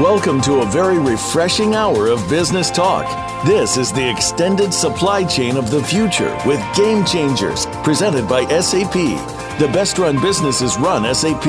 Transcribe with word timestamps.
Welcome 0.00 0.40
to 0.42 0.60
a 0.62 0.66
very 0.70 0.98
refreshing 0.98 1.74
hour 1.74 2.06
of 2.06 2.26
business 2.26 2.70
talk. 2.70 3.04
This 3.44 3.76
is 3.76 3.92
the 3.92 4.10
extended 4.10 4.72
supply 4.72 5.24
chain 5.24 5.58
of 5.58 5.70
the 5.70 5.84
future 5.84 6.34
with 6.46 6.58
Game 6.74 7.04
Changers, 7.04 7.66
presented 7.84 8.26
by 8.26 8.46
SAP. 8.62 8.94
The 8.94 9.70
best 9.74 9.98
run 9.98 10.18
businesses 10.22 10.78
run 10.78 11.14
SAP. 11.14 11.44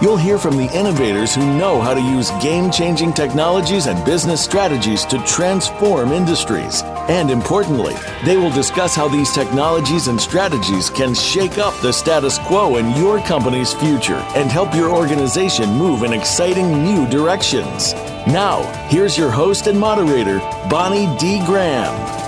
You'll 0.00 0.16
hear 0.16 0.38
from 0.38 0.56
the 0.56 0.72
innovators 0.72 1.34
who 1.34 1.58
know 1.58 1.80
how 1.80 1.92
to 1.92 2.00
use 2.00 2.30
game 2.40 2.70
changing 2.70 3.12
technologies 3.12 3.88
and 3.88 4.04
business 4.04 4.40
strategies 4.40 5.04
to 5.06 5.18
transform 5.24 6.12
industries. 6.12 6.82
And 7.10 7.28
importantly, 7.28 7.96
they 8.24 8.36
will 8.36 8.52
discuss 8.52 8.94
how 8.94 9.08
these 9.08 9.32
technologies 9.32 10.06
and 10.06 10.20
strategies 10.20 10.88
can 10.88 11.12
shake 11.12 11.58
up 11.58 11.74
the 11.82 11.92
status 11.92 12.38
quo 12.38 12.76
in 12.76 12.88
your 12.92 13.18
company's 13.22 13.74
future 13.74 14.22
and 14.36 14.48
help 14.48 14.72
your 14.76 14.94
organization 14.94 15.70
move 15.70 16.04
in 16.04 16.12
exciting 16.12 16.84
new 16.84 17.08
directions. 17.08 17.94
Now, 18.28 18.62
here's 18.86 19.18
your 19.18 19.32
host 19.32 19.66
and 19.66 19.76
moderator, 19.76 20.38
Bonnie 20.70 21.12
D. 21.18 21.44
Graham. 21.46 22.19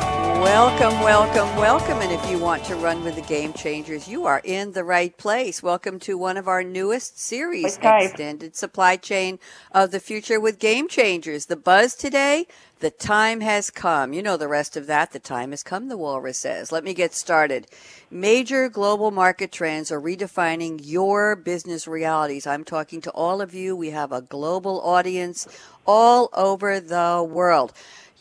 Welcome, 0.43 0.99
welcome, 1.03 1.57
welcome. 1.57 1.99
And 2.01 2.11
if 2.11 2.29
you 2.29 2.37
want 2.37 2.65
to 2.65 2.75
run 2.75 3.05
with 3.05 3.15
the 3.15 3.23
Game 3.23 3.53
Changers, 3.53 4.09
you 4.09 4.27
are 4.27 4.41
in 4.43 4.73
the 4.73 4.83
right 4.83 5.17
place. 5.17 5.63
Welcome 5.63 6.01
to 6.01 6.19
one 6.19 6.37
of 6.37 6.49
our 6.49 6.65
newest 6.65 7.17
series, 7.17 7.79
okay. 7.79 8.07
Extended 8.07 8.57
Supply 8.57 8.97
Chain 8.97 9.39
of 9.71 9.93
the 9.93 10.01
Future 10.01 10.41
with 10.41 10.59
Game 10.59 10.89
Changers. 10.89 11.47
The 11.47 11.55
buzz 11.55 11.95
today, 11.95 12.49
the 12.81 12.91
time 12.91 13.41
has 13.41 13.71
come. 13.71 14.13
You 14.13 14.21
know 14.21 14.37
the 14.37 14.49
rest 14.49 14.77
of 14.77 14.89
that. 14.89 15.13
The 15.13 15.21
time 15.21 15.53
has 15.53 15.63
come, 15.63 15.87
the 15.87 15.97
walrus 15.97 16.39
says. 16.39 16.73
Let 16.73 16.83
me 16.83 16.93
get 16.93 17.15
started. 17.15 17.69
Major 18.11 18.69
global 18.69 19.13
market 19.13 19.53
trends 19.53 19.93
are 19.93 20.01
redefining 20.01 20.81
your 20.83 21.37
business 21.37 21.87
realities. 21.87 22.49
I'm 22.49 22.65
talking 22.65 23.01
to 23.03 23.13
all 23.13 23.41
of 23.41 23.55
you. 23.55 23.77
We 23.77 23.91
have 23.91 24.11
a 24.11 24.21
global 24.21 24.81
audience 24.81 25.47
all 25.87 26.31
over 26.33 26.81
the 26.81 27.25
world. 27.29 27.73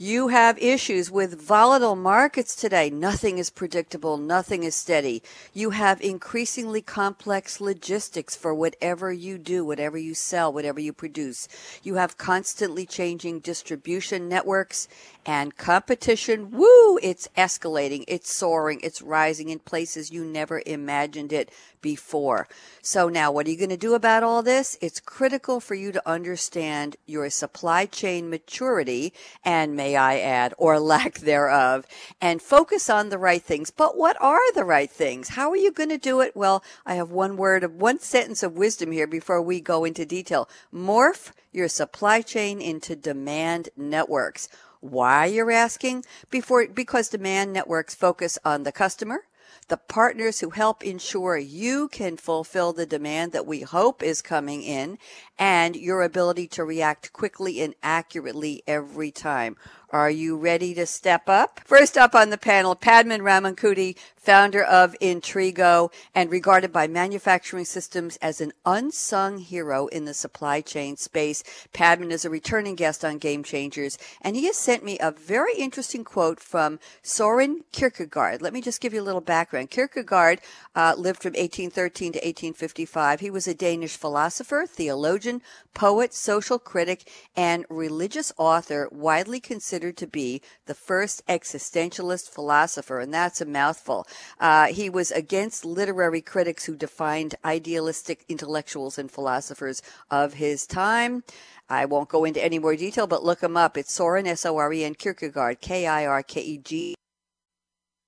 You 0.03 0.29
have 0.29 0.57
issues 0.57 1.11
with 1.11 1.39
volatile 1.39 1.95
markets 1.95 2.55
today. 2.55 2.89
Nothing 2.89 3.37
is 3.37 3.51
predictable. 3.51 4.17
Nothing 4.17 4.63
is 4.63 4.73
steady. 4.73 5.21
You 5.53 5.69
have 5.69 6.01
increasingly 6.01 6.81
complex 6.81 7.61
logistics 7.61 8.35
for 8.35 8.51
whatever 8.51 9.13
you 9.13 9.37
do, 9.37 9.63
whatever 9.63 9.99
you 9.99 10.15
sell, 10.15 10.51
whatever 10.51 10.79
you 10.79 10.91
produce. 10.91 11.47
You 11.83 11.97
have 11.97 12.17
constantly 12.17 12.87
changing 12.87 13.41
distribution 13.41 14.27
networks 14.27 14.87
and 15.23 15.55
competition. 15.55 16.49
Woo! 16.49 16.97
It's 17.03 17.29
escalating. 17.37 18.03
It's 18.07 18.33
soaring. 18.33 18.79
It's 18.81 19.03
rising 19.03 19.49
in 19.49 19.59
places 19.59 20.09
you 20.09 20.25
never 20.25 20.63
imagined 20.65 21.31
it 21.31 21.51
before. 21.81 22.47
So 22.81 23.09
now 23.09 23.31
what 23.31 23.47
are 23.47 23.49
you 23.49 23.57
going 23.57 23.69
to 23.69 23.77
do 23.77 23.93
about 23.93 24.23
all 24.23 24.43
this? 24.43 24.77
It's 24.81 24.99
critical 24.99 25.59
for 25.59 25.75
you 25.75 25.91
to 25.91 26.09
understand 26.09 26.97
your 27.05 27.29
supply 27.29 27.85
chain 27.85 28.29
maturity 28.29 29.13
and 29.43 29.75
may 29.75 29.95
I 29.95 30.19
add, 30.19 30.53
or 30.57 30.79
lack 30.91 31.19
thereof, 31.19 31.85
and 32.19 32.41
focus 32.41 32.89
on 32.89 33.09
the 33.09 33.17
right 33.17 33.41
things. 33.41 33.71
But 33.71 33.97
what 33.97 34.19
are 34.21 34.53
the 34.53 34.65
right 34.65 34.89
things? 34.89 35.29
How 35.29 35.49
are 35.51 35.57
you 35.57 35.71
going 35.71 35.89
to 35.89 35.97
do 35.97 36.21
it? 36.21 36.35
Well, 36.35 36.63
I 36.85 36.95
have 36.95 37.11
one 37.11 37.37
word 37.37 37.63
of 37.63 37.75
one 37.75 37.99
sentence 37.99 38.43
of 38.43 38.57
wisdom 38.57 38.91
here 38.91 39.07
before 39.07 39.41
we 39.41 39.61
go 39.61 39.85
into 39.85 40.05
detail. 40.05 40.49
Morph 40.73 41.31
your 41.51 41.67
supply 41.67 42.21
chain 42.21 42.61
into 42.61 42.95
demand 42.95 43.69
networks. 43.75 44.47
Why 44.79 45.25
you're 45.25 45.51
asking? 45.51 46.05
Before, 46.29 46.67
because 46.67 47.09
demand 47.09 47.53
networks 47.53 47.93
focus 47.93 48.39
on 48.43 48.63
the 48.63 48.71
customer, 48.71 49.25
the 49.71 49.77
partners 49.77 50.41
who 50.41 50.49
help 50.49 50.83
ensure 50.83 51.37
you 51.37 51.87
can 51.87 52.17
fulfill 52.17 52.73
the 52.73 52.85
demand 52.85 53.31
that 53.31 53.47
we 53.47 53.61
hope 53.61 54.03
is 54.03 54.21
coming 54.21 54.61
in, 54.63 54.97
and 55.39 55.77
your 55.77 56.01
ability 56.01 56.45
to 56.45 56.65
react 56.65 57.13
quickly 57.13 57.61
and 57.61 57.73
accurately 57.81 58.61
every 58.67 59.11
time. 59.11 59.55
Are 59.91 60.09
you 60.09 60.37
ready 60.37 60.73
to 60.75 60.85
step 60.85 61.27
up? 61.27 61.59
First 61.65 61.97
up 61.97 62.15
on 62.15 62.29
the 62.29 62.37
panel, 62.37 62.75
Padman 62.75 63.23
Ramankutty, 63.23 63.97
founder 64.15 64.63
of 64.63 64.95
Intrigo 65.01 65.91
and 66.15 66.31
regarded 66.31 66.71
by 66.71 66.87
manufacturing 66.87 67.65
systems 67.65 68.17
as 68.21 68.39
an 68.39 68.53
unsung 68.65 69.39
hero 69.39 69.87
in 69.87 70.05
the 70.05 70.13
supply 70.13 70.61
chain 70.61 70.95
space. 70.95 71.43
Padman 71.73 72.11
is 72.11 72.23
a 72.23 72.29
returning 72.29 72.75
guest 72.75 73.03
on 73.03 73.17
Game 73.17 73.43
Changers, 73.43 73.97
and 74.21 74.35
he 74.35 74.45
has 74.45 74.55
sent 74.55 74.85
me 74.85 74.97
a 74.99 75.11
very 75.11 75.55
interesting 75.57 76.03
quote 76.03 76.39
from 76.39 76.79
Soren 77.01 77.65
Kierkegaard. 77.73 78.41
Let 78.41 78.53
me 78.53 78.61
just 78.61 78.79
give 78.79 78.93
you 78.93 79.01
a 79.01 79.03
little 79.03 79.21
background. 79.21 79.71
Kierkegaard 79.71 80.39
uh, 80.75 80.93
lived 80.97 81.21
from 81.21 81.31
1813 81.31 82.13
to 82.13 82.19
1855. 82.19 83.19
He 83.19 83.31
was 83.31 83.47
a 83.47 83.53
Danish 83.55 83.97
philosopher, 83.97 84.65
theologian, 84.67 85.41
poet, 85.73 86.13
social 86.13 86.59
critic, 86.59 87.09
and 87.35 87.65
religious 87.69 88.31
author, 88.37 88.87
widely 88.91 89.39
considered 89.39 89.80
considered 89.81 89.97
to 89.97 90.07
be 90.07 90.41
the 90.67 90.75
first 90.75 91.25
existentialist 91.27 92.29
philosopher, 92.29 92.99
and 92.99 93.11
that's 93.11 93.41
a 93.41 93.45
mouthful. 93.45 94.05
Uh, 94.39 94.67
he 94.67 94.91
was 94.91 95.09
against 95.09 95.65
literary 95.65 96.21
critics 96.21 96.65
who 96.65 96.75
defined 96.75 97.33
idealistic 97.43 98.23
intellectuals 98.29 98.99
and 98.99 99.09
philosophers 99.09 99.81
of 100.11 100.35
his 100.35 100.67
time. 100.67 101.23
I 101.67 101.85
won't 101.85 102.09
go 102.09 102.25
into 102.25 102.43
any 102.43 102.59
more 102.59 102.75
detail, 102.75 103.07
but 103.07 103.23
look 103.23 103.41
him 103.41 103.57
up. 103.57 103.75
It's 103.75 103.91
Soren, 103.91 104.27
S-O-R-E-N, 104.27 104.93
Kierkegaard, 104.95 105.61
K-I-R-K-E-G. 105.61 106.95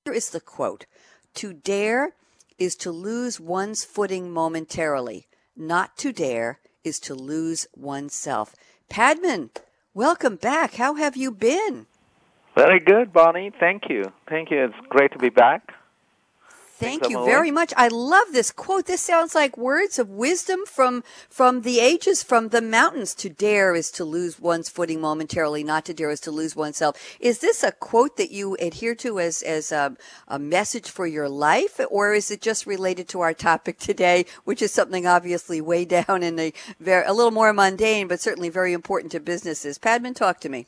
Here 0.05 0.13
is 0.13 0.29
the 0.29 0.41
quote. 0.41 0.85
To 1.35 1.53
dare 1.53 2.13
is 2.59 2.75
to 2.75 2.91
lose 2.91 3.39
one's 3.39 3.83
footing 3.83 4.29
momentarily. 4.29 5.25
Not 5.55 5.97
to 5.97 6.11
dare 6.11 6.59
is 6.83 6.99
to 6.99 7.15
lose 7.15 7.65
oneself. 7.75 8.53
Padman, 8.89 9.49
Welcome 9.95 10.37
back. 10.37 10.73
How 10.73 10.95
have 10.95 11.15
you 11.15 11.29
been? 11.29 11.85
Very 12.55 12.79
good, 12.79 13.13
Bonnie. 13.13 13.51
Thank 13.59 13.83
you. 13.89 14.11
Thank 14.27 14.49
you. 14.49 14.63
It's 14.65 14.87
great 14.89 15.11
to 15.11 15.19
be 15.19 15.29
back. 15.29 15.71
Thank 16.75 17.07
you 17.07 17.23
very 17.23 17.51
much. 17.51 17.71
I 17.77 17.87
love 17.87 18.27
this 18.31 18.51
quote. 18.51 18.87
This 18.87 19.01
sounds 19.01 19.35
like 19.35 19.57
words 19.57 19.99
of 19.99 20.09
wisdom 20.09 20.61
from 20.65 21.03
from 21.29 21.61
the 21.61 21.79
ages, 21.79 22.23
from 22.23 22.49
the 22.49 22.63
mountains. 22.63 23.13
To 23.15 23.29
dare 23.29 23.75
is 23.75 23.91
to 23.91 24.03
lose 24.03 24.39
one's 24.39 24.69
footing 24.69 24.99
momentarily. 24.99 25.63
Not 25.63 25.85
to 25.85 25.93
dare 25.93 26.09
is 26.09 26.19
to 26.21 26.31
lose 26.31 26.55
oneself. 26.55 26.97
Is 27.19 27.39
this 27.39 27.63
a 27.63 27.71
quote 27.71 28.17
that 28.17 28.31
you 28.31 28.55
adhere 28.59 28.95
to 28.95 29.19
as 29.19 29.43
as 29.43 29.71
a, 29.71 29.95
a 30.27 30.39
message 30.39 30.89
for 30.89 31.05
your 31.05 31.29
life, 31.29 31.79
or 31.91 32.13
is 32.13 32.31
it 32.31 32.41
just 32.41 32.65
related 32.65 33.07
to 33.09 33.21
our 33.21 33.35
topic 33.35 33.77
today, 33.77 34.25
which 34.43 34.61
is 34.61 34.71
something 34.71 35.05
obviously 35.05 35.61
way 35.61 35.85
down 35.97 36.23
in 36.23 36.37
the 36.37 36.53
very 36.79 37.05
a 37.05 37.13
little 37.13 37.31
more 37.31 37.53
mundane, 37.53 38.07
but 38.07 38.19
certainly 38.19 38.49
very 38.49 38.73
important 38.73 39.11
to 39.11 39.19
businesses? 39.19 39.77
Padman, 39.77 40.15
talk 40.15 40.39
to 40.39 40.49
me. 40.49 40.65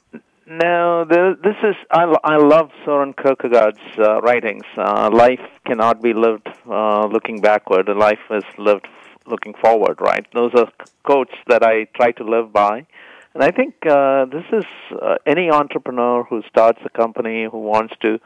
No, 0.47 1.06
the, 1.06 1.35
this 1.44 1.56
is 1.63 1.75
I, 1.89 2.03
I 2.23 2.38
love 2.38 2.69
Soren 2.85 3.13
Kierkegaard's 3.13 3.79
uh, 3.97 4.22
writings. 4.22 4.63
Uh, 4.78 5.09
life 5.11 5.39
cannot 5.66 6.03
be 6.03 6.13
lived 6.13 6.47
uh, 6.69 7.08
looking 7.08 7.41
backward. 7.41 7.90
Life 7.90 8.20
is 8.29 8.43
lived 8.59 8.87
looking 9.25 9.55
forward. 9.59 9.99
Right? 9.99 10.23
Those 10.35 10.52
are 10.53 10.67
quotes 11.03 11.34
that 11.47 11.64
I 11.64 11.85
try 11.96 12.11
to 12.11 12.23
live 12.23 12.53
by, 12.53 12.85
and 13.34 13.43
I 13.43 13.49
think 13.49 13.73
uh, 13.90 14.25
this 14.25 14.46
is 14.53 14.66
uh, 15.02 15.16
any 15.25 15.49
entrepreneur 15.49 16.23
who 16.23 16.43
starts 16.47 16.79
a 16.85 16.90
company, 16.90 17.46
who 17.46 17.61
wants 17.61 17.96
to, 18.02 18.20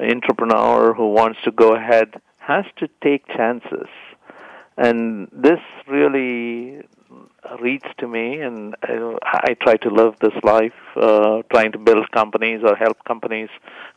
entrepreneur 0.00 0.94
who 0.94 1.12
wants 1.12 1.38
to 1.44 1.52
go 1.52 1.76
ahead, 1.76 2.20
has 2.38 2.64
to 2.78 2.88
take 3.04 3.24
chances, 3.28 3.86
and 4.76 5.28
this 5.32 5.60
really 5.86 6.82
reads 7.60 7.84
to 7.98 8.08
me, 8.08 8.40
and 8.40 8.74
I, 8.82 9.16
I 9.50 9.54
try 9.54 9.76
to 9.76 9.90
live 9.90 10.14
this 10.20 10.34
life, 10.42 10.72
uh, 10.96 11.42
trying 11.52 11.72
to 11.72 11.78
build 11.78 12.10
companies 12.10 12.60
or 12.64 12.76
help 12.76 13.04
companies 13.04 13.48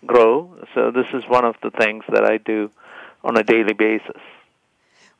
grow. 0.05 0.55
So 0.73 0.91
this 0.91 1.07
is 1.13 1.23
one 1.27 1.45
of 1.45 1.55
the 1.63 1.71
things 1.71 2.03
that 2.09 2.25
I 2.25 2.37
do 2.37 2.69
on 3.23 3.37
a 3.37 3.43
daily 3.43 3.73
basis. 3.73 4.21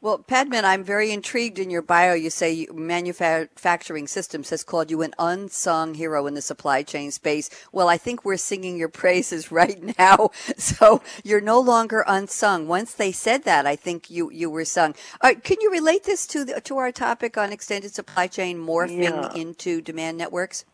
Well, 0.06 0.20
Padman, 0.20 0.66
I'm 0.66 0.84
very 0.84 1.10
intrigued 1.12 1.58
in 1.58 1.72
your 1.72 1.82
bio. 1.82 2.14
You 2.14 2.30
say 2.30 2.68
manufacturing 2.72 4.06
systems 4.06 4.52
has 4.52 4.64
called 4.64 4.92
you 4.92 5.02
an 5.02 5.16
unsung 5.18 5.96
hero 5.96 6.28
in 6.28 6.36
the 6.36 6.44
supply 6.44 6.84
chain 6.84 7.10
space. 7.10 7.50
Well, 7.72 7.90
I 7.90 7.98
think 7.98 8.24
we're 8.24 8.38
singing 8.38 8.78
your 8.78 8.88
praises 9.04 9.52
right 9.52 9.98
now. 9.98 10.30
So 10.58 11.02
you're 11.24 11.42
no 11.42 11.60
longer 11.60 12.06
unsung. 12.08 12.68
Once 12.68 12.94
they 12.94 13.12
said 13.12 13.46
that, 13.46 13.66
I 13.66 13.76
think 13.76 14.12
you, 14.12 14.30
you 14.32 14.48
were 14.48 14.64
sung. 14.64 14.94
Right, 15.24 15.44
can 15.44 15.58
you 15.60 15.72
relate 15.72 16.04
this 16.04 16.28
to 16.28 16.46
the, 16.46 16.62
to 16.62 16.78
our 16.78 16.92
topic 16.92 17.36
on 17.36 17.52
extended 17.52 17.94
supply 17.94 18.28
chain 18.28 18.60
morphing 18.60 19.02
yeah. 19.02 19.34
into 19.34 19.82
demand 19.82 20.20
networks? 20.20 20.66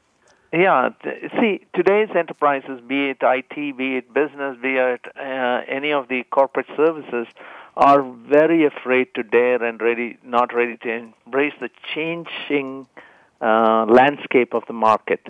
Yeah, 0.53 0.89
see, 1.39 1.61
today's 1.73 2.09
enterprises, 2.13 2.81
be 2.85 3.11
it 3.11 3.17
IT, 3.21 3.77
be 3.77 3.95
it 3.95 4.13
business, 4.13 4.57
be 4.61 4.75
it 4.75 4.99
uh, 5.17 5.61
any 5.65 5.93
of 5.93 6.09
the 6.09 6.23
corporate 6.23 6.67
services, 6.75 7.25
are 7.77 8.01
very 8.01 8.65
afraid 8.65 9.07
to 9.15 9.23
dare 9.23 9.63
and 9.63 9.81
ready, 9.81 10.17
not 10.25 10.53
ready 10.53 10.75
to 10.77 10.89
embrace 10.89 11.53
the 11.61 11.69
changing 11.95 12.85
uh, 13.39 13.85
landscape 13.85 14.53
of 14.53 14.63
the 14.67 14.73
market. 14.73 15.21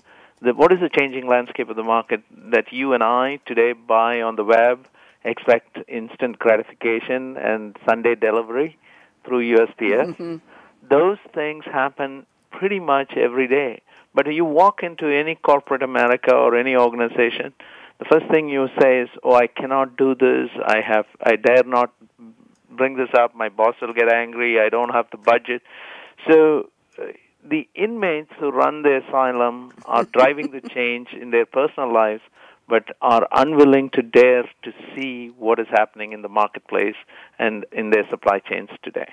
The, 0.42 0.56
what 0.56 0.74
is 0.74 0.80
the 0.80 0.90
changing 0.90 1.28
landscape 1.28 1.70
of 1.70 1.76
the 1.76 1.84
market 1.84 2.24
that 2.52 2.74
you 2.74 2.94
and 2.94 3.04
I 3.04 3.40
today 3.46 3.74
buy 3.74 4.24
on 4.24 4.38
the 4.38 4.44
web, 4.44 4.88
expect 5.24 5.78
instant 5.88 6.40
gratification 6.40 7.38
and 7.38 7.78
Sunday 7.88 8.16
delivery 8.16 8.76
through 9.24 9.56
USPS? 9.56 10.16
Mm-hmm. 10.16 10.38
Those 10.90 11.20
things 11.36 11.64
happen 11.66 12.26
pretty 12.50 12.80
much 12.80 13.14
every 13.16 13.48
day. 13.48 13.84
But 14.14 14.32
you 14.34 14.46
walk 14.46 14.84
into 14.84 15.08
any 15.08 15.36
corporate 15.36 15.84
America 15.84 16.34
or 16.34 16.56
any 16.56 16.76
organization, 16.76 17.54
the 18.00 18.06
first 18.06 18.28
thing 18.32 18.50
you 18.50 18.68
say 18.80 19.02
is, 19.02 19.10
"Oh, 19.24 19.34
I 19.34 19.48
cannot 19.48 19.96
do 19.96 20.16
this. 20.16 20.50
I 20.66 20.82
have, 20.82 21.06
I 21.24 21.36
dare 21.36 21.64
not 21.64 21.92
bring 22.70 22.96
this 22.96 23.14
up. 23.14 23.36
My 23.36 23.50
boss 23.50 23.76
will 23.82 23.94
get 23.94 24.12
angry. 24.12 24.60
I 24.60 24.70
don't 24.70 24.90
have 24.90 25.08
the 25.12 25.18
budget." 25.18 25.62
So 26.28 26.70
uh, 27.00 27.06
the 27.44 27.68
inmates 27.74 28.32
who 28.40 28.52
run 28.52 28.82
the 28.82 29.02
asylum 29.04 29.72
are 29.86 30.04
driving 30.18 30.52
the 30.52 30.62
change 30.62 31.10
in 31.14 31.32
their 31.32 31.46
personal 31.46 31.94
lives, 31.94 32.22
but 32.68 32.86
are 33.02 33.28
unwilling 33.32 33.90
to 33.92 34.02
dare 34.02 34.44
to 34.64 34.74
see 34.94 35.30
what 35.38 35.60
is 35.60 35.68
happening 35.70 36.14
in 36.14 36.22
the 36.22 36.30
marketplace 36.30 36.96
and 37.40 37.66
in 37.72 37.90
their 37.92 38.08
supply 38.10 38.40
chains 38.40 38.70
today. 38.84 39.10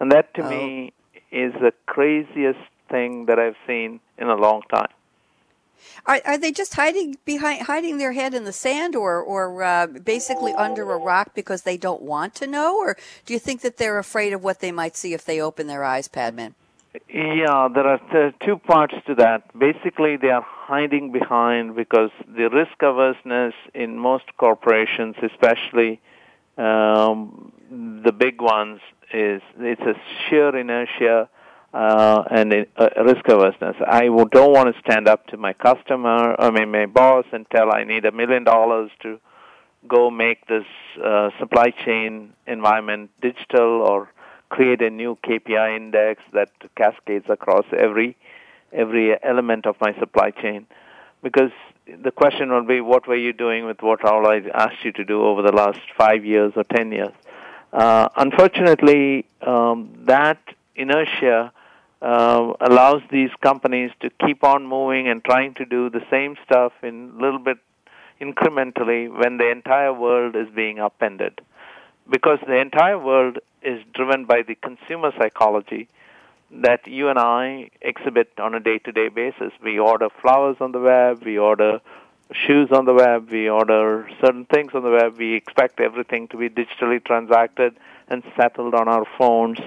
And 0.00 0.10
that 0.12 0.34
to 0.34 0.42
oh. 0.42 0.50
me 0.50 0.92
is 1.30 1.52
the 1.54 1.72
craziest 1.86 2.58
thing 2.94 3.26
that 3.26 3.38
I've 3.38 3.60
seen 3.66 4.00
in 4.18 4.28
a 4.28 4.38
long 4.46 4.62
time. 4.76 4.92
Are, 6.06 6.20
are 6.24 6.38
they 6.38 6.52
just 6.52 6.74
hiding 6.74 7.16
behind, 7.24 7.62
hiding 7.62 7.98
their 7.98 8.12
head 8.20 8.32
in 8.34 8.44
the 8.44 8.52
sand, 8.66 8.94
or 8.94 9.12
or 9.20 9.62
uh, 9.62 9.86
basically 10.14 10.52
under 10.66 10.84
a 10.96 10.98
rock 11.12 11.28
because 11.34 11.62
they 11.62 11.78
don't 11.86 12.02
want 12.02 12.34
to 12.40 12.46
know, 12.46 12.70
or 12.84 12.96
do 13.26 13.30
you 13.34 13.40
think 13.46 13.58
that 13.62 13.76
they're 13.78 13.98
afraid 13.98 14.32
of 14.32 14.40
what 14.42 14.60
they 14.60 14.72
might 14.72 14.96
see 14.96 15.12
if 15.18 15.22
they 15.24 15.40
open 15.40 15.66
their 15.66 15.84
eyes, 15.94 16.06
Padman? 16.08 16.54
Yeah, 17.08 17.68
there 17.74 17.88
are 17.92 18.00
th- 18.12 18.34
two 18.46 18.58
parts 18.72 18.94
to 19.06 19.14
that. 19.16 19.38
Basically, 19.58 20.16
they 20.16 20.30
are 20.30 20.46
hiding 20.46 21.10
behind 21.10 21.74
because 21.74 22.12
the 22.40 22.48
risk 22.60 22.76
averseness 22.90 23.54
in 23.74 23.98
most 23.98 24.26
corporations, 24.36 25.16
especially 25.30 26.00
um, 26.56 27.52
the 28.06 28.12
big 28.12 28.40
ones, 28.40 28.80
is 29.12 29.42
it's 29.58 29.86
a 29.94 29.96
sheer 30.22 30.50
inertia 30.56 31.28
uh, 31.74 32.22
and 32.30 32.66
uh, 32.76 32.88
risk 33.04 33.24
averseness. 33.28 33.76
I 33.84 34.06
don't 34.06 34.52
want 34.52 34.72
to 34.72 34.80
stand 34.80 35.08
up 35.08 35.26
to 35.28 35.36
my 35.36 35.52
customer, 35.52 36.36
I 36.38 36.50
mean 36.50 36.70
my 36.70 36.86
boss, 36.86 37.26
and 37.32 37.44
tell 37.50 37.74
I 37.74 37.82
need 37.82 38.04
a 38.04 38.12
million 38.12 38.44
dollars 38.44 38.90
to 39.02 39.18
go 39.88 40.08
make 40.08 40.46
this 40.46 40.64
uh, 41.04 41.30
supply 41.38 41.70
chain 41.84 42.32
environment 42.46 43.10
digital 43.20 43.82
or 43.82 44.08
create 44.50 44.82
a 44.82 44.90
new 44.90 45.18
KPI 45.24 45.76
index 45.76 46.22
that 46.32 46.50
cascades 46.76 47.26
across 47.28 47.64
every 47.76 48.16
every 48.72 49.16
element 49.22 49.66
of 49.66 49.76
my 49.80 49.92
supply 49.98 50.30
chain. 50.30 50.66
Because 51.22 51.52
the 52.02 52.10
question 52.10 52.50
will 52.50 52.64
be, 52.64 52.80
what 52.80 53.06
were 53.06 53.16
you 53.16 53.32
doing 53.32 53.66
with 53.66 53.82
what 53.82 54.04
all 54.04 54.26
I 54.26 54.42
asked 54.52 54.84
you 54.84 54.92
to 54.92 55.04
do 55.04 55.22
over 55.24 55.42
the 55.42 55.52
last 55.52 55.80
five 55.98 56.24
years 56.24 56.52
or 56.54 56.64
ten 56.64 56.92
years? 56.92 57.12
Uh, 57.72 58.08
unfortunately, 58.16 59.26
um, 59.42 59.90
that 60.06 60.38
inertia 60.76 61.52
uh, 62.04 62.52
allows 62.60 63.00
these 63.10 63.30
companies 63.40 63.90
to 64.00 64.10
keep 64.24 64.44
on 64.44 64.66
moving 64.66 65.08
and 65.08 65.24
trying 65.24 65.54
to 65.54 65.64
do 65.64 65.88
the 65.88 66.02
same 66.10 66.36
stuff 66.44 66.72
in 66.82 67.12
a 67.16 67.22
little 67.22 67.38
bit 67.38 67.56
incrementally 68.20 69.10
when 69.10 69.38
the 69.38 69.50
entire 69.50 69.92
world 69.92 70.36
is 70.36 70.46
being 70.54 70.78
upended. 70.78 71.40
Because 72.08 72.38
the 72.46 72.58
entire 72.60 72.98
world 72.98 73.38
is 73.62 73.82
driven 73.94 74.26
by 74.26 74.42
the 74.42 74.54
consumer 74.56 75.12
psychology 75.18 75.88
that 76.50 76.86
you 76.86 77.08
and 77.08 77.18
I 77.18 77.70
exhibit 77.80 78.38
on 78.38 78.54
a 78.54 78.60
day 78.60 78.78
to 78.80 78.92
day 78.92 79.08
basis. 79.08 79.52
We 79.62 79.78
order 79.78 80.08
flowers 80.20 80.58
on 80.60 80.72
the 80.72 80.80
web, 80.80 81.22
we 81.24 81.38
order 81.38 81.80
shoes 82.32 82.68
on 82.70 82.84
the 82.84 82.92
web, 82.92 83.30
we 83.30 83.48
order 83.48 84.06
certain 84.20 84.44
things 84.44 84.72
on 84.74 84.82
the 84.82 84.90
web, 84.90 85.16
we 85.16 85.34
expect 85.34 85.80
everything 85.80 86.28
to 86.28 86.36
be 86.36 86.50
digitally 86.50 87.02
transacted 87.02 87.76
and 88.08 88.22
settled 88.36 88.74
on 88.74 88.88
our 88.88 89.06
phones. 89.16 89.58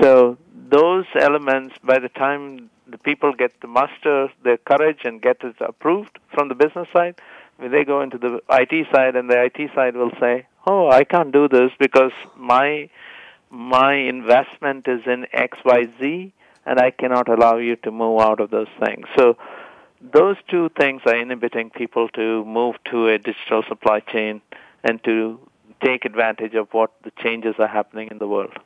So 0.00 0.36
those 0.68 1.06
elements, 1.14 1.76
by 1.82 1.98
the 1.98 2.08
time 2.08 2.70
the 2.86 2.98
people 2.98 3.32
get 3.32 3.60
to 3.60 3.66
muster 3.66 4.28
their 4.44 4.56
courage 4.56 5.00
and 5.04 5.20
get 5.20 5.42
it 5.42 5.56
approved 5.60 6.18
from 6.32 6.48
the 6.48 6.54
business 6.54 6.88
side, 6.92 7.16
when 7.56 7.72
they 7.72 7.84
go 7.84 8.00
into 8.02 8.18
the 8.18 8.40
IT 8.50 8.86
side, 8.92 9.16
and 9.16 9.30
the 9.30 9.44
IT 9.44 9.70
side 9.74 9.96
will 9.96 10.12
say, 10.20 10.46
"Oh, 10.66 10.88
I 10.90 11.04
can't 11.04 11.32
do 11.32 11.48
this 11.48 11.72
because 11.78 12.12
my 12.36 12.88
my 13.50 13.94
investment 13.94 14.86
is 14.88 15.06
in 15.06 15.26
X, 15.32 15.58
Y, 15.64 15.88
Z, 15.98 16.32
and 16.66 16.78
I 16.78 16.90
cannot 16.90 17.28
allow 17.28 17.56
you 17.56 17.76
to 17.76 17.90
move 17.90 18.20
out 18.20 18.40
of 18.40 18.50
those 18.50 18.68
things." 18.84 19.06
So 19.16 19.36
those 20.00 20.36
two 20.48 20.68
things 20.80 21.02
are 21.06 21.16
inhibiting 21.16 21.70
people 21.70 22.08
to 22.10 22.44
move 22.44 22.76
to 22.90 23.08
a 23.08 23.18
digital 23.18 23.62
supply 23.62 24.00
chain 24.00 24.42
and 24.84 25.02
to 25.04 25.40
take 25.82 26.04
advantage 26.04 26.54
of 26.54 26.72
what 26.72 26.90
the 27.02 27.12
changes 27.22 27.54
are 27.58 27.66
happening 27.66 28.08
in 28.10 28.18
the 28.18 28.28
world. 28.28 28.58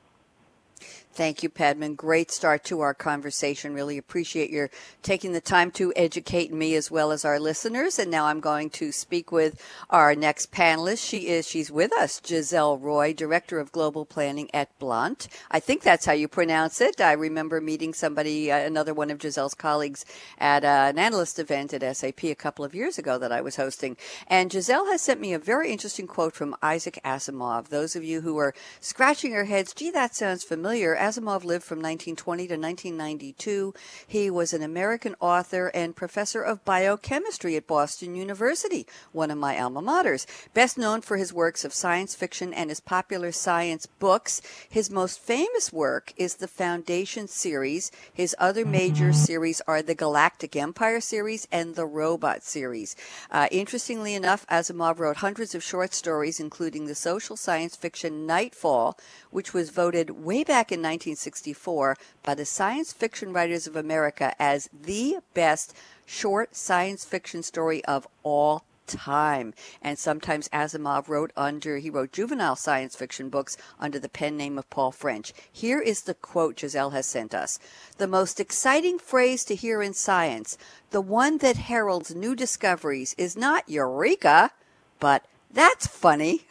Thank 1.12 1.42
you, 1.42 1.48
Padman. 1.48 1.96
Great 1.96 2.30
start 2.30 2.62
to 2.64 2.80
our 2.80 2.94
conversation. 2.94 3.74
Really 3.74 3.98
appreciate 3.98 4.48
your 4.48 4.70
taking 5.02 5.32
the 5.32 5.40
time 5.40 5.72
to 5.72 5.92
educate 5.96 6.52
me 6.52 6.76
as 6.76 6.88
well 6.88 7.10
as 7.10 7.24
our 7.24 7.40
listeners. 7.40 7.98
And 7.98 8.12
now 8.12 8.26
I'm 8.26 8.38
going 8.38 8.70
to 8.70 8.92
speak 8.92 9.32
with 9.32 9.60
our 9.90 10.14
next 10.14 10.52
panelist. 10.52 11.04
She 11.04 11.26
is, 11.26 11.48
she's 11.48 11.68
with 11.68 11.92
us, 11.94 12.20
Gisèle 12.20 12.80
Roy, 12.80 13.12
Director 13.12 13.58
of 13.58 13.72
Global 13.72 14.04
Planning 14.04 14.50
at 14.54 14.78
Blount. 14.78 15.26
I 15.50 15.58
think 15.58 15.82
that's 15.82 16.06
how 16.06 16.12
you 16.12 16.28
pronounce 16.28 16.80
it. 16.80 17.00
I 17.00 17.12
remember 17.12 17.60
meeting 17.60 17.92
somebody, 17.92 18.52
uh, 18.52 18.58
another 18.58 18.94
one 18.94 19.10
of 19.10 19.18
Gisèle's 19.18 19.54
colleagues 19.54 20.04
at 20.38 20.64
uh, 20.64 20.86
an 20.90 20.98
analyst 20.98 21.40
event 21.40 21.74
at 21.74 21.96
SAP 21.96 22.22
a 22.22 22.36
couple 22.36 22.64
of 22.64 22.74
years 22.74 22.98
ago 22.98 23.18
that 23.18 23.32
I 23.32 23.40
was 23.40 23.56
hosting. 23.56 23.96
And 24.28 24.48
Gisèle 24.48 24.88
has 24.92 25.02
sent 25.02 25.20
me 25.20 25.32
a 25.32 25.40
very 25.40 25.72
interesting 25.72 26.06
quote 26.06 26.34
from 26.34 26.54
Isaac 26.62 27.00
Asimov. 27.04 27.68
Those 27.68 27.96
of 27.96 28.04
you 28.04 28.20
who 28.20 28.38
are 28.38 28.54
scratching 28.78 29.32
your 29.32 29.44
heads, 29.44 29.74
gee, 29.74 29.90
that 29.90 30.14
sounds 30.14 30.44
familiar. 30.44 30.99
Asimov 31.00 31.44
lived 31.44 31.64
from 31.64 31.78
1920 31.78 32.46
to 32.46 32.54
1992. 32.54 33.74
He 34.06 34.30
was 34.30 34.52
an 34.52 34.62
American 34.62 35.16
author 35.18 35.68
and 35.74 35.96
professor 35.96 36.42
of 36.42 36.64
biochemistry 36.64 37.56
at 37.56 37.66
Boston 37.66 38.14
University, 38.14 38.86
one 39.12 39.30
of 39.30 39.38
my 39.38 39.58
alma 39.58 39.82
maters. 39.82 40.26
Best 40.54 40.78
known 40.78 41.00
for 41.00 41.16
his 41.16 41.32
works 41.32 41.64
of 41.64 41.72
science 41.72 42.14
fiction 42.14 42.52
and 42.52 42.70
his 42.70 42.80
popular 42.80 43.32
science 43.32 43.86
books, 43.86 44.42
his 44.68 44.90
most 44.90 45.18
famous 45.20 45.72
work 45.72 46.12
is 46.16 46.36
the 46.36 46.48
Foundation 46.48 47.26
series. 47.26 47.90
His 48.12 48.36
other 48.38 48.66
major 48.66 49.06
mm-hmm. 49.06 49.12
series 49.14 49.60
are 49.66 49.82
the 49.82 49.94
Galactic 49.94 50.54
Empire 50.54 51.00
series 51.00 51.48
and 51.50 51.74
the 51.74 51.86
Robot 51.86 52.42
series. 52.42 52.94
Uh, 53.30 53.48
interestingly 53.50 54.14
enough, 54.14 54.46
Asimov 54.48 54.98
wrote 54.98 55.18
hundreds 55.18 55.54
of 55.54 55.62
short 55.62 55.94
stories, 55.94 56.40
including 56.40 56.86
the 56.86 56.94
social 56.94 57.36
science 57.36 57.76
fiction 57.76 58.26
Nightfall, 58.26 58.98
which 59.30 59.54
was 59.54 59.70
voted 59.70 60.10
way 60.10 60.44
back 60.44 60.70
in 60.70 60.82
1964 60.90 61.96
by 62.24 62.34
the 62.34 62.44
Science 62.44 62.92
Fiction 62.92 63.32
Writers 63.32 63.68
of 63.68 63.76
America 63.76 64.34
as 64.40 64.68
the 64.72 65.18
best 65.34 65.72
short 66.04 66.56
science 66.56 67.04
fiction 67.04 67.44
story 67.44 67.84
of 67.84 68.08
all 68.24 68.64
time. 68.88 69.54
And 69.80 69.96
sometimes 69.96 70.48
Asimov 70.48 71.08
wrote 71.08 71.30
under, 71.36 71.78
he 71.78 71.90
wrote 71.90 72.10
juvenile 72.10 72.56
science 72.56 72.96
fiction 72.96 73.28
books 73.28 73.56
under 73.78 74.00
the 74.00 74.08
pen 74.08 74.36
name 74.36 74.58
of 74.58 74.68
Paul 74.68 74.90
French. 74.90 75.32
Here 75.52 75.80
is 75.80 76.02
the 76.02 76.14
quote 76.14 76.56
Gisèle 76.56 76.92
has 76.92 77.06
sent 77.06 77.32
us. 77.32 77.60
The 77.98 78.08
most 78.08 78.40
exciting 78.40 78.98
phrase 78.98 79.44
to 79.44 79.54
hear 79.54 79.82
in 79.82 79.94
science, 79.94 80.58
the 80.90 81.00
one 81.00 81.38
that 81.38 81.56
heralds 81.56 82.16
new 82.16 82.34
discoveries, 82.34 83.14
is 83.16 83.36
not 83.36 83.68
eureka, 83.68 84.50
but 84.98 85.24
that's 85.52 85.86
funny. 85.86 86.46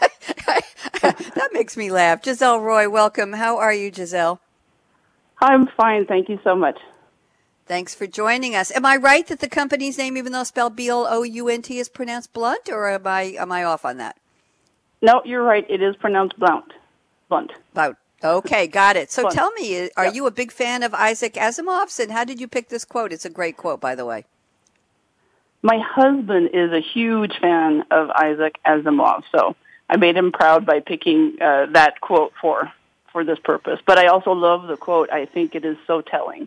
that 1.34 1.50
makes 1.52 1.76
me 1.76 1.90
laugh. 1.90 2.22
Gisèle 2.22 2.62
Roy, 2.62 2.88
welcome. 2.88 3.32
How 3.34 3.58
are 3.58 3.72
you, 3.72 3.90
Gisèle? 3.90 4.38
I'm 5.40 5.68
fine. 5.76 6.06
Thank 6.06 6.28
you 6.28 6.38
so 6.42 6.54
much. 6.56 6.78
Thanks 7.66 7.94
for 7.94 8.06
joining 8.06 8.54
us. 8.54 8.70
Am 8.74 8.86
I 8.86 8.96
right 8.96 9.26
that 9.26 9.40
the 9.40 9.48
company's 9.48 9.98
name, 9.98 10.16
even 10.16 10.32
though 10.32 10.44
spelled 10.44 10.74
B 10.74 10.88
L 10.88 11.06
O 11.08 11.22
U 11.22 11.48
N 11.48 11.62
T, 11.62 11.78
is 11.78 11.88
pronounced 11.88 12.32
Blunt, 12.32 12.68
or 12.70 12.88
am 12.88 13.06
I 13.06 13.22
am 13.38 13.52
I 13.52 13.64
off 13.64 13.84
on 13.84 13.98
that? 13.98 14.16
No, 15.02 15.22
you're 15.24 15.42
right. 15.44 15.66
It 15.68 15.82
is 15.82 15.94
pronounced 15.96 16.38
Blount. 16.38 16.72
Blunt. 17.28 17.52
About 17.72 17.96
okay, 18.24 18.66
got 18.66 18.96
it. 18.96 19.12
So 19.12 19.22
Blunt. 19.22 19.34
tell 19.34 19.50
me, 19.52 19.84
uh, 19.84 19.88
are 19.96 20.06
Yep. 20.06 20.14
you 20.14 20.26
a 20.26 20.30
big 20.30 20.50
fan 20.50 20.82
of 20.82 20.94
Isaac 20.94 21.34
Asimov's, 21.34 22.00
and 22.00 22.10
how 22.10 22.24
did 22.24 22.40
you 22.40 22.48
pick 22.48 22.68
this 22.68 22.84
quote? 22.84 23.12
It's 23.12 23.26
a 23.26 23.30
great 23.30 23.56
quote, 23.56 23.80
by 23.80 23.94
the 23.94 24.06
way. 24.06 24.24
My 25.62 25.78
husband 25.78 26.50
is 26.54 26.72
a 26.72 26.80
huge 26.80 27.38
fan 27.40 27.84
of 27.90 28.10
Isaac 28.10 28.58
Asimov, 28.66 29.24
so 29.30 29.54
I 29.88 29.96
made 29.96 30.16
him 30.16 30.32
proud 30.32 30.66
by 30.66 30.80
picking 30.80 31.36
uh, 31.40 31.66
that 31.72 32.00
quote 32.00 32.32
for 32.40 32.70
for 33.12 33.24
this 33.24 33.38
purpose. 33.38 33.80
But 33.86 33.98
I 33.98 34.08
also 34.08 34.32
love 34.32 34.66
the 34.66 34.76
quote. 34.76 35.10
I 35.10 35.24
think 35.24 35.54
it 35.54 35.64
is 35.64 35.78
so 35.86 36.02
telling. 36.02 36.46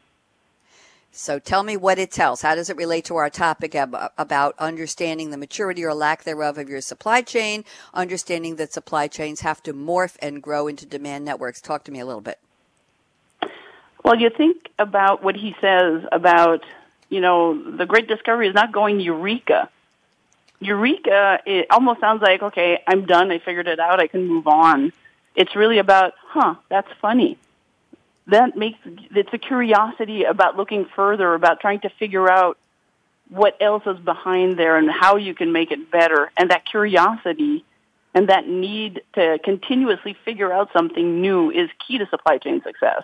So 1.14 1.40
tell 1.40 1.64
me 1.64 1.76
what 1.76 2.00
it 2.00 2.10
tells. 2.10 2.42
How 2.42 2.56
does 2.56 2.70
it 2.70 2.78
relate 2.78 3.04
to 3.06 3.18
our 3.18 3.30
topic 3.30 3.76
ab- 3.76 4.12
about 4.18 4.56
understanding 4.58 5.32
the 5.32 5.38
maturity 5.38 5.84
or 5.84 5.94
lack 5.94 6.24
thereof 6.24 6.58
of 6.58 6.70
your 6.70 6.80
supply 6.80 7.22
chain, 7.22 7.66
understanding 7.94 8.56
that 8.56 8.72
supply 8.72 9.08
chains 9.10 9.42
have 9.42 9.62
to 9.64 9.74
morph 9.74 10.16
and 10.22 10.42
grow 10.42 10.68
into 10.68 10.86
demand 10.86 11.26
networks? 11.26 11.60
Talk 11.60 11.84
to 11.86 11.92
me 11.92 12.00
a 12.00 12.06
little 12.06 12.22
bit. 12.22 12.40
Well, 14.06 14.18
you 14.18 14.30
think 14.30 14.70
about 14.80 15.22
what 15.22 15.36
he 15.36 15.54
says 15.60 16.04
about, 16.14 16.64
you 17.10 17.20
know, 17.20 17.62
the 17.76 17.86
great 17.86 18.08
discovery 18.08 18.48
is 18.48 18.56
not 18.56 18.72
going 18.72 19.02
eureka. 19.02 19.70
Eureka, 20.62 21.40
it 21.46 21.68
almost 21.72 22.00
sounds 22.00 22.22
like, 22.22 22.42
okay, 22.42 22.82
I'm 22.88 23.06
done, 23.06 23.32
I 23.32 23.40
figured 23.40 23.68
it 23.68 23.80
out, 23.80 24.00
I 24.00 24.08
can 24.08 24.28
move 24.28 24.48
on. 24.48 24.94
It's 25.36 25.56
really 25.56 25.80
about, 25.80 26.14
huh, 26.24 26.56
that's 26.70 26.88
funny. 27.02 27.38
That 28.28 28.56
makes, 28.56 28.78
it's 28.86 29.34
a 29.34 29.40
curiosity 29.40 30.24
about 30.24 30.56
looking 30.56 30.86
further, 30.96 31.34
about 31.34 31.60
trying 31.62 31.80
to 31.82 31.90
figure 31.90 32.32
out 32.32 32.60
what 33.30 33.58
else 33.60 33.84
is 33.88 33.98
behind 33.98 34.58
there 34.58 34.78
and 34.78 34.90
how 34.92 35.16
you 35.16 35.34
can 35.34 35.52
make 35.52 35.72
it 35.72 35.90
better. 35.90 36.32
And 36.38 36.52
that 36.52 36.66
curiosity 36.66 37.66
and 38.14 38.30
that 38.30 38.48
need 38.48 39.02
to 39.14 39.40
continuously 39.44 40.16
figure 40.26 40.54
out 40.54 40.70
something 40.74 41.22
new 41.22 41.50
is 41.50 41.70
key 41.86 41.98
to 41.98 42.06
supply 42.08 42.38
chain 42.38 42.62
success. 42.62 43.04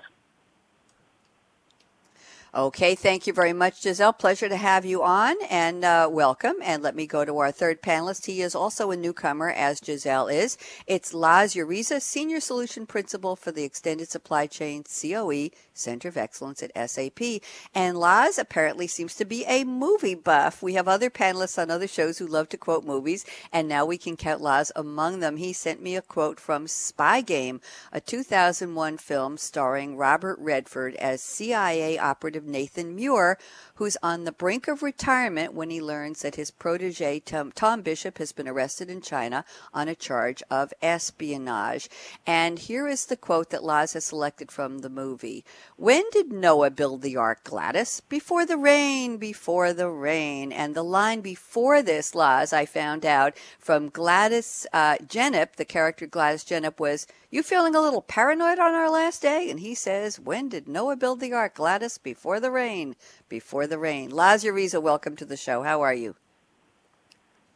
Okay, 2.56 2.96
thank 2.96 3.28
you 3.28 3.34
very 3.34 3.52
much, 3.52 3.82
Gisèle. 3.82 4.18
Pleasure 4.18 4.48
to 4.48 4.56
have 4.56 4.86
you 4.86 5.04
on 5.04 5.36
and 5.50 5.84
uh, 5.84 6.08
welcome. 6.10 6.56
And 6.64 6.82
let 6.82 6.96
me 6.96 7.06
go 7.06 7.26
to 7.26 7.38
our 7.40 7.52
third 7.52 7.82
panelist. 7.82 8.26
He 8.26 8.42
is 8.42 8.56
also 8.56 8.90
a 8.90 8.96
newcomer, 8.96 9.50
as 9.50 9.82
Gisèle 9.82 10.34
is. 10.34 10.58
It's 10.88 11.14
Laz 11.14 11.56
Uriza, 11.56 12.02
Senior 12.02 12.40
Solution 12.40 12.86
Principal 12.86 13.36
for 13.36 13.52
the 13.52 13.66
Extended 13.66 14.10
Supply 14.10 14.48
Chain 14.48 14.84
COE 14.84 15.50
Center 15.74 16.08
of 16.08 16.16
Excellence 16.16 16.64
at 16.64 16.90
SAP. 16.90 17.42
And 17.76 17.98
Laz 17.98 18.38
apparently 18.40 18.88
seems 18.88 19.16
to 19.16 19.26
be 19.26 19.44
a 19.46 19.66
movie 19.66 20.16
buff. 20.16 20.64
We 20.64 20.76
have 20.76 20.88
other 20.88 21.10
panelists 21.10 21.62
on 21.62 21.70
other 21.70 21.88
shows 21.88 22.18
who 22.18 22.28
love 22.28 22.48
to 22.50 22.58
quote 22.58 22.86
movies, 22.86 23.26
and 23.52 23.68
now 23.68 23.86
we 23.86 23.98
can 23.98 24.16
count 24.16 24.42
Laz 24.42 24.72
among 24.74 25.20
them. 25.20 25.36
He 25.36 25.52
sent 25.52 25.82
me 25.82 25.98
a 25.98 26.02
quote 26.02 26.40
from 26.40 26.68
Spy 26.68 27.20
Game, 27.20 27.60
a 27.92 28.00
2001 28.00 28.98
film 28.98 29.38
starring 29.38 29.98
Robert 29.98 30.40
Redford 30.40 30.96
as 30.96 31.22
CIA 31.22 31.98
operative 31.98 32.37
Nathan 32.46 32.96
Muir, 32.96 33.38
who's 33.78 33.98
on 34.02 34.24
the 34.24 34.32
brink 34.32 34.68
of 34.68 34.82
retirement 34.82 35.54
when 35.54 35.70
he 35.70 35.80
learns 35.80 36.24
that 36.24 36.36
his 36.36 36.50
protege 36.50 37.20
Tom, 37.20 37.52
Tom 37.52 37.82
Bishop 37.82 38.18
has 38.18 38.32
been 38.32 38.48
arrested 38.48 38.90
in 38.90 39.02
China 39.02 39.46
on 39.74 39.88
a 39.88 39.96
charge 39.96 40.42
of 40.50 40.74
espionage. 40.82 41.88
And 42.26 42.58
here 42.58 42.88
is 42.88 43.06
the 43.06 43.16
quote 43.16 43.52
that 43.52 43.64
Laz 43.64 43.94
has 43.94 44.06
selected 44.06 44.52
from 44.52 44.80
the 44.80 44.90
movie. 44.90 45.46
When 45.76 46.04
did 46.12 46.32
Noah 46.32 46.72
build 46.72 47.04
the 47.04 47.18
ark, 47.18 47.44
Gladys? 47.44 48.02
Before 48.10 48.46
the 48.46 48.58
rain, 48.58 49.18
before 49.18 49.74
the 49.74 49.90
rain. 49.90 50.52
And 50.52 50.74
the 50.74 50.84
line 50.84 51.22
before 51.22 51.84
this, 51.84 52.16
Laz, 52.16 52.52
I 52.54 52.66
found 52.66 53.06
out 53.06 53.38
from 53.60 53.90
Gladys 53.90 54.66
uh, 54.74 54.96
Jennip, 54.98 55.56
the 55.56 55.66
character 55.66 56.08
Gladys 56.08 56.44
Jennip 56.44 56.80
was, 56.80 57.06
you 57.30 57.44
feeling 57.44 57.76
a 57.76 57.82
little 57.82 58.02
paranoid 58.02 58.58
on 58.58 58.74
our 58.74 58.90
last 58.90 59.22
day? 59.22 59.50
And 59.50 59.60
he 59.60 59.76
says, 59.76 60.18
when 60.18 60.48
did 60.48 60.68
Noah 60.68 60.96
build 60.96 61.20
the 61.20 61.34
ark, 61.34 61.56
Gladys? 61.56 61.98
Before 61.98 62.40
the 62.40 62.52
rain, 62.52 62.96
before 63.30 63.68
the 63.68 63.78
rain. 63.78 64.10
Laz 64.10 64.44
Uriza, 64.44 64.82
welcome 64.82 65.16
to 65.16 65.26
the 65.26 65.38
show. 65.38 65.64
How 65.64 65.82
are 65.82 65.94
you? 65.94 66.16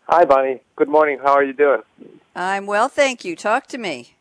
Hi, 0.07 0.25
Bonnie. 0.25 0.61
Good 0.75 0.89
morning. 0.89 1.19
How 1.19 1.33
are 1.33 1.43
you 1.43 1.53
doing? 1.53 1.81
I'm 2.35 2.65
well, 2.65 2.89
thank 2.89 3.23
you. 3.23 3.35
Talk 3.35 3.67
to 3.67 3.77
me. 3.77 4.15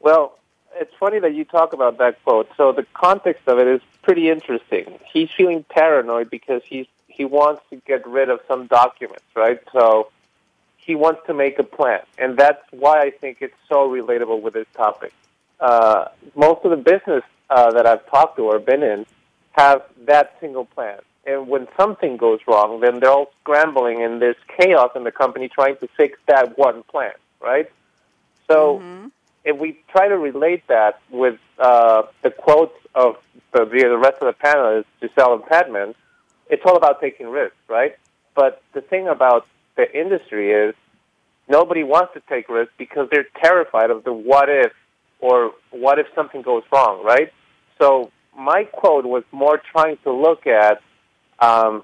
Well, 0.00 0.38
it's 0.74 0.92
funny 0.98 1.20
that 1.20 1.34
you 1.34 1.44
talk 1.44 1.72
about 1.72 1.98
that 1.98 2.22
quote. 2.24 2.48
So 2.56 2.72
the 2.72 2.86
context 2.94 3.46
of 3.46 3.58
it 3.58 3.66
is 3.66 3.80
pretty 4.02 4.30
interesting. 4.30 4.98
He's 5.12 5.28
feeling 5.36 5.64
paranoid 5.68 6.30
because 6.30 6.62
he's 6.64 6.86
he 7.06 7.24
wants 7.24 7.62
to 7.70 7.76
get 7.76 8.06
rid 8.06 8.30
of 8.30 8.40
some 8.48 8.66
documents, 8.66 9.24
right? 9.36 9.60
So 9.72 10.10
he 10.76 10.94
wants 10.94 11.20
to 11.26 11.34
make 11.34 11.58
a 11.58 11.64
plan, 11.64 12.00
and 12.18 12.38
that's 12.38 12.62
why 12.70 13.00
I 13.00 13.10
think 13.10 13.38
it's 13.40 13.54
so 13.68 13.88
relatable 13.88 14.40
with 14.40 14.54
this 14.54 14.66
topic. 14.74 15.12
Uh, 15.58 16.06
most 16.34 16.64
of 16.64 16.70
the 16.70 16.78
business 16.78 17.22
uh, 17.50 17.70
that 17.72 17.86
I've 17.86 18.06
talked 18.06 18.36
to 18.36 18.44
or 18.44 18.58
been 18.58 18.82
in 18.82 19.04
have 19.52 19.82
that 20.06 20.36
single 20.40 20.64
plan. 20.64 20.98
And 21.26 21.48
when 21.48 21.68
something 21.78 22.16
goes 22.16 22.40
wrong, 22.46 22.80
then 22.80 23.00
they're 23.00 23.10
all 23.10 23.30
scrambling 23.42 24.02
and 24.02 24.20
there's 24.20 24.36
chaos 24.58 24.90
in 24.96 25.04
the 25.04 25.12
company 25.12 25.48
trying 25.48 25.76
to 25.78 25.88
fix 25.96 26.18
that 26.26 26.56
one 26.58 26.82
plan, 26.84 27.12
right? 27.40 27.70
So 28.48 28.78
if 29.44 29.58
we 29.58 29.78
try 29.90 30.08
to 30.08 30.18
relate 30.18 30.66
that 30.68 31.00
with 31.10 31.38
uh, 31.58 32.02
the 32.22 32.30
quotes 32.30 32.74
of 32.94 33.16
the, 33.52 33.64
the, 33.64 33.88
the 33.88 33.98
rest 33.98 34.22
of 34.22 34.34
the 34.34 34.46
panelists, 34.46 34.86
Gisèle 35.02 35.34
and 35.34 35.46
Padman, 35.46 35.94
it's 36.48 36.62
all 36.64 36.76
about 36.76 37.00
taking 37.00 37.28
risks, 37.28 37.56
right? 37.68 37.96
But 38.34 38.62
the 38.72 38.80
thing 38.80 39.06
about 39.06 39.46
the 39.76 39.86
industry 39.98 40.50
is 40.52 40.74
nobody 41.48 41.84
wants 41.84 42.14
to 42.14 42.22
take 42.28 42.48
risks 42.48 42.72
because 42.76 43.08
they're 43.10 43.28
terrified 43.42 43.90
of 43.90 44.04
the 44.04 44.12
what 44.12 44.48
if 44.48 44.72
or 45.20 45.52
what 45.70 45.98
if 45.98 46.06
something 46.14 46.42
goes 46.42 46.62
wrong, 46.72 47.04
right? 47.04 47.32
So 47.78 48.10
my 48.36 48.64
quote 48.64 49.04
was 49.04 49.24
more 49.32 49.58
trying 49.58 49.98
to 50.04 50.12
look 50.12 50.46
at 50.46 50.82
um, 51.40 51.82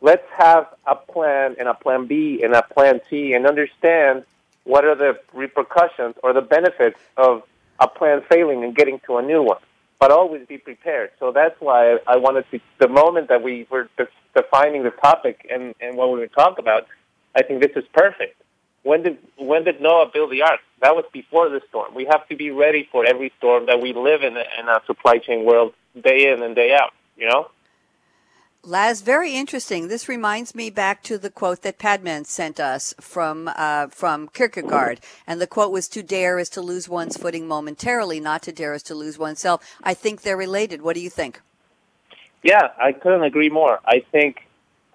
let's 0.00 0.26
have 0.36 0.66
a 0.86 0.94
plan 0.94 1.56
and 1.58 1.68
a 1.68 1.74
plan 1.74 2.06
B 2.06 2.42
and 2.42 2.54
a 2.54 2.62
plan 2.62 3.00
C 3.08 3.32
and 3.32 3.46
understand 3.46 4.24
what 4.64 4.84
are 4.84 4.94
the 4.94 5.18
repercussions 5.32 6.16
or 6.22 6.32
the 6.32 6.42
benefits 6.42 6.98
of 7.16 7.42
a 7.78 7.88
plan 7.88 8.22
failing 8.28 8.64
and 8.64 8.74
getting 8.74 9.00
to 9.06 9.18
a 9.18 9.22
new 9.22 9.42
one. 9.42 9.58
But 9.98 10.10
always 10.10 10.46
be 10.46 10.58
prepared. 10.58 11.10
So 11.18 11.32
that's 11.32 11.58
why 11.60 11.98
I 12.06 12.16
wanted 12.16 12.44
to, 12.50 12.60
the 12.78 12.88
moment 12.88 13.28
that 13.28 13.42
we 13.42 13.66
were 13.70 13.88
defining 14.34 14.82
the 14.82 14.90
topic 14.90 15.46
and, 15.50 15.74
and 15.80 15.96
what 15.96 16.12
we 16.12 16.18
were 16.18 16.26
talking 16.26 16.62
about, 16.62 16.86
I 17.34 17.42
think 17.42 17.62
this 17.62 17.72
is 17.76 17.84
perfect. 17.94 18.40
When 18.86 19.02
did, 19.02 19.18
when 19.36 19.64
did 19.64 19.80
Noah 19.80 20.08
build 20.14 20.30
the 20.30 20.42
ark? 20.42 20.60
That 20.80 20.94
was 20.94 21.04
before 21.12 21.48
the 21.48 21.60
storm. 21.68 21.92
We 21.92 22.04
have 22.04 22.28
to 22.28 22.36
be 22.36 22.52
ready 22.52 22.88
for 22.92 23.04
every 23.04 23.32
storm 23.36 23.66
that 23.66 23.80
we 23.80 23.92
live 23.92 24.22
in 24.22 24.36
in 24.36 24.68
a 24.68 24.80
supply 24.86 25.18
chain 25.18 25.44
world 25.44 25.72
day 26.00 26.32
in 26.32 26.40
and 26.40 26.54
day 26.54 26.72
out, 26.72 26.92
you 27.16 27.28
know? 27.28 27.50
Laz, 28.62 29.00
very 29.00 29.32
interesting. 29.34 29.88
This 29.88 30.08
reminds 30.08 30.54
me 30.54 30.70
back 30.70 31.02
to 31.02 31.18
the 31.18 31.30
quote 31.30 31.62
that 31.62 31.78
Padman 31.78 32.26
sent 32.26 32.60
us 32.60 32.94
from 33.00 33.50
uh, 33.56 33.88
from 33.88 34.28
Kierkegaard, 34.28 35.00
and 35.26 35.40
the 35.40 35.48
quote 35.48 35.72
was, 35.72 35.88
"To 35.88 36.02
dare 36.02 36.38
is 36.38 36.48
to 36.50 36.60
lose 36.60 36.88
one's 36.88 37.16
footing 37.16 37.48
momentarily; 37.48 38.20
not 38.20 38.40
to 38.42 38.52
dare 38.52 38.74
is 38.74 38.84
to 38.84 38.94
lose 38.94 39.18
oneself." 39.18 39.58
I 39.82 39.94
think 39.94 40.22
they're 40.22 40.36
related. 40.36 40.82
What 40.82 40.94
do 40.94 41.00
you 41.00 41.10
think? 41.10 41.40
Yeah, 42.44 42.68
I 42.78 42.92
couldn't 42.92 43.24
agree 43.24 43.50
more. 43.50 43.80
I 43.84 44.04
think 44.12 44.46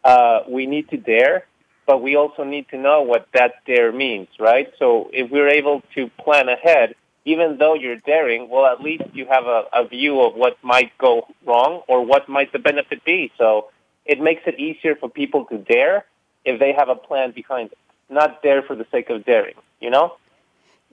uh, 0.03 0.43
we 0.47 0.65
need 0.65 0.89
to 0.89 0.97
dare, 0.97 1.45
but 1.91 2.01
we 2.01 2.15
also 2.15 2.45
need 2.45 2.69
to 2.69 2.77
know 2.77 3.01
what 3.01 3.27
that 3.33 3.51
dare 3.67 3.91
means, 3.91 4.29
right? 4.39 4.71
So 4.79 5.09
if 5.11 5.29
we're 5.29 5.49
able 5.49 5.83
to 5.95 6.09
plan 6.23 6.47
ahead, 6.47 6.95
even 7.25 7.57
though 7.57 7.73
you're 7.73 7.97
daring, 7.97 8.47
well, 8.49 8.65
at 8.65 8.79
least 8.79 9.03
you 9.11 9.25
have 9.25 9.43
a, 9.43 9.65
a 9.73 9.85
view 9.85 10.21
of 10.21 10.33
what 10.35 10.55
might 10.63 10.97
go 10.97 11.27
wrong 11.45 11.81
or 11.89 12.05
what 12.05 12.29
might 12.29 12.53
the 12.53 12.59
benefit 12.59 13.03
be. 13.03 13.29
So 13.37 13.71
it 14.05 14.21
makes 14.21 14.43
it 14.45 14.57
easier 14.57 14.95
for 14.95 15.09
people 15.09 15.43
to 15.47 15.57
dare 15.57 16.05
if 16.45 16.61
they 16.61 16.71
have 16.71 16.87
a 16.87 16.95
plan 16.95 17.31
behind 17.31 17.73
it, 17.73 17.77
not 18.09 18.41
dare 18.41 18.61
for 18.61 18.77
the 18.77 18.87
sake 18.89 19.09
of 19.09 19.25
daring, 19.25 19.55
you 19.81 19.89
know? 19.89 20.15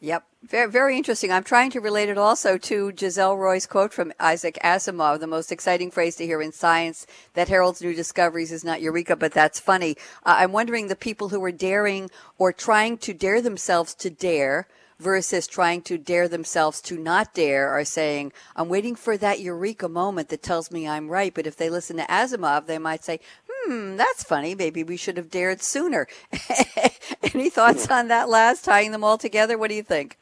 Yep, 0.00 0.24
very 0.44 0.70
very 0.70 0.96
interesting. 0.96 1.32
I'm 1.32 1.42
trying 1.42 1.72
to 1.72 1.80
relate 1.80 2.08
it 2.08 2.16
also 2.16 2.56
to 2.56 2.92
Gisèle 2.92 3.36
Roy's 3.36 3.66
quote 3.66 3.92
from 3.92 4.12
Isaac 4.20 4.56
Asimov. 4.62 5.18
The 5.18 5.26
most 5.26 5.50
exciting 5.50 5.90
phrase 5.90 6.14
to 6.16 6.24
hear 6.24 6.40
in 6.40 6.52
science 6.52 7.04
that 7.34 7.48
heralds 7.48 7.82
new 7.82 7.92
discoveries 7.92 8.52
is 8.52 8.64
not 8.64 8.80
eureka, 8.80 9.16
but 9.16 9.32
that's 9.32 9.58
funny. 9.58 9.96
Uh, 10.24 10.36
I'm 10.38 10.52
wondering 10.52 10.86
the 10.86 10.94
people 10.94 11.30
who 11.30 11.42
are 11.42 11.50
daring 11.50 12.10
or 12.38 12.52
trying 12.52 12.98
to 12.98 13.12
dare 13.12 13.42
themselves 13.42 13.92
to 13.96 14.08
dare 14.08 14.68
versus 15.00 15.46
trying 15.46 15.82
to 15.82 15.98
dare 15.98 16.28
themselves 16.28 16.80
to 16.82 16.96
not 16.98 17.34
dare 17.34 17.68
are 17.68 17.84
saying, 17.84 18.32
I'm 18.56 18.68
waiting 18.68 18.94
for 18.94 19.16
that 19.16 19.40
eureka 19.40 19.88
moment 19.88 20.28
that 20.28 20.42
tells 20.42 20.70
me 20.70 20.88
I'm 20.88 21.08
right. 21.08 21.32
But 21.32 21.46
if 21.46 21.56
they 21.56 21.70
listen 21.70 21.96
to 21.96 22.04
Asimov, 22.04 22.66
they 22.66 22.78
might 22.78 23.04
say, 23.04 23.20
hmm, 23.68 23.96
that's 23.96 24.24
funny. 24.24 24.54
Maybe 24.54 24.82
we 24.82 24.96
should 24.96 25.16
have 25.16 25.30
dared 25.30 25.62
sooner. 25.62 26.06
Any 27.34 27.50
thoughts 27.50 27.88
on 27.90 28.08
that 28.08 28.28
last, 28.28 28.64
tying 28.64 28.92
them 28.92 29.04
all 29.04 29.18
together? 29.18 29.58
What 29.58 29.68
do 29.68 29.74
you 29.76 29.82
think? 29.82 30.16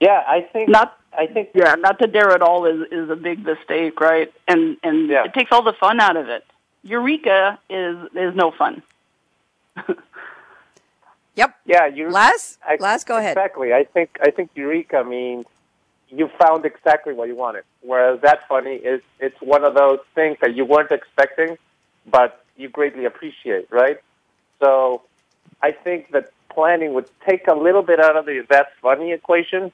Yeah, 0.00 0.22
I 0.26 0.40
think 0.42 0.68
Not 0.68 0.98
I 1.16 1.26
think 1.26 1.50
yeah, 1.54 1.74
not 1.74 1.98
to 2.00 2.06
dare 2.06 2.30
at 2.32 2.42
all 2.42 2.64
is 2.66 2.80
is 2.92 3.10
a 3.10 3.16
big 3.16 3.44
mistake, 3.44 4.00
right? 4.00 4.32
And 4.46 4.76
and 4.82 5.08
Yeah. 5.08 5.24
it 5.24 5.34
takes 5.34 5.50
all 5.52 5.62
the 5.62 5.72
fun 5.72 6.00
out 6.00 6.16
of 6.16 6.28
it. 6.28 6.44
Eureka 6.84 7.58
is 7.70 7.96
is 8.14 8.34
no 8.34 8.50
fun. 8.50 8.82
Yep. 11.36 11.54
Yeah, 11.66 11.86
you. 11.86 12.10
Laz, 12.10 12.58
I- 12.66 12.78
Laz, 12.80 13.04
go 13.04 13.16
ahead. 13.16 13.36
Exactly. 13.36 13.72
I 13.72 13.84
think 13.84 14.18
I 14.20 14.30
think 14.32 14.50
eureka 14.56 15.04
means 15.04 15.46
you 16.10 16.28
found 16.36 16.64
exactly 16.64 17.12
what 17.14 17.28
you 17.28 17.36
wanted. 17.36 17.62
Whereas 17.82 18.20
that 18.22 18.48
funny 18.48 18.74
is 18.74 19.00
it's 19.20 19.40
one 19.40 19.62
of 19.64 19.74
those 19.74 20.00
things 20.16 20.36
that 20.40 20.54
you 20.56 20.64
weren't 20.64 20.90
expecting, 20.90 21.56
but 22.10 22.44
you 22.58 22.68
greatly 22.68 23.04
appreciate, 23.04 23.68
right? 23.70 23.98
So 24.60 25.02
I 25.62 25.72
think 25.72 26.10
that 26.10 26.30
planning 26.50 26.92
would 26.94 27.08
take 27.26 27.46
a 27.46 27.54
little 27.54 27.82
bit 27.82 28.00
out 28.00 28.16
of 28.16 28.26
the 28.26 28.44
that's 28.48 28.70
funny 28.82 29.12
equation, 29.12 29.72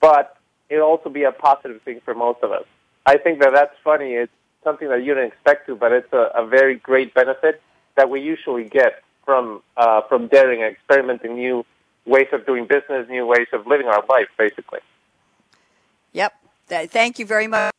but 0.00 0.36
it'll 0.68 0.88
also 0.88 1.10
be 1.10 1.24
a 1.24 1.32
positive 1.32 1.82
thing 1.82 2.00
for 2.04 2.14
most 2.14 2.40
of 2.42 2.50
us. 2.50 2.64
I 3.06 3.18
think 3.18 3.40
that 3.40 3.52
that's 3.52 3.74
funny 3.84 4.14
is 4.14 4.28
something 4.64 4.88
that 4.88 5.02
you 5.04 5.14
didn't 5.14 5.32
expect 5.32 5.66
to, 5.66 5.76
but 5.76 5.92
it's 5.92 6.12
a, 6.12 6.30
a 6.34 6.46
very 6.46 6.76
great 6.76 7.14
benefit 7.14 7.62
that 7.96 8.10
we 8.10 8.20
usually 8.20 8.64
get 8.64 9.02
from 9.24 9.62
uh, 9.76 10.02
from 10.08 10.28
daring 10.28 10.62
and 10.62 10.72
experimenting 10.72 11.34
new 11.34 11.64
ways 12.06 12.28
of 12.32 12.46
doing 12.46 12.66
business, 12.66 13.08
new 13.08 13.26
ways 13.26 13.48
of 13.52 13.66
living 13.66 13.86
our 13.86 14.04
life, 14.08 14.28
basically. 14.38 14.80
Yep. 16.12 16.32
Thank 16.68 17.18
you 17.18 17.26
very 17.26 17.46
much. 17.46 17.72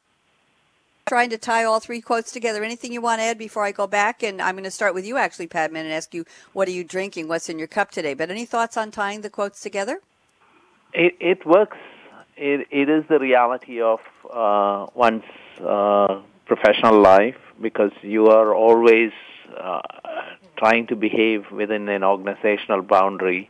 Trying 1.10 1.32
to 1.32 1.40
tie 1.40 1.64
all 1.64 1.80
three 1.80 2.02
quotes 2.02 2.32
together. 2.32 2.64
Anything 2.64 2.94
you 2.94 3.02
want 3.02 3.20
to 3.20 3.24
add 3.24 3.40
before 3.40 3.64
I 3.64 3.72
go 3.72 3.88
back? 3.88 4.22
And 4.22 4.40
I'm 4.40 4.54
going 4.54 4.64
to 4.64 4.70
start 4.70 4.94
with 4.94 5.08
you, 5.08 5.18
actually, 5.18 5.48
Padman, 5.48 5.86
and 5.86 5.92
ask 5.92 6.14
you, 6.14 6.24
what 6.54 6.68
are 6.68 6.72
you 6.72 6.84
drinking? 6.84 7.28
What's 7.28 7.50
in 7.50 7.58
your 7.58 7.68
cup 7.68 7.90
today? 7.90 8.14
But 8.14 8.30
any 8.30 8.46
thoughts 8.46 8.78
on 8.78 8.92
tying 8.92 9.22
the 9.22 9.30
quotes 9.32 9.60
together? 9.60 10.02
It 10.94 11.16
it 11.20 11.48
works. 11.48 11.78
It 12.38 12.68
it 12.70 12.90
is 12.90 13.06
the 13.10 13.18
reality 13.18 13.82
of 13.82 14.02
uh, 14.32 14.86
one's 14.94 15.24
uh, 15.60 16.22
professional 16.46 17.02
life 17.02 17.42
because 17.60 17.92
you 18.04 18.28
are 18.28 18.54
always 18.54 19.12
uh, 19.58 19.82
trying 20.58 20.86
to 20.88 20.96
behave 20.96 21.50
within 21.50 21.90
an 21.90 22.04
organizational 22.04 22.84
boundary, 22.84 23.50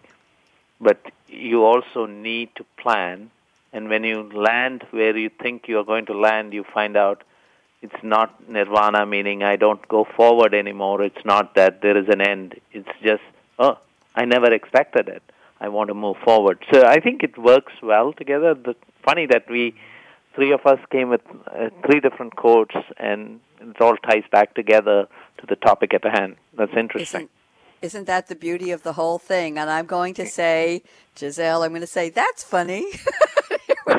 but 0.80 1.12
you 1.28 1.66
also 1.66 2.06
need 2.06 2.56
to 2.56 2.64
plan. 2.78 3.32
And 3.74 3.90
when 3.90 4.06
you 4.06 4.32
land 4.34 4.86
where 4.92 5.18
you 5.18 5.30
think 5.30 5.68
you 5.68 5.78
are 5.80 5.84
going 5.84 6.06
to 6.06 6.18
land, 6.18 6.54
you 6.54 6.64
find 6.64 6.96
out 6.96 7.24
it's 7.82 8.04
not 8.04 8.50
nirvana, 8.50 9.06
meaning 9.06 9.44
I 9.44 9.56
don't 9.56 9.86
go 9.88 10.06
forward 10.16 10.54
anymore. 10.54 11.02
It's 11.02 11.24
not 11.26 11.56
that 11.56 11.82
there 11.82 11.98
is 11.98 12.08
an 12.10 12.22
end. 12.22 12.60
It's 12.72 12.90
just, 13.02 13.24
oh, 13.58 13.78
I 14.16 14.26
never 14.26 14.52
expected 14.52 15.08
it. 15.08 15.24
I 15.62 15.70
want 15.70 15.90
to 15.90 15.94
move 15.94 16.18
forward. 16.24 16.64
So 16.72 16.86
I 16.86 17.00
think 17.00 17.24
it 17.24 17.38
works 17.38 17.74
well 17.82 18.14
together. 18.14 18.54
The, 18.54 18.76
funny 19.04 19.26
that 19.28 19.50
we, 19.50 19.76
three 20.36 20.52
of 20.52 20.66
us 20.66 20.80
came 20.92 21.10
with 21.10 21.22
uh, 21.48 21.70
three 21.86 22.00
different 22.00 22.36
quotes, 22.36 22.76
and 22.98 23.40
it 23.62 23.80
all 23.82 23.98
ties 23.98 24.24
back 24.32 24.54
together 24.56 25.08
to 25.40 25.46
the 25.48 25.56
topic 25.56 25.94
at 25.94 26.04
hand. 26.04 26.36
That's 26.54 26.74
interesting. 26.76 27.22
Isn't, 27.22 27.32
isn't 27.82 28.08
that 28.08 28.28
the 28.28 28.36
beauty 28.36 28.72
of 28.72 28.84
the 28.84 28.94
whole 28.94 29.20
thing? 29.20 29.58
And 29.58 29.70
I'm 29.70 29.86
going 29.86 30.14
to 30.16 30.26
say, 30.26 30.84
Gisèle, 31.16 31.64
I'm 31.64 31.72
going 31.72 31.82
to 31.82 31.88
say, 31.88 32.10
that's 32.10 32.44
funny. 32.44 32.86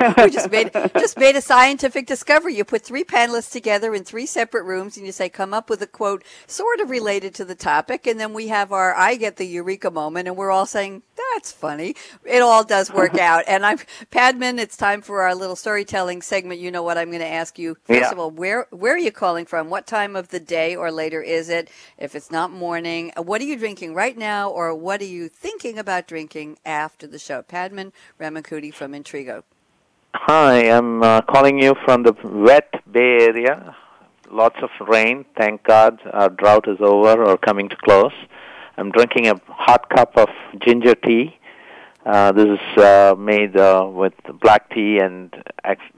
we 0.19 0.31
just 0.31 0.51
made 0.51 0.73
just 0.95 1.19
made 1.19 1.37
a 1.37 1.41
scientific 1.43 2.07
discovery. 2.07 2.55
You 2.55 2.65
put 2.65 2.83
three 2.83 3.05
panelists 3.05 3.51
together 3.53 3.95
in 3.95 4.05
three 4.05 4.27
separate 4.27 4.65
rooms, 4.65 4.97
and 4.97 5.05
you 5.05 5.13
say, 5.13 5.29
"Come 5.29 5.53
up 5.53 5.69
with 5.69 5.83
a 5.83 5.87
quote 5.87 6.25
sort 6.47 6.81
of 6.81 6.89
related 6.91 7.35
to 7.35 7.45
the 7.45 7.55
topic," 7.55 8.07
and 8.07 8.19
then 8.19 8.33
we 8.33 8.49
have 8.49 8.73
our 8.73 8.95
"I 8.95 9.17
get 9.17 9.37
the 9.37 9.47
eureka" 9.47 9.91
moment, 9.91 10.27
and 10.29 10.37
we're 10.37 10.51
all 10.51 10.67
saying, 10.67 11.03
"That's 11.35 11.53
funny." 11.53 11.95
It 12.25 12.41
all 12.41 12.65
does 12.65 12.91
work 12.93 13.19
out. 13.19 13.45
And 13.47 13.67
I'm 13.67 13.79
Padman. 14.11 14.59
It's 14.59 14.77
time 14.77 15.03
for 15.03 15.23
our 15.23 15.35
little 15.35 15.57
storytelling 15.57 16.23
segment. 16.23 16.61
You 16.61 16.71
know 16.71 16.83
what 16.83 16.97
I'm 16.97 17.09
going 17.11 17.21
to 17.21 17.27
ask 17.27 17.59
you. 17.59 17.77
First 17.85 18.01
Yeah. 18.01 18.11
of 18.13 18.19
all, 18.19 18.31
where 18.31 18.67
where 18.71 18.95
are 18.95 18.99
you 18.99 19.13
calling 19.13 19.45
from? 19.47 19.69
What 19.69 19.87
time 19.87 20.17
of 20.17 20.29
the 20.29 20.41
day 20.41 20.75
or 20.75 20.91
later 20.91 21.21
is 21.21 21.49
it? 21.51 21.69
If 21.99 22.15
it's 22.15 22.31
not 22.31 22.51
morning, 22.51 23.13
what 23.17 23.41
are 23.41 23.45
you 23.45 23.57
drinking 23.57 23.95
right 23.95 24.17
now, 24.17 24.49
or 24.51 24.75
what 24.75 25.01
are 25.03 25.05
you 25.05 25.29
thinking 25.29 25.79
about 25.79 26.07
drinking 26.07 26.59
after 26.65 27.07
the 27.07 27.19
show? 27.19 27.43
Padman 27.43 27.93
Ramankutty 28.19 28.73
from 28.73 28.93
Intrigo. 28.93 29.43
Hi, 30.13 30.69
I'm 30.69 31.05
uh, 31.05 31.21
calling 31.23 31.63
you 31.63 31.77
from 31.85 32.03
the 32.03 32.13
wet 32.25 32.69
Bay 32.93 33.19
Area. 33.21 33.77
Lots 34.29 34.57
of 34.61 34.71
rain, 34.89 35.25
thank 35.39 35.63
God. 35.63 36.01
Our 36.13 36.29
drought 36.29 36.67
is 36.67 36.79
over 36.81 37.25
or 37.25 37.39
coming 37.39 37.69
to 37.69 37.77
close. 37.77 38.13
I'm 38.77 38.91
drinking 38.91 39.29
a 39.29 39.41
hot 39.47 39.89
cup 39.89 40.17
of 40.17 40.29
ginger 40.59 40.97
tea. 40.97 41.39
Uh, 42.05 42.33
this 42.33 42.47
is 42.47 42.83
uh, 42.83 43.15
made 43.17 43.57
uh, 43.57 43.89
with 43.89 44.15
black 44.41 44.69
tea 44.71 44.99
and 44.99 45.33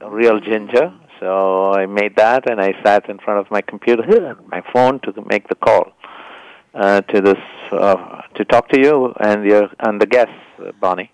real 0.07 0.41
ginger. 0.41 0.93
So 1.19 1.73
I 1.73 1.87
made 1.87 2.17
that, 2.17 2.51
and 2.51 2.61
I 2.61 2.75
sat 2.85 3.09
in 3.09 3.19
front 3.19 3.41
of 3.41 3.51
my 3.51 3.63
computer, 3.63 4.37
my 4.47 4.63
phone, 4.75 5.01
to 5.01 5.25
make 5.27 5.49
the 5.49 5.55
call 5.55 5.93
uh, 6.75 7.01
to 7.01 7.21
this 7.23 7.41
uh, 7.73 8.23
to 8.35 8.45
talk 8.45 8.69
to 8.69 8.81
you 8.81 9.15
and 9.21 9.45
your 9.45 9.71
and 9.79 10.01
the 10.01 10.07
guests, 10.07 10.35
uh, 10.59 10.73
Bonnie. 10.81 11.11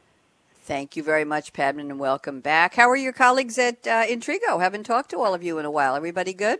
Thank 0.68 0.96
you 0.96 1.02
very 1.02 1.24
much, 1.24 1.54
Padman, 1.54 1.90
and 1.90 1.98
welcome 1.98 2.40
back. 2.40 2.74
How 2.74 2.90
are 2.90 2.96
your 2.96 3.14
colleagues 3.14 3.56
at 3.56 3.86
uh, 3.86 4.04
Intrigo? 4.04 4.60
Haven't 4.60 4.84
talked 4.84 5.08
to 5.12 5.18
all 5.18 5.32
of 5.32 5.42
you 5.42 5.58
in 5.58 5.64
a 5.64 5.70
while. 5.70 5.96
Everybody 5.96 6.34
good? 6.34 6.58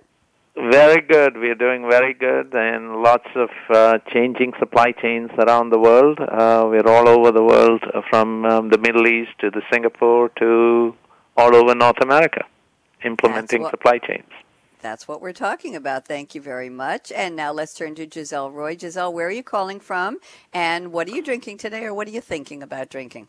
Very 0.56 1.02
good. 1.02 1.36
We 1.36 1.50
are 1.50 1.54
doing 1.54 1.86
very 1.90 2.14
good, 2.14 2.54
and 2.54 3.02
lots 3.02 3.28
of 3.34 3.50
uh, 3.68 3.98
changing 4.10 4.54
supply 4.58 4.92
chains 4.92 5.30
around 5.38 5.68
the 5.68 5.78
world. 5.78 6.20
Uh, 6.20 6.66
we're 6.70 6.88
all 6.88 7.06
over 7.06 7.30
the 7.30 7.44
world, 7.44 7.82
uh, 7.92 8.00
from 8.08 8.46
um, 8.46 8.70
the 8.70 8.78
Middle 8.78 9.06
East 9.06 9.32
to 9.40 9.50
the 9.50 9.60
Singapore 9.70 10.30
to 10.38 10.96
all 11.36 11.54
over 11.54 11.74
North 11.74 12.00
America, 12.00 12.46
implementing 13.04 13.60
what- 13.60 13.72
supply 13.72 13.98
chains. 13.98 14.30
That's 14.80 15.06
what 15.06 15.20
we're 15.20 15.32
talking 15.34 15.76
about. 15.76 16.06
Thank 16.06 16.34
you 16.34 16.40
very 16.40 16.70
much. 16.70 17.12
And 17.12 17.36
now 17.36 17.52
let's 17.52 17.74
turn 17.74 17.94
to 17.96 18.06
Gisèle 18.06 18.54
Roy. 18.54 18.74
Gisèle, 18.74 19.12
where 19.12 19.26
are 19.26 19.30
you 19.30 19.42
calling 19.42 19.80
from? 19.80 20.18
And 20.54 20.92
what 20.92 21.08
are 21.08 21.14
you 21.14 21.22
drinking 21.22 21.58
today, 21.58 21.84
or 21.84 21.92
what 21.92 22.08
are 22.08 22.12
you 22.12 22.22
thinking 22.22 22.62
about 22.62 22.88
drinking? 22.88 23.28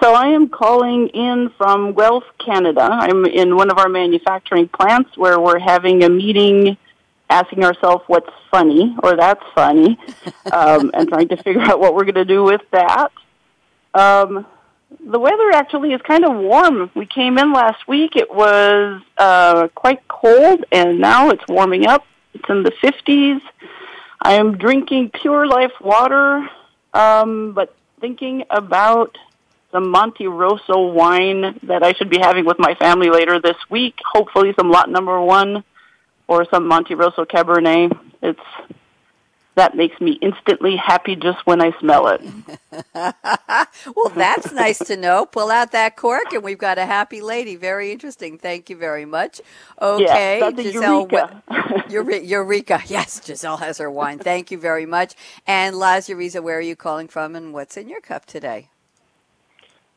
So 0.00 0.12
I 0.12 0.28
am 0.28 0.48
calling 0.48 1.08
in 1.08 1.50
from 1.56 1.94
Guelph, 1.94 2.24
Canada. 2.44 2.88
I'm 2.90 3.24
in 3.26 3.56
one 3.56 3.70
of 3.70 3.78
our 3.78 3.88
manufacturing 3.88 4.68
plants 4.68 5.16
where 5.16 5.38
we're 5.38 5.60
having 5.60 6.02
a 6.02 6.08
meeting 6.08 6.76
asking 7.30 7.64
ourselves 7.64 8.04
what's 8.06 8.30
funny 8.50 8.94
or 9.02 9.16
that's 9.16 9.42
funny 9.54 9.98
um, 10.52 10.90
and 10.94 11.08
trying 11.08 11.28
to 11.28 11.36
figure 11.42 11.62
out 11.62 11.80
what 11.80 11.94
we're 11.94 12.04
going 12.04 12.14
to 12.16 12.24
do 12.24 12.42
with 12.42 12.60
that. 12.72 13.12
Um, 13.94 14.46
the 15.06 15.18
weather 15.18 15.50
actually 15.52 15.92
is 15.92 16.02
kind 16.02 16.24
of 16.24 16.36
warm. 16.36 16.90
We 16.94 17.06
came 17.06 17.38
in 17.38 17.52
last 17.52 17.86
week. 17.86 18.16
It 18.16 18.32
was 18.32 19.02
uh, 19.16 19.68
quite 19.68 20.06
cold, 20.08 20.64
and 20.72 20.98
now 20.98 21.30
it's 21.30 21.44
warming 21.48 21.86
up. 21.86 22.04
It's 22.32 22.48
in 22.48 22.62
the 22.62 22.72
50s. 22.72 23.40
I 24.20 24.34
am 24.34 24.56
drinking 24.58 25.10
Pure 25.10 25.46
Life 25.46 25.72
water, 25.80 26.48
um, 26.92 27.52
but 27.52 27.74
thinking 28.00 28.44
about 28.50 29.16
some 29.74 29.90
Monte 29.90 30.28
Rosso 30.28 30.86
wine 30.86 31.58
that 31.64 31.82
I 31.82 31.94
should 31.94 32.08
be 32.08 32.20
having 32.20 32.44
with 32.44 32.60
my 32.60 32.76
family 32.76 33.10
later 33.10 33.40
this 33.40 33.56
week. 33.68 33.96
Hopefully, 34.12 34.54
some 34.56 34.70
lot 34.70 34.88
number 34.88 35.20
one 35.20 35.64
or 36.28 36.46
some 36.48 36.68
Monte 36.68 36.94
Rosso 36.94 37.24
Cabernet. 37.24 37.98
It's 38.22 38.38
that 39.56 39.76
makes 39.76 40.00
me 40.00 40.12
instantly 40.22 40.76
happy 40.76 41.16
just 41.16 41.44
when 41.44 41.60
I 41.60 41.76
smell 41.80 42.06
it. 42.06 42.20
well, 42.94 44.08
that's 44.14 44.52
nice 44.52 44.78
to 44.78 44.96
know. 44.96 45.26
Pull 45.26 45.50
out 45.50 45.72
that 45.72 45.96
cork, 45.96 46.32
and 46.32 46.44
we've 46.44 46.58
got 46.58 46.78
a 46.78 46.86
happy 46.86 47.20
lady. 47.20 47.56
Very 47.56 47.90
interesting. 47.90 48.38
Thank 48.38 48.70
you 48.70 48.76
very 48.76 49.04
much. 49.04 49.40
Okay, 49.82 50.40
Gisèle. 50.40 51.10
Eureka. 51.90 52.24
Eureka. 52.24 52.82
Yes, 52.86 53.18
Gisèle 53.18 53.58
has 53.58 53.78
her 53.78 53.90
wine. 53.90 54.20
Thank 54.20 54.52
you 54.52 54.58
very 54.58 54.86
much. 54.86 55.14
And 55.48 55.76
Laz 55.76 56.06
Uriza, 56.06 56.40
where 56.40 56.58
are 56.58 56.60
you 56.60 56.76
calling 56.76 57.08
from, 57.08 57.34
and 57.34 57.52
what's 57.52 57.76
in 57.76 57.88
your 57.88 58.00
cup 58.00 58.24
today? 58.24 58.68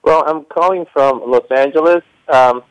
Well, 0.08 0.24
I'm 0.26 0.46
calling 0.46 0.86
from 0.94 1.22
Los 1.30 1.52
Angeles. 1.52 2.02
Um, 2.30 2.64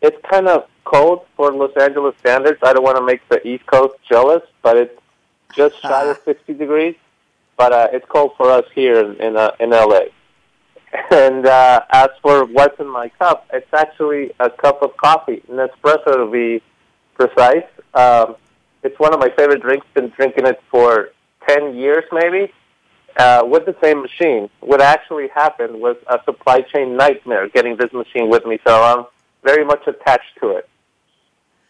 it's 0.00 0.16
kind 0.30 0.46
of 0.46 0.68
cold 0.84 1.26
for 1.36 1.50
Los 1.50 1.76
Angeles 1.76 2.14
standards. 2.20 2.60
I 2.62 2.72
don't 2.74 2.84
want 2.84 2.96
to 2.96 3.04
make 3.04 3.28
the 3.28 3.44
East 3.44 3.66
Coast 3.66 3.94
jealous, 4.08 4.42
but 4.62 4.76
it's 4.76 4.96
just 5.56 5.74
shy 5.82 6.08
of 6.08 6.20
60 6.24 6.54
degrees. 6.54 6.94
But 7.56 7.72
uh, 7.72 7.88
it's 7.92 8.06
cold 8.08 8.34
for 8.36 8.52
us 8.52 8.66
here 8.72 9.00
in 9.00 9.20
in, 9.20 9.36
uh, 9.36 9.50
in 9.58 9.70
LA. 9.70 10.02
And 11.10 11.44
uh, 11.44 11.80
as 11.90 12.10
for 12.22 12.44
what's 12.44 12.78
in 12.78 12.86
my 12.86 13.08
cup, 13.18 13.48
it's 13.52 13.74
actually 13.74 14.30
a 14.38 14.48
cup 14.48 14.80
of 14.80 14.96
coffee, 14.96 15.42
an 15.48 15.56
espresso 15.56 16.12
to 16.24 16.30
be 16.30 16.62
precise. 17.14 17.66
Um, 17.94 18.36
it's 18.84 18.98
one 19.00 19.12
of 19.12 19.18
my 19.18 19.30
favorite 19.30 19.60
drinks. 19.60 19.88
Been 19.92 20.10
drinking 20.10 20.46
it 20.46 20.62
for 20.70 21.08
10 21.48 21.74
years, 21.74 22.04
maybe 22.12 22.52
uh, 23.16 23.42
with 23.44 23.64
the 23.66 23.76
same 23.82 24.02
machine. 24.02 24.50
What 24.60 24.80
actually 24.80 25.28
happened 25.28 25.80
was 25.80 25.96
a 26.06 26.18
supply 26.24 26.60
chain 26.60 26.96
nightmare 26.96 27.48
getting 27.48 27.76
this 27.76 27.92
machine 27.92 28.28
with 28.28 28.44
me, 28.46 28.58
so 28.66 28.82
I'm 28.82 29.06
very 29.42 29.64
much 29.64 29.86
attached 29.86 30.38
to 30.40 30.60
it. 30.60 30.68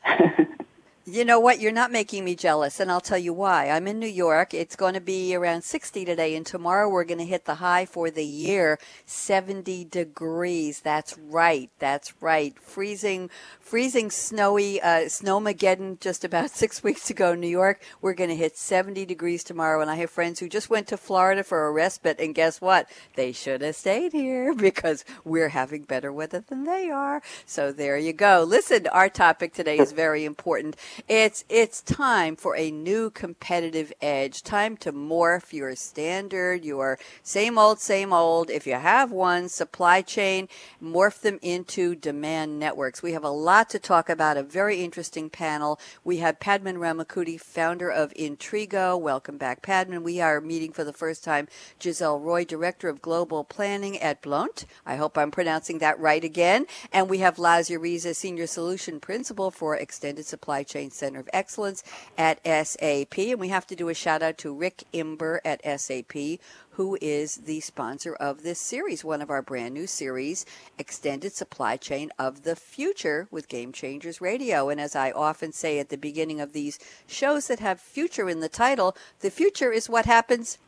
You 1.08 1.24
know 1.24 1.38
what? 1.38 1.60
You're 1.60 1.70
not 1.70 1.92
making 1.92 2.24
me 2.24 2.34
jealous, 2.34 2.80
and 2.80 2.90
I'll 2.90 3.00
tell 3.00 3.16
you 3.16 3.32
why. 3.32 3.70
I'm 3.70 3.86
in 3.86 4.00
New 4.00 4.08
York. 4.08 4.52
It's 4.52 4.74
going 4.74 4.94
to 4.94 5.00
be 5.00 5.36
around 5.36 5.62
60 5.62 6.04
today, 6.04 6.34
and 6.34 6.44
tomorrow 6.44 6.88
we're 6.88 7.04
going 7.04 7.20
to 7.20 7.24
hit 7.24 7.44
the 7.44 7.54
high 7.54 7.86
for 7.86 8.10
the 8.10 8.24
year 8.24 8.80
70 9.04 9.84
degrees. 9.84 10.80
That's 10.80 11.16
right. 11.16 11.70
That's 11.78 12.20
right. 12.20 12.58
Freezing, 12.58 13.30
freezing, 13.60 14.10
snowy, 14.10 14.82
uh, 14.82 15.06
snowmageddon 15.06 16.00
just 16.00 16.24
about 16.24 16.50
six 16.62 16.82
weeks 16.82 17.08
ago 17.08 17.34
in 17.34 17.40
New 17.40 17.46
York. 17.46 17.80
We're 18.00 18.12
going 18.12 18.30
to 18.30 18.34
hit 18.34 18.56
70 18.56 19.06
degrees 19.06 19.44
tomorrow, 19.44 19.80
and 19.80 19.88
I 19.88 19.94
have 19.94 20.10
friends 20.10 20.40
who 20.40 20.48
just 20.48 20.70
went 20.70 20.88
to 20.88 20.96
Florida 20.96 21.44
for 21.44 21.68
a 21.68 21.70
respite, 21.70 22.18
and 22.18 22.34
guess 22.34 22.60
what? 22.60 22.90
They 23.14 23.30
should 23.30 23.60
have 23.60 23.76
stayed 23.76 24.10
here 24.10 24.52
because 24.56 25.04
we're 25.24 25.50
having 25.50 25.84
better 25.84 26.12
weather 26.12 26.42
than 26.44 26.64
they 26.64 26.90
are. 26.90 27.22
So 27.44 27.70
there 27.70 27.96
you 27.96 28.12
go. 28.12 28.44
Listen, 28.44 28.88
our 28.88 29.08
topic 29.08 29.54
today 29.54 29.78
is 29.78 29.92
very 29.92 30.24
important. 30.24 30.74
It's 31.09 31.44
it's 31.50 31.82
time 31.82 32.37
for 32.37 32.56
a 32.56 32.70
new 32.70 33.11
competitive 33.11 33.92
edge. 34.00 34.42
Time 34.42 34.78
to 34.78 34.92
morph 34.92 35.52
your 35.52 35.76
standard, 35.76 36.64
your 36.64 36.98
same 37.22 37.59
old, 37.59 37.80
same 37.80 38.14
old. 38.14 38.48
If 38.48 38.66
you 38.66 38.74
have 38.74 39.12
one, 39.12 39.50
supply 39.50 40.00
chain, 40.00 40.48
morph 40.82 41.20
them 41.20 41.38
into 41.42 41.94
demand 41.94 42.59
networks. 42.59 43.02
We 43.02 43.12
have 43.12 43.24
a 43.24 43.30
lot 43.30 43.68
to 43.70 43.78
talk 43.78 44.09
about. 44.09 44.38
A 44.38 44.42
very 44.42 44.82
interesting 44.82 45.28
panel. 45.28 45.78
We 46.02 46.18
have 46.18 46.40
Padman 46.40 46.76
Ramankutty, 46.76 47.40
founder 47.40 47.90
of 47.90 48.14
Intrigo. 48.14 48.98
Welcome 48.98 49.37
back, 49.37 49.61
Padman. 49.61 50.02
We 50.02 50.20
are 50.22 50.40
meeting 50.40 50.72
for 50.72 50.85
the 50.85 50.94
first 50.94 51.22
time 51.22 51.46
Gisèle 51.78 52.22
Roy, 52.22 52.44
director 52.44 52.88
of 52.88 53.02
global 53.02 53.44
planning 53.44 53.98
at 53.98 54.22
Blount. 54.22 54.64
I 54.87 54.96
hope 54.96 55.18
I'm 55.18 55.30
pronouncing 55.30 55.78
that 55.78 56.00
right 56.00 56.24
again. 56.24 56.66
And 56.90 57.11
we 57.11 57.18
have 57.18 57.38
Laz 57.38 57.68
Uriza, 57.68 58.16
senior 58.16 58.46
solution 58.46 58.98
principal 58.98 59.50
for 59.50 59.76
extended 59.76 60.24
supply 60.24 60.62
chain 60.62 60.86
Center 60.92 61.20
of 61.20 61.29
Excellence 61.33 61.83
at 62.16 62.40
SAP. 62.44 63.18
And 63.18 63.40
we 63.40 63.49
have 63.49 63.66
to 63.68 63.77
do 63.77 63.88
a 63.88 63.94
shout 63.94 64.22
out 64.22 64.38
to 64.38 64.55
Rick 64.55 64.85
Imber 64.92 65.40
at 65.44 65.61
SAP, 65.81 66.40
who 66.70 66.99
is 67.01 67.37
the 67.37 67.61
sponsor 67.61 68.14
of 68.14 68.42
this 68.42 68.61
series, 68.61 69.05
one 69.05 69.22
of 69.22 69.31
our 69.31 69.42
brand 69.42 69.75
new 69.75 69.87
series, 69.87 70.44
Extended 70.79 71.33
Supply 71.33 71.77
Chain 71.77 72.11
of 72.18 72.42
the 72.42 72.57
Future 72.57 73.29
with 73.31 73.49
Game 73.49 73.72
Changers 73.72 74.20
Radio. 74.20 74.68
And 74.68 74.81
as 74.81 74.94
I 74.94 75.11
often 75.11 75.53
say 75.53 75.79
at 75.79 75.88
the 75.88 75.96
beginning 75.96 76.40
of 76.40 76.53
these 76.53 76.79
shows 77.07 77.49
that 77.49 77.61
have 77.61 77.81
future 77.81 78.29
in 78.29 78.40
the 78.40 78.49
title, 78.49 78.96
the 79.20 79.31
future 79.31 79.72
is 79.72 79.88
what 79.88 80.07
happens 80.07 80.59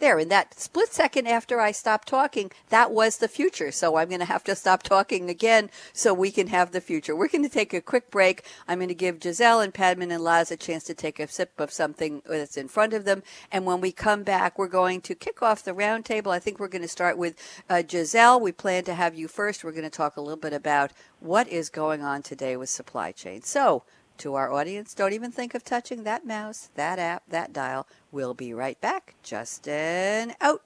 there, 0.00 0.18
in 0.18 0.28
that 0.28 0.58
split 0.58 0.92
second 0.92 1.26
after 1.26 1.60
I 1.60 1.72
stopped 1.72 2.08
talking, 2.08 2.50
that 2.70 2.90
was 2.90 3.18
the 3.18 3.28
future. 3.28 3.70
So 3.70 3.96
I'm 3.96 4.08
going 4.08 4.20
to 4.20 4.26
have 4.26 4.44
to 4.44 4.56
stop 4.56 4.82
talking 4.82 5.30
again 5.30 5.70
so 5.92 6.12
we 6.12 6.30
can 6.30 6.48
have 6.48 6.72
the 6.72 6.80
future. 6.80 7.14
We're 7.14 7.28
going 7.28 7.44
to 7.44 7.48
take 7.48 7.72
a 7.72 7.80
quick 7.80 8.10
break. 8.10 8.44
I'm 8.66 8.78
going 8.78 8.88
to 8.88 8.94
give 8.94 9.18
Gisèle 9.18 9.62
and 9.62 9.72
Padman 9.72 10.10
and 10.10 10.22
Laz 10.22 10.50
a 10.50 10.56
chance 10.56 10.84
to 10.84 10.94
take 10.94 11.20
a 11.20 11.28
sip 11.28 11.58
of 11.60 11.72
something 11.72 12.22
that's 12.26 12.56
in 12.56 12.68
front 12.68 12.92
of 12.92 13.04
them. 13.04 13.22
And 13.52 13.64
when 13.64 13.80
we 13.80 13.92
come 13.92 14.22
back, 14.22 14.58
we're 14.58 14.68
going 14.68 15.00
to 15.02 15.14
kick 15.14 15.42
off 15.42 15.64
the 15.64 15.72
roundtable. 15.72 16.32
I 16.32 16.38
think 16.38 16.58
we're 16.58 16.68
going 16.68 16.82
to 16.82 16.88
start 16.88 17.16
with 17.16 17.36
uh, 17.68 17.82
Gisèle. 17.86 18.40
We 18.40 18.52
plan 18.52 18.84
to 18.84 18.94
have 18.94 19.14
you 19.14 19.28
first. 19.28 19.62
We're 19.62 19.72
going 19.72 19.84
to 19.84 19.90
talk 19.90 20.16
a 20.16 20.20
little 20.20 20.36
bit 20.36 20.52
about 20.52 20.92
what 21.20 21.48
is 21.48 21.68
going 21.68 22.02
on 22.02 22.22
today 22.22 22.56
with 22.56 22.70
supply 22.70 23.12
chain. 23.12 23.42
So, 23.42 23.84
to 24.20 24.34
our 24.34 24.52
audience, 24.52 24.94
don't 24.94 25.12
even 25.12 25.32
think 25.32 25.54
of 25.54 25.64
touching 25.64 26.04
that 26.04 26.24
mouse, 26.24 26.70
that 26.74 26.98
app, 26.98 27.24
that 27.28 27.52
dial. 27.52 27.86
We'll 28.12 28.34
be 28.34 28.54
right 28.54 28.80
back. 28.80 29.14
Justin 29.22 30.34
out. 30.40 30.62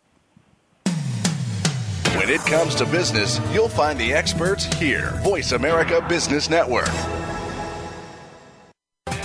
When 2.16 2.30
it 2.30 2.40
comes 2.42 2.74
to 2.76 2.86
business, 2.86 3.40
you'll 3.52 3.68
find 3.68 3.98
the 3.98 4.12
experts 4.12 4.64
here. 4.78 5.10
Voice 5.22 5.52
America 5.52 6.04
Business 6.08 6.48
Network. 6.48 6.88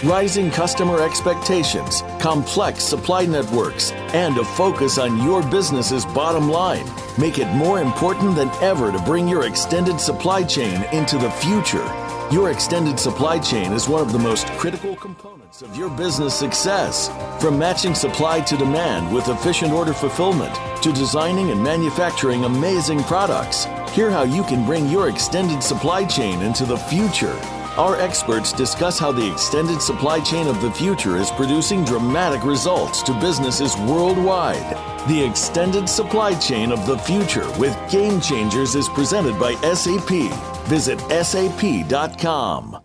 Rising 0.03 0.49
customer 0.49 1.03
expectations, 1.03 2.03
complex 2.19 2.85
supply 2.85 3.25
networks, 3.25 3.91
and 4.13 4.37
a 4.37 4.45
focus 4.45 4.97
on 4.97 5.21
your 5.23 5.43
business's 5.51 6.05
bottom 6.05 6.49
line 6.49 6.85
make 7.17 7.37
it 7.37 7.51
more 7.53 7.81
important 7.81 8.35
than 8.35 8.49
ever 8.61 8.93
to 8.93 8.99
bring 8.99 9.27
your 9.27 9.45
extended 9.45 9.99
supply 9.99 10.41
chain 10.41 10.83
into 10.93 11.17
the 11.17 11.29
future. 11.31 11.85
Your 12.31 12.51
extended 12.51 12.99
supply 12.99 13.39
chain 13.39 13.73
is 13.73 13.89
one 13.89 14.03
of 14.03 14.11
the 14.11 14.19
most 14.19 14.45
critical 14.49 14.95
components 14.95 15.63
of 15.63 15.75
your 15.75 15.89
business 15.89 16.37
success. 16.37 17.09
From 17.41 17.57
matching 17.57 17.95
supply 17.95 18.39
to 18.41 18.55
demand 18.55 19.11
with 19.11 19.29
efficient 19.29 19.71
order 19.73 19.93
fulfillment 19.93 20.53
to 20.83 20.93
designing 20.93 21.49
and 21.49 21.63
manufacturing 21.63 22.45
amazing 22.45 23.01
products, 23.05 23.65
hear 23.95 24.11
how 24.11 24.21
you 24.21 24.43
can 24.43 24.63
bring 24.63 24.87
your 24.89 25.09
extended 25.09 25.63
supply 25.63 26.05
chain 26.05 26.43
into 26.43 26.67
the 26.67 26.77
future. 26.77 27.35
Our 27.77 27.99
experts 27.99 28.53
discuss 28.53 28.99
how 28.99 29.11
the 29.11 29.31
extended 29.31 29.81
supply 29.81 30.19
chain 30.19 30.45
of 30.45 30.61
the 30.61 30.71
future 30.71 31.17
is 31.17 31.31
producing 31.31 31.83
dramatic 31.83 32.43
results 32.43 33.01
to 33.03 33.19
businesses 33.19 33.75
worldwide. 33.77 34.77
The 35.07 35.23
extended 35.23 35.89
supply 35.89 36.35
chain 36.35 36.71
of 36.71 36.85
the 36.85 36.99
future 36.99 37.49
with 37.57 37.75
Game 37.89 38.21
Changers 38.21 38.75
is 38.75 38.87
presented 38.89 39.39
by 39.39 39.55
SAP. 39.73 40.58
Visit 40.69 40.99
sap.com. 41.25 42.83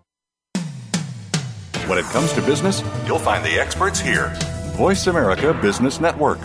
When 1.86 1.98
it 1.98 2.06
comes 2.06 2.32
to 2.32 2.40
business, 2.40 2.82
you'll 3.06 3.18
find 3.18 3.44
the 3.44 3.60
experts 3.60 4.00
here. 4.00 4.32
Voice 4.74 5.06
America 5.06 5.52
Business 5.52 6.00
Network. 6.00 6.38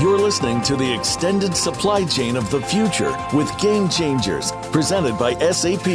You're 0.00 0.18
listening 0.18 0.62
to 0.62 0.74
the 0.74 0.92
extended 0.92 1.56
supply 1.56 2.04
chain 2.04 2.36
of 2.36 2.50
the 2.50 2.60
future 2.60 3.16
with 3.32 3.56
Game 3.60 3.88
Changers, 3.88 4.50
presented 4.72 5.16
by 5.16 5.34
SAP. 5.52 5.86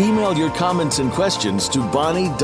Email 0.00 0.36
your 0.36 0.50
comments 0.50 1.00
and 1.00 1.10
questions 1.10 1.68
to 1.70 1.80
bonnie.d.graham 1.90 2.40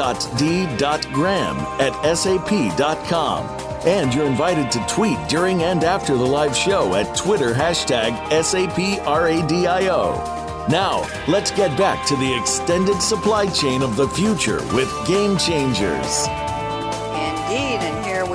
at 1.80 2.16
sap.com. 2.16 3.73
And 3.86 4.14
you're 4.14 4.26
invited 4.26 4.70
to 4.72 4.84
tweet 4.86 5.18
during 5.28 5.62
and 5.62 5.84
after 5.84 6.16
the 6.16 6.24
live 6.24 6.56
show 6.56 6.94
at 6.94 7.16
Twitter 7.16 7.52
hashtag 7.52 8.16
SAPRADIO. 8.30 10.34
Now, 10.68 11.06
let's 11.28 11.50
get 11.50 11.76
back 11.76 12.06
to 12.06 12.16
the 12.16 12.34
extended 12.34 13.02
supply 13.02 13.46
chain 13.46 13.82
of 13.82 13.96
the 13.96 14.08
future 14.08 14.64
with 14.74 14.90
Game 15.06 15.36
Changers. 15.36 16.26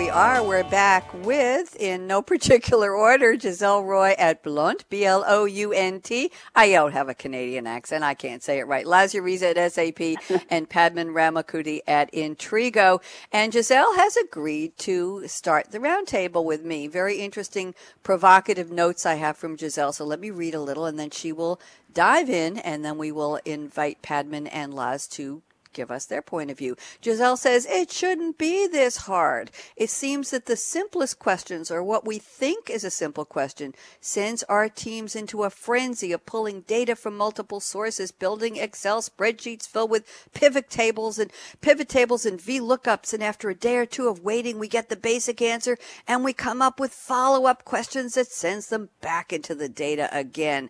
Indeed, 0.10 0.18
and 0.18 0.28
here 0.28 0.34
we 0.34 0.40
are. 0.40 0.48
We're 0.48 0.70
back 0.70 1.14
with, 1.26 1.76
in 1.80 2.08
no 2.08 2.22
particular 2.24 2.96
order, 2.96 3.36
Gisèle 3.36 3.86
Roy 3.86 4.16
at 4.18 4.44
Blount, 4.44 4.90
B 4.90 5.06
L 5.06 5.24
O 5.28 5.46
U 5.46 5.72
N 5.72 6.02
T. 6.02 6.32
I 6.56 6.72
don't 6.72 6.94
have 6.94 7.10
a 7.10 7.14
Canadian 7.14 7.68
accent. 7.68 8.04
I 8.04 8.14
can't 8.16 8.42
say 8.44 8.60
it 8.60 8.68
right. 8.68 8.86
Laz 8.86 9.14
Uriza 9.14 9.56
at 9.56 9.72
SAP 9.72 10.44
and 10.50 10.70
Padman 10.70 11.10
Ramankutty 11.10 11.82
at 11.88 12.12
Intrigo. 12.12 13.02
And 13.32 13.54
Gisèle 13.54 13.96
has 13.98 14.18
agreed 14.18 14.78
to 14.80 15.28
start 15.28 15.72
the 15.72 15.80
roundtable 15.80 16.44
with 16.44 16.64
me. 16.64 16.88
Very 16.88 17.18
interesting, 17.18 17.76
provocative 18.04 18.72
notes 18.72 19.06
I 19.06 19.16
have 19.16 19.38
from 19.38 19.58
Gisèle. 19.58 19.94
So 19.94 20.06
let 20.06 20.20
me 20.20 20.32
read 20.32 20.56
a 20.56 20.62
little 20.62 20.86
and 20.86 20.98
then 20.98 21.12
she 21.12 21.32
will 21.32 21.60
dive 21.94 22.30
in 22.30 22.58
and 22.60 22.84
then 22.84 22.98
we 22.98 23.12
will 23.12 23.40
invite 23.46 24.02
Padman 24.02 24.48
and 24.48 24.74
Laz 24.74 25.08
to 25.08 25.42
give 25.74 25.92
us 25.92 26.06
their 26.06 26.22
point 26.22 26.52
of 26.52 26.58
view. 26.58 26.76
Gisèle 27.02 27.38
says 27.38 27.66
it 27.70 27.92
shouldn't 27.92 28.38
be 28.38 28.68
this 28.68 28.98
hard. 28.98 29.52
It 29.76 29.90
seems 29.90 30.32
that 30.32 30.46
the 30.46 30.56
simplest 30.56 31.20
questions, 31.20 31.72
or 31.72 31.84
what 31.84 32.06
we 32.06 32.20
think 32.20 32.70
is 32.70 32.84
a 32.84 32.92
simple 32.92 33.26
question, 33.26 33.74
sends 34.02 34.44
our 34.44 34.70
teams 34.70 35.16
into 35.16 35.44
a 35.44 35.50
frenzy 35.50 36.12
of 36.12 36.26
pulling 36.26 36.62
data 36.62 36.96
from 36.96 37.16
multiple 37.16 37.60
sources, 37.60 38.12
building 38.12 38.58
Excel 38.58 39.02
spreadsheets 39.02 39.68
filled 39.68 39.92
with 39.92 40.28
pivot 40.34 40.70
tables 40.70 41.20
and 41.20 41.32
pivot 41.62 41.90
tables 41.90 42.26
and 42.26 42.40
VLOOKUPs. 42.40 43.14
And 43.14 43.24
after 43.24 43.50
a 43.50 43.56
day 43.56 43.78
or 43.78 43.86
two 43.86 44.08
of 44.08 44.24
waiting, 44.24 44.60
we 44.60 44.68
get 44.68 44.90
the 44.90 44.96
basic 44.96 45.42
answer 45.42 45.78
and 46.08 46.24
we 46.24 46.34
come 46.34 46.62
up 46.62 46.80
with 46.80 46.92
follow 46.92 47.46
up 47.46 47.66
questions 47.66 48.16
that 48.16 48.28
sends 48.28 48.68
them 48.68 48.90
back 49.02 49.32
into 49.32 49.56
the 49.56 49.70
data 49.70 50.10
again. 50.12 50.70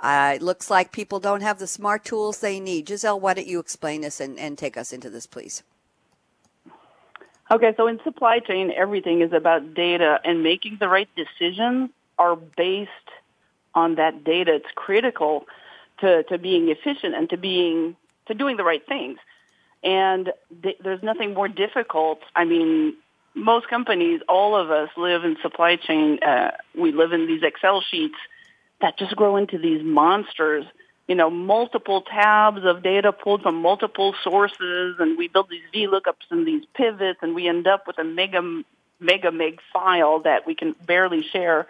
Uh, 0.00 0.34
it 0.36 0.42
looks 0.42 0.70
like 0.70 0.92
people 0.92 1.18
don't 1.18 1.40
have 1.40 1.58
the 1.58 1.66
smart 1.66 2.04
tools 2.04 2.38
they 2.38 2.60
need. 2.60 2.86
Gisèle, 2.86 3.20
why 3.20 3.34
don't 3.34 3.46
you 3.46 3.58
explain 3.58 4.02
this 4.02 4.20
and, 4.20 4.38
and 4.38 4.56
take 4.56 4.76
us 4.76 4.92
into 4.92 5.10
this, 5.10 5.26
please? 5.26 5.62
Okay, 7.50 7.72
so 7.76 7.86
in 7.88 7.98
supply 8.04 8.38
chain, 8.40 8.70
everything 8.76 9.22
is 9.22 9.32
about 9.32 9.74
data, 9.74 10.20
and 10.24 10.42
making 10.42 10.76
the 10.78 10.88
right 10.88 11.08
decisions 11.16 11.90
are 12.18 12.36
based 12.36 12.90
on 13.74 13.94
that 13.96 14.22
data. 14.22 14.54
It's 14.56 14.70
critical 14.74 15.46
to, 16.00 16.22
to 16.24 16.38
being 16.38 16.68
efficient 16.68 17.14
and 17.14 17.28
to 17.30 17.36
being 17.36 17.96
to 18.26 18.34
doing 18.34 18.58
the 18.58 18.64
right 18.64 18.86
things. 18.86 19.18
And 19.82 20.32
th- 20.62 20.76
there's 20.84 21.02
nothing 21.02 21.32
more 21.32 21.48
difficult. 21.48 22.20
I 22.36 22.44
mean, 22.44 22.94
most 23.34 23.68
companies, 23.68 24.20
all 24.28 24.54
of 24.54 24.70
us 24.70 24.90
live 24.96 25.24
in 25.24 25.36
supply 25.40 25.76
chain. 25.76 26.18
Uh, 26.22 26.50
we 26.78 26.92
live 26.92 27.12
in 27.12 27.26
these 27.26 27.42
Excel 27.42 27.80
sheets 27.80 28.16
that 28.80 28.98
just 28.98 29.16
grow 29.16 29.36
into 29.36 29.58
these 29.58 29.82
monsters. 29.82 30.64
You 31.06 31.14
know, 31.14 31.30
multiple 31.30 32.02
tabs 32.02 32.64
of 32.64 32.82
data 32.82 33.12
pulled 33.12 33.42
from 33.42 33.56
multiple 33.56 34.14
sources, 34.22 34.96
and 34.98 35.16
we 35.16 35.28
build 35.28 35.48
these 35.48 35.62
VLOOKUPs 35.74 36.30
and 36.30 36.46
these 36.46 36.64
pivots, 36.74 37.20
and 37.22 37.34
we 37.34 37.48
end 37.48 37.66
up 37.66 37.86
with 37.86 37.98
a 37.98 38.04
mega, 38.04 38.42
mega 39.00 39.32
meg 39.32 39.60
file 39.72 40.20
that 40.20 40.46
we 40.46 40.54
can 40.54 40.74
barely 40.86 41.22
share. 41.22 41.66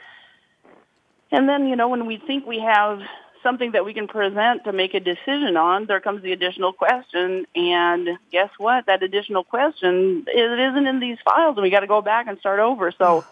And 1.30 1.48
then, 1.48 1.68
you 1.68 1.76
know, 1.76 1.88
when 1.88 2.06
we 2.06 2.16
think 2.16 2.46
we 2.46 2.58
have 2.60 3.00
something 3.42 3.72
that 3.72 3.84
we 3.84 3.94
can 3.94 4.08
present 4.08 4.64
to 4.64 4.72
make 4.72 4.94
a 4.94 5.00
decision 5.00 5.56
on, 5.56 5.86
there 5.86 6.00
comes 6.00 6.22
the 6.22 6.32
additional 6.32 6.72
question. 6.72 7.46
And 7.54 8.18
guess 8.32 8.50
what? 8.58 8.86
That 8.86 9.02
additional 9.02 9.44
question, 9.44 10.24
it 10.26 10.60
isn't 10.60 10.86
in 10.86 11.00
these 11.00 11.18
files 11.24 11.56
and 11.56 11.62
we 11.62 11.70
got 11.70 11.80
to 11.80 11.86
go 11.86 12.02
back 12.02 12.26
and 12.26 12.38
start 12.38 12.60
over. 12.60 12.92
So 12.92 13.24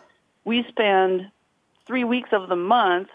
we 0.45 0.65
spend 0.69 1.31
three 1.87 2.05
weeks 2.05 2.31
of 2.33 2.49
the 2.49 2.57
month 2.57 3.09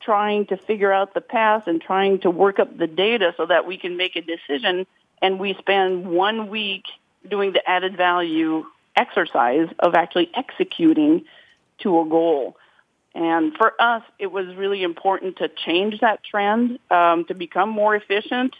trying 0.00 0.46
to 0.46 0.56
figure 0.56 0.92
out 0.92 1.14
the 1.14 1.20
path 1.20 1.64
and 1.66 1.80
trying 1.80 2.20
to 2.20 2.30
work 2.30 2.58
up 2.58 2.76
the 2.76 2.86
data 2.86 3.34
so 3.36 3.46
that 3.46 3.66
we 3.66 3.76
can 3.76 3.96
make 3.96 4.16
a 4.16 4.22
decision. 4.22 4.86
And 5.20 5.38
we 5.38 5.54
spend 5.54 6.06
one 6.06 6.48
week 6.48 6.84
doing 7.28 7.52
the 7.52 7.68
added 7.68 7.96
value 7.96 8.64
exercise 8.96 9.68
of 9.78 9.94
actually 9.94 10.30
executing 10.34 11.24
to 11.78 12.00
a 12.00 12.04
goal. 12.04 12.56
And 13.14 13.54
for 13.56 13.74
us, 13.80 14.02
it 14.18 14.30
was 14.30 14.54
really 14.54 14.82
important 14.82 15.38
to 15.38 15.48
change 15.48 16.00
that 16.00 16.22
trend, 16.22 16.78
um, 16.90 17.24
to 17.26 17.34
become 17.34 17.68
more 17.68 17.96
efficient, 17.96 18.54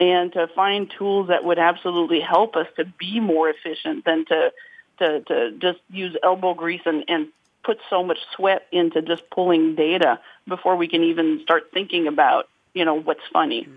and 0.00 0.32
to 0.32 0.48
find 0.48 0.90
tools 0.98 1.28
that 1.28 1.44
would 1.44 1.58
absolutely 1.58 2.20
help 2.20 2.56
us 2.56 2.66
to 2.76 2.84
be 2.84 3.20
more 3.20 3.48
efficient 3.48 4.04
than 4.04 4.24
to 4.26 4.52
to, 4.98 5.20
to 5.22 5.52
just 5.58 5.80
use 5.90 6.16
elbow 6.22 6.54
grease 6.54 6.82
and, 6.84 7.04
and 7.08 7.28
put 7.64 7.78
so 7.88 8.02
much 8.02 8.18
sweat 8.34 8.66
into 8.72 9.02
just 9.02 9.22
pulling 9.30 9.74
data 9.74 10.20
before 10.48 10.76
we 10.76 10.88
can 10.88 11.02
even 11.04 11.40
start 11.42 11.70
thinking 11.72 12.06
about 12.06 12.48
you 12.74 12.84
know 12.84 13.00
what's 13.00 13.26
funny. 13.32 13.68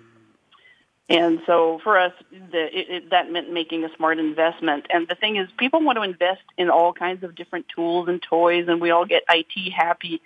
And 1.07 1.39
so 1.45 1.79
for 1.83 1.99
us, 1.99 2.13
the, 2.31 2.63
it, 2.63 2.89
it, 2.89 3.09
that 3.11 3.31
meant 3.31 3.51
making 3.51 3.83
a 3.83 3.95
smart 3.95 4.17
investment. 4.17 4.87
And 4.91 5.07
the 5.07 5.13
thing 5.13 5.35
is, 5.35 5.47
people 5.57 5.83
want 5.83 5.97
to 5.97 6.01
invest 6.01 6.41
in 6.57 6.71
all 6.71 6.93
kinds 6.93 7.23
of 7.23 7.35
different 7.35 7.67
tools 7.69 8.07
and 8.07 8.19
toys, 8.21 8.65
and 8.67 8.81
we 8.81 8.89
all 8.89 9.05
get 9.05 9.21
IT 9.29 9.71
happy. 9.71 10.19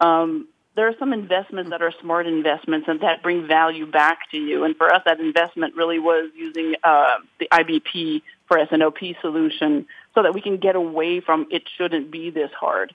Um, 0.00 0.48
there 0.74 0.88
are 0.88 0.94
some 0.98 1.12
investments 1.12 1.70
that 1.70 1.82
are 1.82 1.92
smart 2.00 2.26
investments 2.26 2.86
and 2.88 3.00
that 3.00 3.22
bring 3.22 3.46
value 3.46 3.90
back 3.90 4.30
to 4.30 4.38
you. 4.38 4.64
And 4.64 4.76
for 4.76 4.92
us, 4.92 5.02
that 5.06 5.20
investment 5.20 5.74
really 5.74 5.98
was 5.98 6.30
using 6.34 6.74
uh, 6.84 7.16
the 7.38 7.48
IBP 7.50 8.22
for 8.46 8.58
S&OP 8.58 8.98
solution 9.20 9.86
so 10.16 10.22
that 10.22 10.34
we 10.34 10.40
can 10.40 10.56
get 10.56 10.74
away 10.74 11.20
from 11.20 11.46
it 11.50 11.62
shouldn't 11.76 12.10
be 12.10 12.30
this 12.30 12.50
hard. 12.58 12.94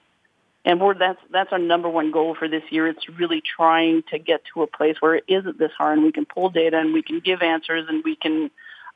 And 0.64 0.80
we're, 0.80 0.94
that's 0.94 1.20
that's 1.30 1.52
our 1.52 1.58
number 1.58 1.88
one 1.88 2.10
goal 2.10 2.34
for 2.34 2.48
this 2.48 2.64
year. 2.70 2.88
It's 2.88 3.08
really 3.08 3.40
trying 3.40 4.02
to 4.10 4.18
get 4.18 4.42
to 4.52 4.62
a 4.62 4.66
place 4.66 4.96
where 5.00 5.14
it 5.14 5.24
isn't 5.28 5.58
this 5.58 5.72
hard, 5.78 5.98
and 5.98 6.04
we 6.04 6.12
can 6.12 6.26
pull 6.26 6.50
data, 6.50 6.78
and 6.78 6.92
we 6.92 7.02
can 7.02 7.20
give 7.20 7.42
answers, 7.42 7.86
and 7.88 8.02
we 8.04 8.16
can 8.16 8.50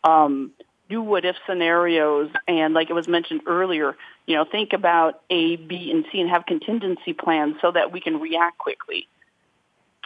um, 0.04 0.52
do 0.88 1.00
what 1.02 1.24
if 1.24 1.36
scenarios. 1.48 2.30
And 2.46 2.74
like 2.74 2.90
it 2.90 2.94
was 2.94 3.08
mentioned 3.08 3.42
earlier, 3.46 3.96
you 4.26 4.36
know, 4.36 4.44
think 4.44 4.72
about 4.72 5.22
A, 5.30 5.56
B, 5.56 5.90
and 5.92 6.04
C, 6.10 6.20
and 6.20 6.30
have 6.30 6.46
contingency 6.46 7.12
plans 7.12 7.56
so 7.60 7.70
that 7.72 7.92
we 7.92 8.00
can 8.00 8.20
react 8.20 8.58
quickly. 8.58 9.08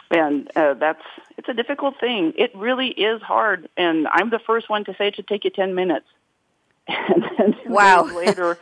And 0.09 0.49
uh, 0.55 0.75
that's 0.75 1.03
it's 1.37 1.49
a 1.49 1.53
difficult 1.53 1.99
thing. 1.99 2.33
It 2.37 2.55
really 2.55 2.89
is 2.89 3.21
hard, 3.21 3.69
and 3.77 4.07
I'm 4.07 4.29
the 4.29 4.39
first 4.39 4.69
one 4.69 4.85
to 4.85 4.95
say 4.95 5.07
it 5.07 5.15
should 5.15 5.27
take 5.27 5.43
you 5.43 5.51
ten 5.51 5.73
minutes. 5.75 6.07
And 7.09 7.23
then 7.37 7.55
wow. 7.67 8.03
later 8.03 8.57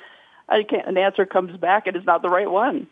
an 0.50 0.98
answer 0.98 1.26
comes 1.26 1.56
back 1.58 1.88
and 1.88 1.96
it's 1.96 2.06
not 2.06 2.22
the 2.22 2.30
right 2.30 2.50
one. 2.50 2.88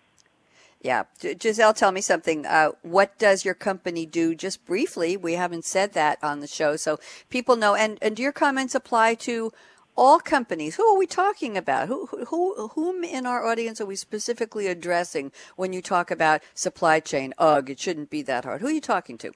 Yeah. 0.82 1.04
Gisèle, 1.20 1.76
tell 1.76 1.92
me 1.92 2.02
something. 2.02 2.46
Uh, 2.46 2.72
what 2.84 3.18
does 3.18 3.44
your 3.44 3.56
company 3.56 4.06
do? 4.06 4.36
Just 4.36 4.66
briefly, 4.66 5.18
we 5.18 5.34
haven't 5.34 5.66
said 5.66 5.94
that 5.94 6.20
on 6.24 6.40
the 6.40 6.48
show, 6.48 6.76
so 6.76 7.00
people 7.30 7.56
know. 7.56 7.74
And, 7.74 7.98
and 8.02 8.16
do 8.16 8.22
your 8.22 8.32
comments 8.32 8.76
apply 8.76 9.16
to 9.16 9.52
all 9.96 10.20
companies? 10.20 10.76
Who 10.76 10.86
are 10.86 10.98
we 10.98 11.08
talking 11.08 11.58
about? 11.58 11.88
Who, 11.88 12.06
who, 12.06 12.70
whom 12.70 13.04
in 13.04 13.26
our 13.26 13.44
audience 13.46 13.82
are 13.82 13.88
we 13.88 13.96
specifically 13.96 14.68
addressing 14.68 15.32
when 15.56 15.74
you 15.74 15.82
talk 15.82 16.12
about 16.12 16.44
supply 16.54 17.00
chain? 17.00 17.34
Ugh, 17.40 17.72
it 17.72 17.80
shouldn't 17.80 18.12
be 18.12 18.22
that 18.22 18.46
hard. 18.46 18.62
Who 18.62 18.68
are 18.68 18.72
you 18.72 18.82
talking 18.82 19.18
to? 19.18 19.32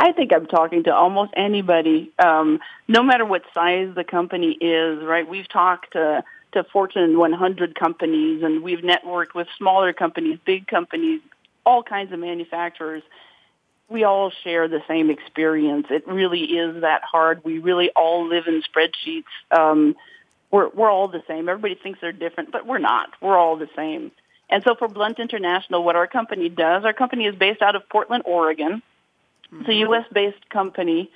I 0.00 0.12
think 0.12 0.32
I'm 0.32 0.46
talking 0.46 0.84
to 0.84 0.94
almost 0.94 1.32
anybody, 1.36 2.12
um, 2.20 2.60
no 2.86 3.02
matter 3.02 3.24
what 3.24 3.42
size 3.52 3.92
the 3.96 4.04
company 4.04 4.52
is, 4.52 5.02
right? 5.02 5.28
We've 5.28 5.48
talked 5.48 5.92
to 5.92 6.22
to 6.52 6.64
Fortune 6.64 7.18
100 7.18 7.74
companies, 7.74 8.42
and 8.42 8.62
we've 8.62 8.78
networked 8.78 9.34
with 9.34 9.48
smaller 9.58 9.92
companies, 9.92 10.38
big 10.46 10.66
companies, 10.66 11.20
all 11.66 11.82
kinds 11.82 12.10
of 12.10 12.18
manufacturers. 12.20 13.02
We 13.90 14.04
all 14.04 14.30
share 14.44 14.66
the 14.66 14.80
same 14.88 15.10
experience. 15.10 15.88
It 15.90 16.06
really 16.06 16.44
is 16.44 16.80
that 16.80 17.02
hard. 17.02 17.44
We 17.44 17.58
really 17.58 17.90
all 17.90 18.26
live 18.26 18.44
in 18.46 18.62
spreadsheets. 18.62 19.24
Um, 19.50 19.96
we're 20.52 20.68
we're 20.68 20.90
all 20.90 21.08
the 21.08 21.22
same. 21.26 21.48
Everybody 21.48 21.74
thinks 21.74 22.00
they're 22.00 22.12
different, 22.12 22.52
but 22.52 22.66
we're 22.66 22.78
not. 22.78 23.10
We're 23.20 23.36
all 23.36 23.56
the 23.56 23.68
same. 23.74 24.12
And 24.48 24.62
so 24.62 24.76
for 24.76 24.88
Blount 24.88 25.18
International, 25.18 25.82
what 25.82 25.96
our 25.96 26.06
company 26.06 26.48
does, 26.48 26.84
our 26.84 26.94
company 26.94 27.26
is 27.26 27.34
based 27.34 27.62
out 27.62 27.74
of 27.74 27.86
Portland, 27.88 28.22
Oregon. 28.26 28.80
Mm-hmm. 29.52 29.60
It's 29.60 29.68
a 29.68 29.74
U.S. 29.74 30.04
based 30.12 30.48
company. 30.50 31.10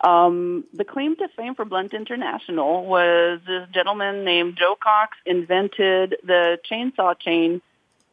Um, 0.00 0.64
the 0.74 0.84
claim 0.84 1.16
to 1.16 1.28
fame 1.28 1.54
for 1.54 1.64
Blount 1.64 1.94
International 1.94 2.84
was 2.84 3.40
this 3.46 3.68
gentleman 3.72 4.24
named 4.24 4.56
Joe 4.58 4.76
Cox 4.80 5.16
invented 5.24 6.16
the 6.22 6.58
chainsaw 6.70 7.18
chain 7.18 7.62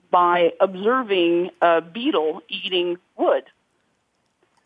by 0.09 0.53
observing 0.59 1.51
a 1.61 1.81
beetle 1.81 2.43
eating 2.47 2.97
wood. 3.17 3.43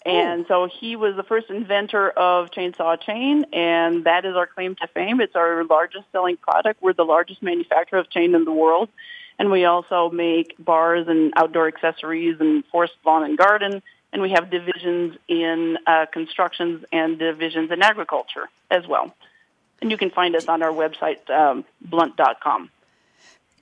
And 0.05 0.45
so 0.47 0.67
he 0.67 0.95
was 0.95 1.15
the 1.15 1.23
first 1.23 1.49
inventor 1.49 2.11
of 2.11 2.51
chainsaw 2.51 3.01
chain, 3.01 3.45
and 3.51 4.03
that 4.03 4.23
is 4.23 4.35
our 4.35 4.45
claim 4.45 4.75
to 4.75 4.87
fame. 4.87 5.19
It's 5.19 5.35
our 5.35 5.63
largest 5.63 6.03
selling 6.11 6.37
product. 6.37 6.79
We're 6.83 6.93
the 6.93 7.05
largest 7.05 7.41
manufacturer 7.41 7.97
of 7.97 8.09
chain 8.11 8.35
in 8.35 8.45
the 8.45 8.51
world. 8.51 8.89
And 9.39 9.49
we 9.49 9.65
also 9.65 10.11
make 10.11 10.53
bars 10.59 11.07
and 11.07 11.33
outdoor 11.35 11.67
accessories 11.67 12.37
and 12.39 12.63
forest 12.67 12.93
lawn 13.03 13.23
and 13.23 13.35
garden 13.35 13.81
and 14.15 14.21
we 14.21 14.29
have 14.29 14.49
divisions 14.49 15.17
in 15.27 15.77
uh, 15.85 16.05
constructions 16.05 16.85
and 16.93 17.19
divisions 17.19 17.69
in 17.69 17.81
agriculture 17.81 18.47
as 18.71 18.87
well. 18.87 19.13
And 19.81 19.91
you 19.91 19.97
can 19.97 20.09
find 20.09 20.37
us 20.37 20.47
on 20.47 20.63
our 20.63 20.71
website, 20.71 21.29
um, 21.29 21.65
blount.com. 21.81 22.69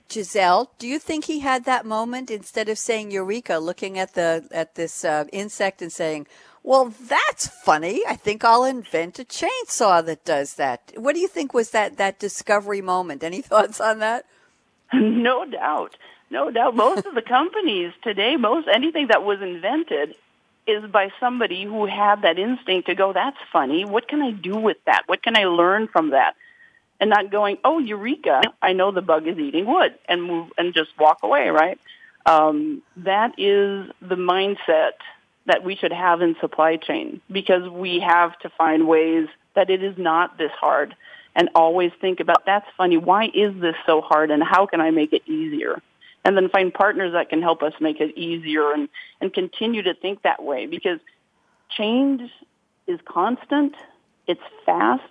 Gisèle, 0.08 0.68
do 0.78 0.86
you 0.86 1.00
think 1.00 1.24
he 1.24 1.40
had 1.40 1.64
that 1.64 1.84
moment 1.84 2.30
instead 2.30 2.68
of 2.68 2.78
saying 2.78 3.10
"Eureka," 3.10 3.58
looking 3.58 3.98
at 3.98 4.14
the 4.14 4.46
at 4.52 4.76
this 4.76 5.04
uh, 5.04 5.24
insect 5.32 5.82
and 5.82 5.90
saying, 5.90 6.28
"Well, 6.62 6.94
that's 7.08 7.48
funny. 7.48 8.02
I 8.06 8.14
think 8.14 8.44
I'll 8.44 8.64
invent 8.64 9.18
a 9.18 9.24
chainsaw 9.24 10.04
that 10.06 10.24
does 10.24 10.54
that." 10.54 10.92
What 10.96 11.14
do 11.14 11.20
you 11.20 11.26
think 11.26 11.52
was 11.52 11.70
that 11.70 11.96
that 11.96 12.20
discovery 12.20 12.80
moment? 12.80 13.24
Any 13.24 13.40
thoughts 13.50 13.80
on 13.80 13.98
that? 13.98 14.26
No 14.92 15.46
doubt, 15.46 15.96
no 16.30 16.50
doubt. 16.52 16.76
Most 16.76 17.06
of 17.06 17.14
the 17.16 17.22
companies 17.22 17.92
today, 18.02 18.36
most 18.36 18.68
anything 18.72 19.08
that 19.08 19.24
was 19.24 19.40
invented 19.42 20.14
is 20.66 20.90
by 20.90 21.10
somebody 21.20 21.64
who 21.64 21.86
had 21.86 22.22
that 22.22 22.38
instinct 22.38 22.88
to 22.88 22.94
go, 22.94 23.12
that's 23.12 23.36
funny. 23.52 23.84
What 23.84 24.08
can 24.08 24.22
I 24.22 24.30
do 24.30 24.56
with 24.56 24.78
that? 24.86 25.02
What 25.06 25.22
can 25.22 25.36
I 25.36 25.44
learn 25.44 25.88
from 25.88 26.10
that? 26.10 26.34
And 27.00 27.10
not 27.10 27.30
going, 27.30 27.58
oh, 27.64 27.78
eureka, 27.78 28.40
I 28.62 28.72
know 28.72 28.90
the 28.92 29.02
bug 29.02 29.26
is 29.26 29.38
eating 29.38 29.66
wood 29.66 29.94
and 30.08 30.22
move 30.22 30.50
and 30.56 30.72
just 30.72 30.90
walk 30.98 31.18
away, 31.22 31.48
right? 31.48 31.78
Um, 32.24 32.82
that 32.98 33.32
is 33.38 33.90
the 34.00 34.14
mindset 34.14 34.92
that 35.46 35.62
we 35.62 35.76
should 35.76 35.92
have 35.92 36.22
in 36.22 36.36
supply 36.40 36.76
chain 36.76 37.20
because 37.30 37.68
we 37.68 38.00
have 38.00 38.38
to 38.40 38.48
find 38.50 38.88
ways 38.88 39.28
that 39.54 39.70
it 39.70 39.82
is 39.82 39.98
not 39.98 40.38
this 40.38 40.52
hard 40.52 40.96
and 41.36 41.50
always 41.54 41.92
think 42.00 42.20
about 42.20 42.46
that's 42.46 42.66
funny. 42.76 42.96
Why 42.96 43.30
is 43.34 43.54
this 43.60 43.76
so 43.86 44.00
hard 44.00 44.30
and 44.30 44.42
how 44.42 44.66
can 44.66 44.80
I 44.80 44.90
make 44.90 45.12
it 45.12 45.22
easier? 45.28 45.82
And 46.24 46.36
then 46.36 46.48
find 46.48 46.72
partners 46.72 47.12
that 47.12 47.28
can 47.28 47.42
help 47.42 47.62
us 47.62 47.74
make 47.80 48.00
it 48.00 48.16
easier 48.16 48.72
and, 48.72 48.88
and 49.20 49.32
continue 49.32 49.82
to 49.82 49.94
think 49.94 50.22
that 50.22 50.42
way 50.42 50.66
because 50.66 50.98
change 51.76 52.22
is 52.86 52.98
constant, 53.04 53.74
it's 54.26 54.40
fast, 54.64 55.02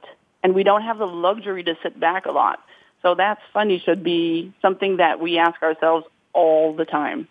and 0.44 0.56
we 0.56 0.64
don't 0.64 0.82
have 0.82 0.98
the 0.98 1.06
luxury 1.06 1.64
to 1.64 1.76
sit 1.84 2.00
back 2.00 2.26
a 2.26 2.32
lot. 2.32 2.60
So 3.02 3.16
that's 3.16 3.42
funny 3.54 3.80
should 3.80 4.04
be 4.04 4.54
something 4.62 4.98
that 4.98 5.20
we 5.20 5.38
ask 5.38 5.62
ourselves 5.62 6.06
all 6.34 6.74
the 6.76 6.86
time. 6.86 7.28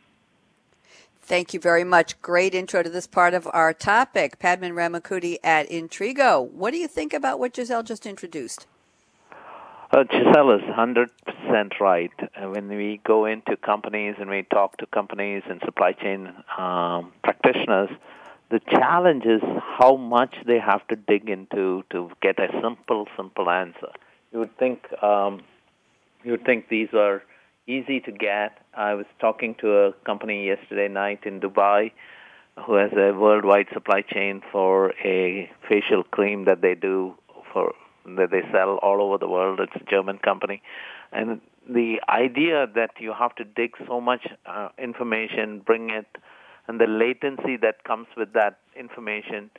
Thank 1.25 1.55
you 1.55 1.61
very 1.61 1.85
much. 1.85 2.21
Great 2.21 2.55
intro 2.55 2.83
to 2.83 2.91
this 2.91 3.07
part 3.07 3.33
of 3.33 3.49
our 3.53 3.73
topic. 3.73 4.39
Padman 4.39 4.73
Ramankutty 4.73 5.37
at 5.43 5.71
Intrigo. 5.71 6.51
What 6.51 6.73
do 6.73 6.79
you 6.79 6.89
think 6.89 7.13
about 7.13 7.39
what 7.39 7.55
Gisèle 7.55 7.85
just 7.85 8.07
introduced? 8.07 8.67
Uh, 9.95 10.05
Gisèle 10.05 10.57
is 10.57 10.65
100% 10.71 11.79
right. 11.79 12.11
Uh, 12.19 12.49
when 12.49 12.67
we 12.69 12.99
go 13.05 13.27
into 13.27 13.59
companies 13.59 14.15
and 14.19 14.31
we 14.31 14.43
talk 14.45 14.79
to 14.79 14.87
companies 14.87 15.43
and 15.51 15.61
supply 15.67 15.93
chain 15.93 16.33
um, 16.57 17.13
practitioners, 17.23 17.91
the 18.51 18.59
challenge 18.71 19.27
is 19.27 19.43
how 19.79 19.97
much 19.97 20.35
they 20.47 20.59
have 20.59 20.87
to 20.89 20.97
dig 20.97 21.29
into 21.29 21.85
to 21.91 22.11
get 22.23 22.39
a 22.39 22.49
simple, 22.63 23.07
simple 23.19 23.51
answer. 23.51 23.93
You 24.33 24.39
would 24.39 24.57
think 24.57 24.81
um, 25.03 25.43
you 26.25 26.31
would 26.31 26.47
think 26.47 26.71
these 26.71 26.95
are 26.95 27.23
easy 27.67 28.01
to 28.01 28.13
get. 28.13 28.57
I 28.75 28.95
was 28.95 29.05
talking 29.21 29.55
to 29.61 29.77
a 29.77 29.93
company 30.07 30.47
yesterday 30.47 30.89
night 30.89 31.25
in 31.27 31.39
Dubai 31.39 31.93
who 32.65 32.77
has 32.77 32.93
a 32.93 33.13
worldwide 33.13 33.67
supply 33.75 34.01
chain 34.01 34.41
for 34.51 34.95
a 35.05 35.51
facial 35.69 36.03
cream 36.03 36.47
that 36.47 36.63
they 36.63 36.75
do 36.75 37.15
for 37.53 37.75
that 38.05 38.31
they 38.31 38.43
sell 38.53 38.79
all 38.83 39.01
over 39.01 39.19
the 39.19 39.29
world. 39.29 39.61
It's 39.61 39.77
a 39.77 39.91
German 39.91 40.19
company, 40.19 40.63
and 41.13 41.41
the 41.69 42.01
idea 42.09 42.67
that 42.75 42.91
you 42.99 43.13
have 43.13 43.35
to 43.37 43.45
dig 43.45 43.73
so 43.87 44.01
much 44.01 44.27
uh, 44.47 44.69
information, 44.79 45.61
bring 45.61 45.91
it, 45.91 46.07
and 46.67 46.81
the 46.81 46.87
latency 46.87 47.57
that 47.59 47.85
comes 47.85 48.09
with 48.17 48.33
that 48.33 48.59
information 48.77 49.51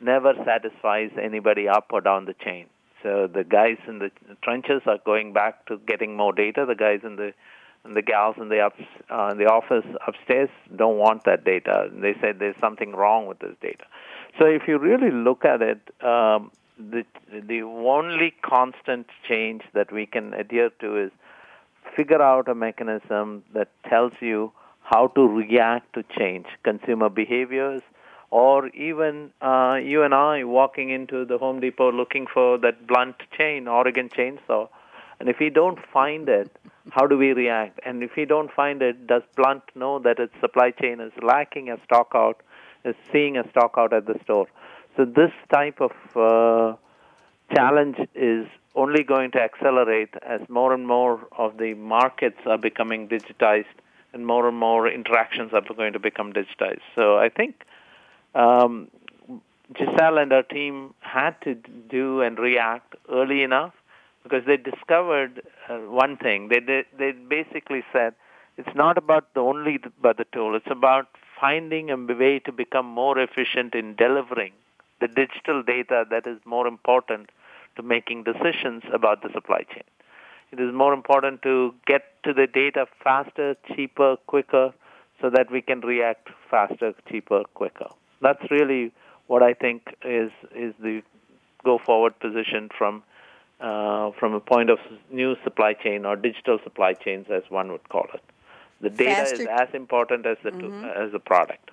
never 0.00 0.34
satisfies 0.44 1.10
anybody 1.20 1.68
up 1.68 1.86
or 1.90 2.00
down 2.00 2.24
the 2.26 2.34
chain. 2.34 2.66
So 3.02 3.28
the 3.32 3.44
guys 3.44 3.78
in 3.86 3.98
the 3.98 4.10
trenches 4.42 4.82
are 4.86 4.98
going 5.04 5.32
back 5.32 5.66
to 5.66 5.78
getting 5.86 6.16
more 6.16 6.32
data. 6.32 6.64
The 6.66 6.74
guys 6.74 7.00
in 7.04 7.16
the 7.16 7.32
and 7.84 7.96
the 7.96 8.02
gals 8.02 8.34
in 8.38 8.48
the 8.48 8.60
up, 8.60 8.74
uh, 9.10 9.28
in 9.32 9.38
the 9.38 9.46
office 9.46 9.84
upstairs 10.06 10.50
don't 10.76 10.98
want 10.98 11.24
that 11.24 11.44
data. 11.44 11.88
They 11.92 12.14
said 12.20 12.38
there's 12.38 12.56
something 12.60 12.92
wrong 12.92 13.26
with 13.26 13.38
this 13.38 13.54
data. 13.62 13.84
So 14.38 14.46
if 14.46 14.62
you 14.66 14.78
really 14.78 15.10
look 15.10 15.44
at 15.44 15.62
it, 15.62 15.80
um, 16.04 16.50
the 16.78 17.04
the 17.30 17.62
only 17.62 18.34
constant 18.42 19.06
change 19.28 19.62
that 19.74 19.92
we 19.92 20.06
can 20.06 20.32
adhere 20.34 20.70
to 20.80 20.96
is 20.96 21.10
figure 21.96 22.22
out 22.22 22.48
a 22.48 22.54
mechanism 22.54 23.44
that 23.52 23.68
tells 23.88 24.12
you 24.20 24.52
how 24.82 25.08
to 25.08 25.26
react 25.26 25.92
to 25.94 26.02
change, 26.18 26.46
consumer 26.62 27.08
behaviors, 27.08 27.82
or 28.30 28.68
even 28.68 29.30
uh, 29.42 29.78
you 29.82 30.02
and 30.02 30.14
I 30.14 30.44
walking 30.44 30.90
into 30.90 31.24
the 31.24 31.38
Home 31.38 31.60
Depot 31.60 31.92
looking 31.92 32.26
for 32.32 32.58
that 32.58 32.86
Blount 32.86 33.16
chain, 33.36 33.68
Oregon 33.68 34.08
chainsaw, 34.08 34.68
and 35.20 35.28
if 35.28 35.38
we 35.40 35.50
don't 35.50 35.78
find 35.92 36.28
it, 36.28 36.50
how 36.90 37.06
do 37.06 37.18
we 37.18 37.32
react? 37.32 37.80
And 37.84 38.02
if 38.02 38.12
we 38.16 38.24
don't 38.24 38.50
find 38.52 38.80
it, 38.82 39.06
does 39.06 39.22
Blount 39.36 39.64
know 39.74 39.98
that 39.98 40.18
its 40.18 40.32
supply 40.40 40.70
chain 40.70 41.00
is 41.00 41.12
lacking 41.22 41.68
a 41.70 41.76
stock 41.84 42.12
out, 42.14 42.42
is 42.84 42.94
seeing 43.12 43.36
a 43.36 43.48
stock 43.50 43.74
out 43.76 43.92
at 43.92 44.06
the 44.06 44.18
store? 44.22 44.46
So 44.98 45.04
this 45.04 45.30
type 45.54 45.80
of 45.80 45.92
uh, 46.16 46.76
challenge 47.54 47.98
is 48.16 48.48
only 48.74 49.04
going 49.04 49.30
to 49.30 49.40
accelerate 49.40 50.12
as 50.26 50.40
more 50.48 50.74
and 50.74 50.88
more 50.88 51.20
of 51.38 51.56
the 51.56 51.74
markets 51.74 52.38
are 52.46 52.58
becoming 52.58 53.06
digitized 53.06 53.76
and 54.12 54.26
more 54.26 54.48
and 54.48 54.56
more 54.56 54.88
interactions 54.88 55.52
are 55.52 55.62
going 55.76 55.92
to 55.92 56.00
become 56.00 56.32
digitized. 56.32 56.80
So 56.96 57.16
I 57.16 57.28
think 57.28 57.62
um, 58.34 58.88
Gisèle 59.72 60.20
and 60.20 60.32
her 60.32 60.42
team 60.42 60.94
had 60.98 61.40
to 61.42 61.54
do 61.54 62.20
and 62.20 62.36
react 62.36 62.96
early 63.08 63.44
enough 63.44 63.74
because 64.24 64.44
they 64.46 64.56
discovered 64.56 65.42
uh, 65.68 65.76
one 65.76 66.16
thing. 66.16 66.48
They, 66.48 66.58
they 66.58 66.84
they 66.98 67.12
basically 67.12 67.84
said 67.92 68.14
it's 68.56 68.74
not 68.74 68.98
about 68.98 69.32
the 69.34 69.40
only 69.40 69.78
about 70.00 70.16
the 70.16 70.26
tool. 70.32 70.56
It's 70.56 70.70
about 70.70 71.06
finding 71.40 71.88
a 71.92 71.96
way 71.96 72.40
to 72.40 72.50
become 72.50 72.86
more 72.86 73.16
efficient 73.16 73.76
in 73.76 73.94
delivering 73.94 74.54
the 75.00 75.08
digital 75.08 75.62
data 75.62 76.04
that 76.10 76.26
is 76.26 76.38
more 76.44 76.66
important 76.66 77.30
to 77.76 77.82
making 77.82 78.24
decisions 78.24 78.82
about 78.92 79.22
the 79.22 79.30
supply 79.32 79.62
chain. 79.62 79.84
It 80.50 80.60
is 80.60 80.72
more 80.72 80.92
important 80.94 81.42
to 81.42 81.74
get 81.86 82.22
to 82.24 82.32
the 82.32 82.46
data 82.46 82.86
faster, 83.02 83.56
cheaper, 83.74 84.16
quicker, 84.26 84.72
so 85.20 85.30
that 85.30 85.50
we 85.50 85.60
can 85.60 85.80
react 85.80 86.28
faster, 86.50 86.94
cheaper, 87.08 87.44
quicker. 87.54 87.88
That's 88.20 88.50
really 88.50 88.92
what 89.26 89.42
I 89.42 89.54
think 89.54 89.94
is 90.04 90.30
is 90.54 90.74
the 90.80 91.02
go 91.64 91.78
forward 91.78 92.18
position 92.18 92.70
from 92.76 93.02
uh, 93.60 94.10
from 94.18 94.34
a 94.34 94.40
point 94.40 94.70
of 94.70 94.78
new 95.10 95.36
supply 95.44 95.74
chain 95.74 96.06
or 96.06 96.16
digital 96.16 96.58
supply 96.62 96.94
chains, 96.94 97.26
as 97.30 97.42
one 97.48 97.70
would 97.72 97.88
call 97.88 98.06
it. 98.14 98.22
The 98.80 98.90
data 98.90 99.14
Faster. 99.14 99.42
is 99.42 99.48
as 99.50 99.68
important 99.74 100.26
as 100.26 100.38
the 100.42 100.50
mm-hmm. 100.50 100.84
as 100.84 101.12
the 101.12 101.18
product. 101.18 101.70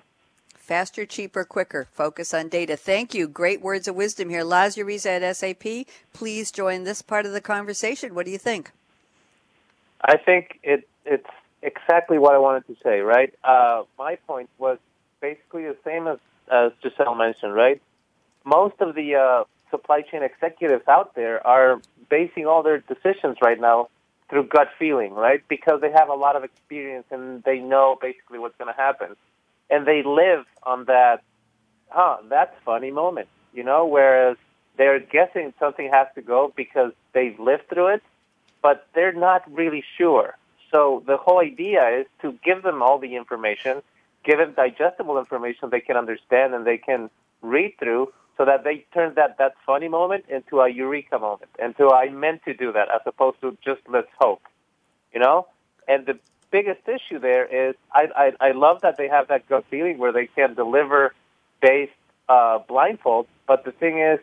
Faster, 0.66 1.06
cheaper, 1.06 1.44
quicker. 1.44 1.86
Focus 1.92 2.34
on 2.34 2.48
data. 2.48 2.76
Thank 2.76 3.14
you. 3.14 3.28
Great 3.28 3.60
words 3.60 3.86
of 3.86 3.94
wisdom 3.94 4.30
here. 4.30 4.42
Laz 4.42 4.74
Uriza 4.74 5.22
at 5.22 5.36
SAP, 5.36 5.86
please 6.12 6.50
join 6.50 6.82
this 6.82 7.02
part 7.02 7.24
of 7.24 7.30
the 7.30 7.40
conversation. 7.40 8.16
What 8.16 8.26
do 8.26 8.32
you 8.32 8.38
think? 8.38 8.72
I 10.00 10.16
think 10.16 10.58
it, 10.64 10.88
it's 11.04 11.30
exactly 11.62 12.18
what 12.18 12.34
I 12.34 12.38
wanted 12.38 12.66
to 12.66 12.76
say, 12.82 12.98
right? 12.98 13.32
Uh, 13.44 13.84
my 13.96 14.16
point 14.26 14.50
was 14.58 14.78
basically 15.20 15.62
the 15.62 15.76
same 15.84 16.08
as, 16.08 16.18
as 16.50 16.72
Gisèle 16.82 17.16
mentioned, 17.16 17.54
right? 17.54 17.80
Most 18.44 18.74
of 18.80 18.96
the 18.96 19.14
uh, 19.14 19.44
supply 19.70 20.00
chain 20.02 20.24
executives 20.24 20.88
out 20.88 21.14
there 21.14 21.46
are 21.46 21.80
basing 22.10 22.46
all 22.46 22.64
their 22.64 22.78
decisions 22.78 23.36
right 23.40 23.60
now 23.60 23.88
through 24.28 24.48
gut 24.48 24.70
feeling, 24.80 25.14
right? 25.14 25.46
Because 25.46 25.80
they 25.80 25.92
have 25.92 26.08
a 26.08 26.14
lot 26.14 26.34
of 26.34 26.42
experience 26.42 27.06
and 27.12 27.44
they 27.44 27.60
know 27.60 27.96
basically 28.02 28.40
what's 28.40 28.56
going 28.58 28.74
to 28.74 28.76
happen. 28.76 29.14
And 29.70 29.86
they 29.86 30.02
live 30.02 30.44
on 30.62 30.84
that, 30.86 31.22
huh, 31.88 32.18
that's 32.28 32.54
funny 32.64 32.90
moment, 32.90 33.28
you 33.52 33.64
know, 33.64 33.86
whereas 33.86 34.36
they're 34.76 35.00
guessing 35.00 35.52
something 35.58 35.90
has 35.92 36.06
to 36.14 36.22
go 36.22 36.52
because 36.56 36.92
they've 37.12 37.38
lived 37.38 37.68
through 37.68 37.94
it, 37.94 38.02
but 38.62 38.86
they're 38.94 39.12
not 39.12 39.42
really 39.50 39.84
sure. 39.96 40.36
So 40.72 41.02
the 41.06 41.16
whole 41.16 41.40
idea 41.40 42.00
is 42.00 42.06
to 42.22 42.38
give 42.44 42.62
them 42.62 42.82
all 42.82 42.98
the 42.98 43.16
information, 43.16 43.82
give 44.24 44.38
them 44.38 44.52
digestible 44.54 45.18
information 45.18 45.70
they 45.70 45.80
can 45.80 45.96
understand 45.96 46.54
and 46.54 46.66
they 46.66 46.78
can 46.78 47.10
read 47.42 47.74
through 47.78 48.12
so 48.36 48.44
that 48.44 48.64
they 48.64 48.84
turn 48.92 49.14
that, 49.14 49.38
that 49.38 49.54
funny 49.64 49.88
moment 49.88 50.26
into 50.28 50.60
a 50.60 50.68
eureka 50.68 51.18
moment, 51.18 51.50
into 51.58 51.90
I 51.90 52.10
meant 52.10 52.44
to 52.44 52.52
do 52.52 52.72
that, 52.72 52.88
as 52.94 53.00
opposed 53.06 53.40
to 53.40 53.56
just 53.64 53.80
let's 53.88 54.10
hope, 54.18 54.42
you 55.14 55.20
know? 55.20 55.46
And 55.88 56.04
the 56.04 56.18
biggest 56.50 56.80
issue 56.88 57.18
there 57.18 57.44
is 57.44 57.74
I, 57.92 58.08
I, 58.40 58.48
I 58.48 58.50
love 58.52 58.82
that 58.82 58.96
they 58.96 59.08
have 59.08 59.28
that 59.28 59.48
gut 59.48 59.64
feeling 59.70 59.98
where 59.98 60.12
they 60.12 60.26
can 60.26 60.54
deliver 60.54 61.14
based 61.60 61.92
uh, 62.28 62.58
blindfold, 62.68 63.26
but 63.46 63.64
the 63.64 63.72
thing 63.72 63.98
is, 63.98 64.18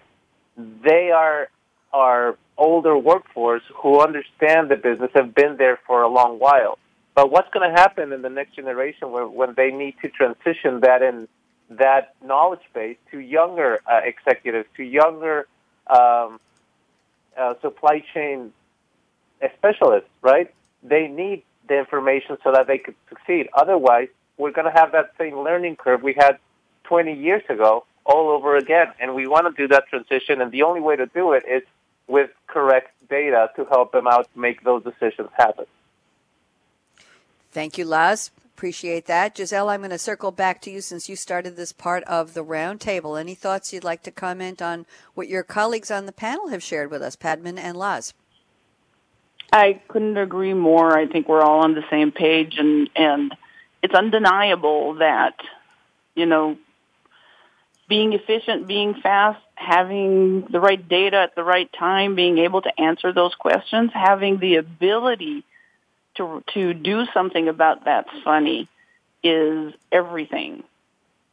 they 0.58 1.12
are 1.12 1.50
our 1.92 2.38
older 2.58 2.98
workforce 2.98 3.64
who 3.76 4.02
understand 4.02 4.70
the 4.70 4.76
business, 4.76 5.12
have 5.16 5.34
been 5.34 5.58
there 5.58 5.80
for 5.88 6.04
a 6.04 6.08
long 6.08 6.40
while. 6.40 6.78
But 7.16 7.32
what's 7.32 7.50
going 7.54 7.70
to 7.70 7.80
happen 7.80 8.12
in 8.12 8.22
the 8.22 8.30
next 8.30 8.56
generation 8.56 9.12
when, 9.12 9.34
when 9.34 9.54
they 9.56 9.72
need 9.72 9.96
to 10.02 10.10
transition 10.10 10.82
that 10.82 11.02
in 11.02 11.28
that 11.70 12.16
knowledge 12.24 12.62
base 12.74 12.98
to 13.12 13.20
younger 13.20 13.80
uh, 13.90 14.02
executives, 14.04 14.68
to 14.78 14.84
younger 14.84 15.48
um, 15.88 16.40
uh, 17.38 17.54
supply 17.62 18.04
chain 18.14 18.52
specialists, 19.58 20.10
right? 20.22 20.54
They 20.82 21.08
need 21.08 21.44
the 21.67 21.78
information 21.78 22.38
so 22.43 22.52
that 22.52 22.67
they 22.67 22.78
could 22.78 22.95
succeed. 23.10 23.49
Otherwise, 23.54 24.10
we're 24.38 24.52
going 24.52 24.71
to 24.71 24.80
have 24.80 24.91
that 24.91 25.12
same 25.17 25.39
learning 25.39 25.76
curve 25.76 26.02
we 26.02 26.13
had 26.13 26.38
20 26.86 27.13
years 27.13 27.43
ago 27.49 27.86
all 28.06 28.30
over 28.30 28.58
again. 28.58 28.88
And 28.99 29.15
we 29.15 29.28
want 29.28 29.54
to 29.54 29.62
do 29.62 29.67
that 29.69 29.88
transition, 29.88 30.41
and 30.41 30.52
the 30.52 30.63
only 30.63 30.82
way 30.82 30.95
to 30.95 31.06
do 31.06 31.34
it 31.34 31.43
is 31.49 31.63
with 32.08 32.32
correct 32.47 32.91
data 33.10 33.49
to 33.56 33.65
help 33.65 33.91
them 33.91 34.08
out 34.08 34.28
make 34.36 34.63
those 34.63 34.84
decisions 34.84 35.30
happen. 35.38 35.65
Thank 37.52 37.78
you, 37.78 37.86
Laz. 37.86 38.32
Appreciate 38.56 39.06
that. 39.08 39.36
Gisèle, 39.36 39.69
I'm 39.71 39.82
going 39.82 39.89
to 39.89 39.97
circle 39.97 40.32
back 40.32 40.62
to 40.62 40.71
you 40.71 40.82
since 40.82 41.10
you 41.10 41.15
started 41.15 41.56
this 41.56 41.71
part 41.71 42.04
of 42.04 42.34
the 42.34 42.43
roundtable. 42.43 43.19
Any 43.19 43.36
thoughts 43.36 43.73
you'd 43.73 43.84
like 43.84 44.04
to 44.04 44.12
comment 44.12 44.62
on 44.62 44.86
what 45.15 45.28
your 45.28 45.43
colleagues 45.43 45.91
on 45.91 46.06
the 46.06 46.12
panel 46.12 46.49
have 46.49 46.63
shared 46.63 46.91
with 46.91 47.02
us, 47.02 47.15
Padman 47.15 47.58
and 47.58 47.76
Laz? 47.76 48.13
I 49.52 49.82
couldn't 49.88 50.18
agree 50.18 50.54
more. 50.54 50.98
I 50.98 51.08
think 51.08 51.28
we're 51.28 51.42
all 51.42 51.64
on 51.64 51.76
the 51.76 51.84
same 51.90 52.12
page, 52.12 52.56
and 52.58 52.90
and 52.96 53.36
it's 53.82 53.94
undeniable 53.94 54.96
that 54.96 55.36
you 56.16 56.26
know 56.26 56.58
being 57.88 58.14
efficient, 58.14 58.66
being 58.68 58.96
fast, 58.96 59.40
having 59.56 60.48
the 60.52 60.60
right 60.60 60.88
data 60.88 61.18
at 61.18 61.36
the 61.36 61.44
right 61.44 61.72
time, 61.74 62.16
being 62.16 62.40
able 62.40 62.62
to 62.62 62.82
answer 62.82 63.14
those 63.14 63.36
questions, 63.36 63.92
having 63.94 64.40
the 64.40 64.56
ability 64.56 65.44
to 66.16 66.44
to 66.54 66.74
do 66.74 67.06
something 67.14 67.48
about 67.48 67.86
that's 67.86 68.10
funny 68.24 68.68
is 69.24 69.74
everything 69.92 70.64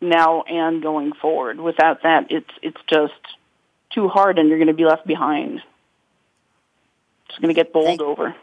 now 0.00 0.42
and 0.42 0.82
going 0.82 1.12
forward. 1.12 1.60
Without 1.60 2.02
that, 2.02 2.30
it's 2.30 2.50
it's 2.62 2.80
just 2.86 3.14
too 3.90 4.08
hard, 4.08 4.38
and 4.38 4.48
you're 4.48 4.58
going 4.58 4.68
to 4.68 4.74
be 4.74 4.84
left 4.84 5.06
behind. 5.06 5.62
It's 7.30 7.38
going 7.38 7.54
to 7.54 7.58
get 7.58 7.72
bowled 7.72 7.86
Thank- 7.86 8.00
over. 8.00 8.34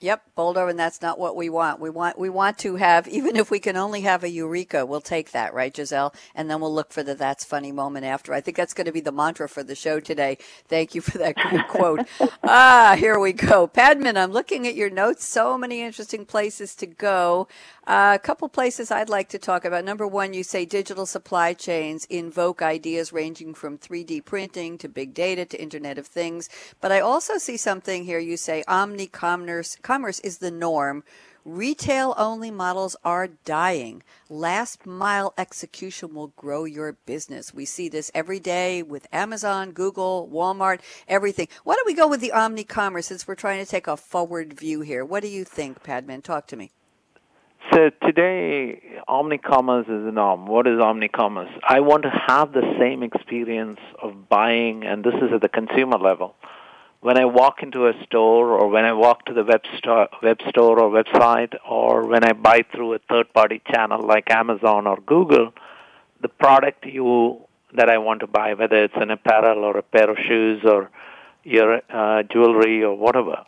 Yep, 0.00 0.36
Boulder, 0.36 0.68
and 0.68 0.78
that's 0.78 1.02
not 1.02 1.18
what 1.18 1.34
we 1.34 1.48
want. 1.48 1.80
We 1.80 1.90
want 1.90 2.20
we 2.20 2.30
want 2.30 2.56
to 2.58 2.76
have 2.76 3.08
even 3.18 3.34
if 3.34 3.50
we 3.50 3.58
can 3.58 3.76
only 3.76 4.02
have 4.02 4.22
a 4.22 4.28
eureka, 4.28 4.86
we'll 4.86 5.00
take 5.00 5.32
that, 5.32 5.52
right, 5.52 5.74
Gisèle? 5.74 6.14
And 6.36 6.48
then 6.48 6.60
we'll 6.60 6.72
look 6.72 6.92
for 6.92 7.02
the 7.02 7.16
that's 7.16 7.44
funny 7.44 7.72
moment 7.72 8.06
after. 8.06 8.32
I 8.32 8.40
think 8.40 8.56
that's 8.56 8.74
going 8.74 8.84
to 8.84 8.92
be 8.92 9.00
the 9.00 9.10
mantra 9.10 9.48
for 9.48 9.64
the 9.64 9.74
show 9.74 9.98
today. 9.98 10.38
Thank 10.68 10.94
you 10.94 11.00
for 11.00 11.18
that 11.18 11.34
great 11.50 11.66
quote. 11.66 12.06
Ah, 12.44 12.94
here 12.96 13.18
we 13.18 13.32
go. 13.32 13.66
Padman, 13.66 14.16
I'm 14.16 14.30
looking 14.30 14.68
at 14.68 14.76
your 14.76 14.88
notes. 14.88 15.26
So 15.26 15.58
many 15.58 15.82
interesting 15.82 16.24
places 16.24 16.76
to 16.76 16.86
go. 16.86 17.48
Uh, 17.88 18.12
a 18.14 18.18
couple 18.18 18.46
places 18.50 18.90
I'd 18.90 19.08
like 19.08 19.30
to 19.30 19.38
talk 19.38 19.64
about. 19.64 19.82
Number 19.82 20.06
one, 20.06 20.34
you 20.34 20.42
say 20.42 20.66
digital 20.66 21.06
supply 21.06 21.54
chains 21.54 22.04
invoke 22.10 22.60
ideas 22.60 23.14
ranging 23.14 23.54
from 23.54 23.78
3D 23.78 24.26
printing 24.26 24.76
to 24.76 24.90
big 24.90 25.14
data 25.14 25.46
to 25.46 25.58
Internet 25.62 25.96
of 25.96 26.06
Things. 26.06 26.50
But 26.82 26.92
I 26.92 27.00
also 27.00 27.38
see 27.38 27.56
something 27.56 28.04
here. 28.04 28.18
You 28.18 28.36
say 28.36 28.62
omni 28.68 29.06
commerce 29.06 29.78
commerce 29.80 30.20
is 30.20 30.36
the 30.36 30.50
norm. 30.50 31.02
Retail 31.46 32.14
only 32.18 32.50
models 32.50 32.94
are 33.06 33.26
dying. 33.26 34.02
Last 34.28 34.84
mile 34.84 35.32
execution 35.38 36.12
will 36.12 36.34
grow 36.36 36.66
your 36.66 36.92
business. 37.06 37.54
We 37.54 37.64
see 37.64 37.88
this 37.88 38.10
every 38.14 38.38
day 38.38 38.82
with 38.82 39.06
Amazon, 39.12 39.72
Google, 39.72 40.28
Walmart, 40.30 40.80
everything. 41.08 41.48
Why 41.64 41.74
don't 41.74 41.86
we 41.86 41.94
go 41.94 42.06
with 42.06 42.20
the 42.20 42.32
omni 42.32 42.64
commerce 42.64 43.06
since 43.06 43.26
we're 43.26 43.34
trying 43.34 43.64
to 43.64 43.70
take 43.70 43.86
a 43.86 43.96
forward 43.96 44.52
view 44.52 44.82
here? 44.82 45.06
What 45.06 45.22
do 45.22 45.28
you 45.28 45.42
think, 45.42 45.82
Padman? 45.82 46.20
Talk 46.20 46.46
to 46.48 46.56
me. 46.58 46.70
So 47.72 47.90
today, 48.02 48.80
omnicommerce 49.08 49.82
is 49.82 50.04
the 50.04 50.12
norm. 50.12 50.46
What 50.46 50.66
is 50.66 50.78
omnicommerce? 50.78 51.52
I 51.68 51.80
want 51.80 52.04
to 52.04 52.10
have 52.10 52.52
the 52.52 52.62
same 52.78 53.02
experience 53.02 53.80
of 54.00 54.28
buying, 54.28 54.84
and 54.84 55.04
this 55.04 55.14
is 55.14 55.32
at 55.34 55.42
the 55.42 55.48
consumer 55.48 55.98
level. 55.98 56.34
When 57.00 57.18
I 57.18 57.26
walk 57.26 57.62
into 57.62 57.86
a 57.88 57.92
store, 58.04 58.52
or 58.58 58.68
when 58.68 58.84
I 58.84 58.92
walk 58.92 59.26
to 59.26 59.34
the 59.34 59.44
web 59.44 59.62
store, 59.76 60.08
web 60.22 60.38
store 60.48 60.80
or 60.80 60.90
website, 60.90 61.54
or 61.68 62.06
when 62.06 62.24
I 62.24 62.32
buy 62.32 62.62
through 62.72 62.94
a 62.94 62.98
third-party 63.10 63.62
channel 63.70 64.02
like 64.02 64.30
Amazon 64.30 64.86
or 64.86 64.96
Google, 65.04 65.52
the 66.22 66.28
product 66.28 66.86
you 66.86 67.40
that 67.74 67.90
I 67.90 67.98
want 67.98 68.20
to 68.20 68.26
buy, 68.26 68.54
whether 68.54 68.84
it's 68.84 68.96
an 68.96 69.10
apparel 69.10 69.64
or 69.64 69.76
a 69.76 69.82
pair 69.82 70.10
of 70.10 70.16
shoes 70.26 70.62
or 70.64 70.90
your 71.44 71.82
uh, 71.90 72.22
jewelry 72.22 72.82
or 72.82 72.94
whatever, 72.96 73.44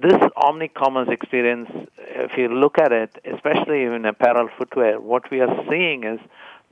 this 0.00 0.20
omni-commerce 0.36 1.08
experience, 1.10 1.68
if 1.96 2.32
you 2.36 2.48
look 2.48 2.78
at 2.78 2.92
it, 2.92 3.10
especially 3.24 3.82
in 3.82 4.04
apparel 4.04 4.48
footwear, 4.56 5.00
what 5.00 5.28
we 5.30 5.40
are 5.40 5.64
seeing 5.68 6.04
is 6.04 6.20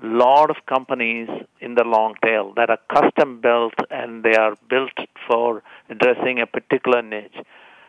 a 0.02 0.06
lot 0.06 0.50
of 0.50 0.56
companies 0.66 1.28
in 1.60 1.74
the 1.74 1.84
long 1.84 2.14
tail 2.24 2.52
that 2.56 2.70
are 2.70 2.78
custom 2.92 3.40
built 3.40 3.74
and 3.90 4.22
they 4.22 4.34
are 4.34 4.54
built 4.68 4.92
for 5.28 5.62
addressing 5.88 6.40
a 6.40 6.46
particular 6.46 7.02
niche, 7.02 7.36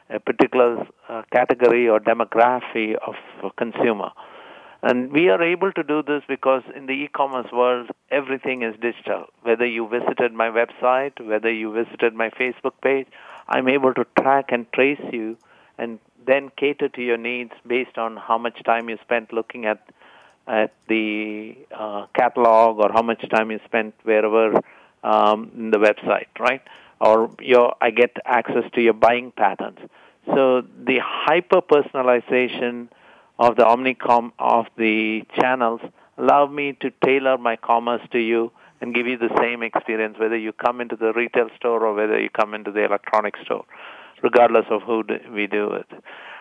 a 0.09 0.19
particular 0.19 0.87
uh, 1.07 1.21
category 1.31 1.87
or 1.87 1.99
demography 1.99 2.95
of 2.95 3.15
consumer. 3.57 4.09
And 4.83 5.11
we 5.11 5.29
are 5.29 5.41
able 5.41 5.71
to 5.73 5.83
do 5.83 6.01
this 6.01 6.23
because 6.27 6.63
in 6.75 6.85
the 6.85 6.93
e-commerce 6.93 7.51
world, 7.51 7.89
everything 8.09 8.61
is 8.61 8.75
digital. 8.79 9.25
Whether 9.41 9.65
you 9.65 9.87
visited 9.87 10.33
my 10.33 10.49
website, 10.49 11.19
whether 11.19 11.51
you 11.51 11.73
visited 11.73 12.13
my 12.13 12.29
Facebook 12.29 12.73
page, 12.81 13.07
I'm 13.47 13.67
able 13.67 13.93
to 13.93 14.05
track 14.19 14.51
and 14.51 14.71
trace 14.73 15.01
you 15.11 15.37
and 15.77 15.99
then 16.25 16.51
cater 16.57 16.89
to 16.89 17.01
your 17.01 17.17
needs 17.17 17.51
based 17.65 17.97
on 17.97 18.17
how 18.17 18.37
much 18.37 18.61
time 18.63 18.89
you 18.89 18.97
spent 19.01 19.31
looking 19.31 19.65
at 19.65 19.81
at 20.47 20.73
the 20.87 21.57
uh, 21.77 22.05
catalog 22.13 22.79
or 22.79 22.91
how 22.93 23.01
much 23.01 23.27
time 23.29 23.51
you 23.51 23.59
spent 23.65 23.93
wherever 24.03 24.61
um, 25.03 25.51
in 25.57 25.71
the 25.71 25.77
website, 25.77 26.27
right? 26.39 26.61
Or 27.01 27.29
your 27.41 27.75
I 27.81 27.91
get 27.91 28.15
access 28.25 28.63
to 28.73 28.81
your 28.81 28.93
buying 28.93 29.31
patterns. 29.31 29.79
So 30.25 30.61
the 30.61 30.99
hyper 31.01 31.61
personalization 31.61 32.89
of 33.39 33.55
the 33.55 33.63
omnicom 33.63 34.31
of 34.39 34.65
the 34.77 35.23
channels 35.39 35.81
allow 36.17 36.47
me 36.47 36.73
to 36.81 36.91
tailor 37.05 37.37
my 37.37 37.55
commerce 37.55 38.01
to 38.11 38.19
you 38.19 38.51
and 38.81 38.93
give 38.93 39.07
you 39.07 39.17
the 39.17 39.35
same 39.39 39.63
experience 39.63 40.17
whether 40.19 40.37
you 40.37 40.53
come 40.53 40.81
into 40.81 40.95
the 40.95 41.13
retail 41.13 41.49
store 41.57 41.85
or 41.85 41.93
whether 41.93 42.19
you 42.19 42.29
come 42.29 42.53
into 42.53 42.71
the 42.71 42.83
electronic 42.83 43.35
store, 43.43 43.65
regardless 44.21 44.65
of 44.69 44.81
who 44.83 45.03
we 45.33 45.47
do 45.47 45.71
it. 45.71 45.87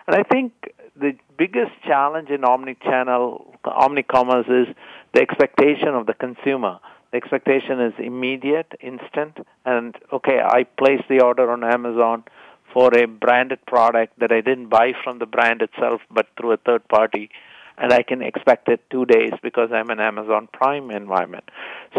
And 0.06 0.16
I 0.16 0.22
think 0.22 0.52
the 0.94 1.16
biggest 1.36 1.72
challenge 1.84 2.30
in 2.30 2.44
omni-channel, 2.44 3.54
omni-commerce 3.64 4.46
is 4.48 4.74
the 5.14 5.20
expectation 5.20 5.88
of 5.88 6.06
the 6.06 6.14
consumer. 6.14 6.78
The 7.10 7.16
expectation 7.16 7.80
is 7.80 7.92
immediate, 7.98 8.72
instant, 8.80 9.38
and 9.64 9.96
okay, 10.12 10.40
I 10.44 10.64
place 10.64 11.02
the 11.08 11.20
order 11.20 11.50
on 11.50 11.64
Amazon 11.64 12.24
for 12.72 12.94
a 12.96 13.06
branded 13.06 13.64
product 13.66 14.18
that 14.18 14.32
I 14.32 14.40
didn't 14.40 14.68
buy 14.68 14.92
from 15.02 15.18
the 15.18 15.26
brand 15.26 15.62
itself, 15.62 16.00
but 16.10 16.26
through 16.38 16.52
a 16.52 16.56
third 16.58 16.86
party 16.88 17.30
and 17.78 17.92
I 17.92 18.02
can 18.02 18.22
expect 18.22 18.68
it 18.68 18.80
two 18.90 19.04
days 19.04 19.32
because 19.42 19.70
I'm 19.72 19.90
an 19.90 20.00
Amazon 20.00 20.48
Prime 20.52 20.90
environment. 20.90 21.44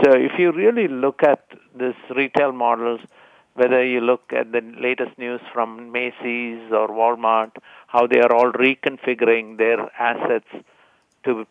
So 0.03 0.11
if 0.11 0.33
you 0.37 0.51
really 0.51 0.87
look 0.87 1.21
at 1.23 1.45
this 1.77 1.95
retail 2.15 2.51
models, 2.51 3.01
whether 3.53 3.83
you 3.83 4.01
look 4.01 4.31
at 4.31 4.51
the 4.51 4.61
latest 4.79 5.17
news 5.17 5.41
from 5.53 5.91
Macy's 5.91 6.71
or 6.71 6.87
Walmart, 6.89 7.51
how 7.87 8.07
they 8.07 8.19
are 8.19 8.31
all 8.31 8.51
reconfiguring 8.51 9.57
their 9.57 9.91
assets 9.99 10.47
to 11.25 11.45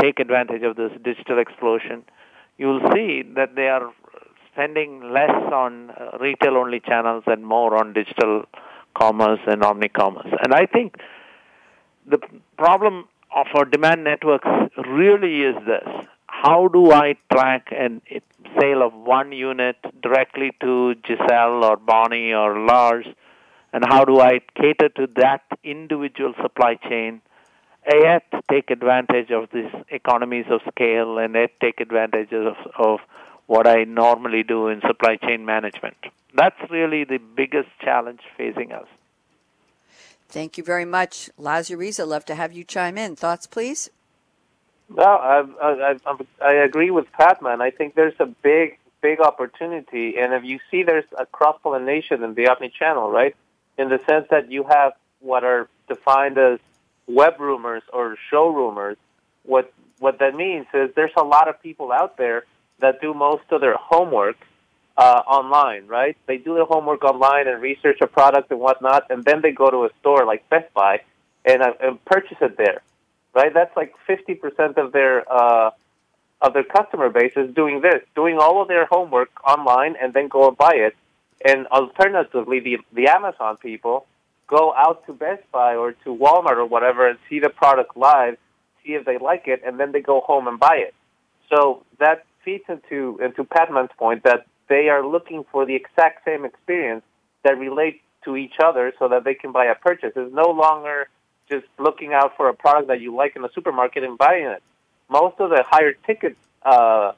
take 0.00 0.20
advantage 0.20 0.62
of 0.62 0.76
this 0.76 0.92
digital 1.02 1.38
explosion, 1.38 2.04
you 2.58 2.66
will 2.66 2.92
see 2.94 3.22
that 3.36 3.54
they 3.54 3.68
are 3.68 3.92
spending 4.52 5.12
less 5.12 5.30
on 5.52 5.90
uh, 5.90 6.16
retail 6.18 6.56
only 6.56 6.80
channels 6.80 7.24
and 7.26 7.46
more 7.46 7.76
on 7.76 7.92
digital 7.92 8.44
commerce 8.94 9.40
and 9.46 9.62
omni 9.62 9.88
commerce. 9.88 10.32
And 10.42 10.54
I 10.54 10.66
think 10.66 10.96
the 12.06 12.18
problem 12.56 13.04
of 13.34 13.46
our 13.54 13.64
demand 13.64 14.04
networks 14.04 14.48
really 14.88 15.42
is 15.42 15.56
this. 15.66 15.88
How 16.26 16.68
do 16.68 16.92
I 16.92 17.16
track 17.32 17.72
a 17.72 17.88
sale 18.60 18.82
of 18.82 18.92
one 18.94 19.32
unit 19.32 19.76
directly 20.02 20.52
to 20.60 20.94
Gisèle 21.06 21.62
or 21.62 21.76
Bonnie 21.76 22.32
or 22.32 22.66
Laz? 22.66 23.04
And 23.72 23.84
how 23.86 24.04
do 24.04 24.20
I 24.20 24.40
cater 24.54 24.88
to 24.90 25.06
that 25.16 25.42
individual 25.64 26.34
supply 26.40 26.76
chain, 26.76 27.20
yet 27.90 28.24
take 28.50 28.70
advantage 28.70 29.30
of 29.30 29.48
these 29.52 29.70
economies 29.90 30.46
of 30.50 30.60
scale 30.72 31.18
and 31.18 31.34
yet 31.34 31.52
take 31.60 31.80
advantage 31.80 32.32
of, 32.32 32.56
of 32.78 33.00
what 33.46 33.66
I 33.66 33.84
normally 33.84 34.42
do 34.42 34.68
in 34.68 34.80
supply 34.80 35.16
chain 35.16 35.44
management? 35.44 35.96
That's 36.34 36.58
really 36.70 37.04
the 37.04 37.18
biggest 37.18 37.68
challenge 37.82 38.20
facing 38.36 38.72
us. 38.72 38.86
Thank 40.28 40.58
you 40.58 40.64
very 40.64 40.84
much. 40.84 41.30
Laz 41.38 41.68
Uriza, 41.68 42.00
I'd 42.00 42.08
love 42.08 42.24
to 42.26 42.34
have 42.34 42.52
you 42.52 42.64
chime 42.64 42.98
in. 42.98 43.16
Thoughts, 43.16 43.46
please? 43.46 43.90
No, 44.88 45.02
I, 45.02 45.44
I, 45.62 45.96
I, 46.40 46.52
agree 46.54 46.90
with 46.90 47.10
Padman. 47.12 47.60
I 47.60 47.70
think 47.70 47.94
there's 47.94 48.14
a 48.20 48.26
big, 48.26 48.78
big 49.00 49.20
opportunity. 49.20 50.16
And 50.18 50.32
if 50.32 50.44
you 50.44 50.60
see 50.70 50.84
there's 50.84 51.04
a 51.18 51.26
cross 51.26 51.58
pollination 51.62 52.22
in 52.22 52.34
the 52.34 52.48
omni 52.48 52.72
channel, 52.76 53.10
right? 53.10 53.34
In 53.78 53.88
the 53.88 54.00
sense 54.08 54.26
that 54.30 54.50
you 54.50 54.64
have 54.64 54.92
what 55.20 55.42
are 55.42 55.68
defined 55.88 56.38
as 56.38 56.60
webroomers 57.10 57.82
or 57.92 58.16
showroomers. 58.32 58.96
What, 59.44 59.72
what 59.98 60.18
that 60.18 60.34
means 60.34 60.66
is 60.74 60.90
there's 60.94 61.12
a 61.16 61.24
lot 61.24 61.48
of 61.48 61.60
people 61.62 61.92
out 61.92 62.16
there 62.16 62.44
that 62.80 63.00
do 63.00 63.14
most 63.14 63.44
of 63.50 63.60
their 63.60 63.76
homework 63.76 64.36
uh, 64.96 65.22
online, 65.26 65.86
right? 65.86 66.16
They 66.26 66.38
do 66.38 66.54
their 66.54 66.64
homework 66.64 67.04
online 67.04 67.48
and 67.48 67.60
research 67.60 67.98
a 68.00 68.06
product 68.06 68.50
and 68.50 68.60
whatnot, 68.60 69.04
and 69.10 69.24
then 69.24 69.42
they 69.42 69.52
go 69.52 69.70
to 69.70 69.84
a 69.84 69.90
store 70.00 70.24
like 70.24 70.48
Best 70.48 70.72
Buy 70.74 71.02
and, 71.44 71.62
uh, 71.62 71.72
and 71.80 72.04
purchase 72.04 72.38
it 72.40 72.56
there, 72.56 72.82
right? 73.34 73.52
That's 73.52 73.76
like 73.76 73.94
50% 74.08 74.78
of 74.78 74.92
their 74.92 75.30
uh, 75.30 75.70
of 76.40 76.52
their 76.52 76.64
customer 76.64 77.08
base 77.08 77.32
is 77.36 77.54
doing 77.54 77.80
this, 77.80 78.02
doing 78.14 78.36
all 78.38 78.60
of 78.60 78.68
their 78.68 78.84
homework 78.86 79.30
online 79.46 79.96
and 80.00 80.12
then 80.12 80.28
go 80.28 80.48
and 80.48 80.56
buy 80.56 80.74
it. 80.74 80.94
And 81.44 81.66
alternatively, 81.68 82.60
the 82.60 82.78
the 82.92 83.08
Amazon 83.08 83.56
people 83.56 84.06
go 84.46 84.74
out 84.74 85.06
to 85.06 85.12
Best 85.12 85.42
Buy 85.52 85.76
or 85.76 85.92
to 85.92 86.14
Walmart 86.14 86.56
or 86.56 86.66
whatever 86.66 87.08
and 87.08 87.18
see 87.28 87.40
the 87.40 87.48
product 87.48 87.96
live, 87.96 88.36
see 88.84 88.94
if 88.94 89.04
they 89.04 89.18
like 89.18 89.48
it, 89.48 89.62
and 89.66 89.78
then 89.78 89.92
they 89.92 90.00
go 90.00 90.20
home 90.20 90.46
and 90.46 90.58
buy 90.58 90.76
it. 90.76 90.94
So 91.50 91.82
that 91.98 92.24
feeds 92.44 92.64
into 92.68 93.18
into 93.22 93.44
Padman's 93.44 93.90
point 93.98 94.22
that 94.24 94.46
they 94.68 94.88
are 94.88 95.06
looking 95.06 95.44
for 95.50 95.64
the 95.66 95.74
exact 95.74 96.24
same 96.24 96.44
experience 96.44 97.04
that 97.44 97.58
relates 97.58 97.98
to 98.24 98.36
each 98.36 98.54
other 98.62 98.92
so 98.98 99.08
that 99.08 99.24
they 99.24 99.34
can 99.34 99.52
buy 99.52 99.66
a 99.66 99.74
purchase. 99.74 100.12
It's 100.16 100.34
no 100.34 100.50
longer 100.50 101.08
just 101.48 101.66
looking 101.78 102.12
out 102.12 102.36
for 102.36 102.48
a 102.48 102.54
product 102.54 102.88
that 102.88 103.00
you 103.00 103.14
like 103.14 103.36
in 103.36 103.42
the 103.42 103.50
supermarket 103.54 104.02
and 104.02 104.18
buying 104.18 104.46
it. 104.46 104.62
Most 105.08 105.36
of 105.38 105.50
the 105.50 105.62
higher 105.62 105.92
ticket 105.92 106.36
uh, 106.64 107.12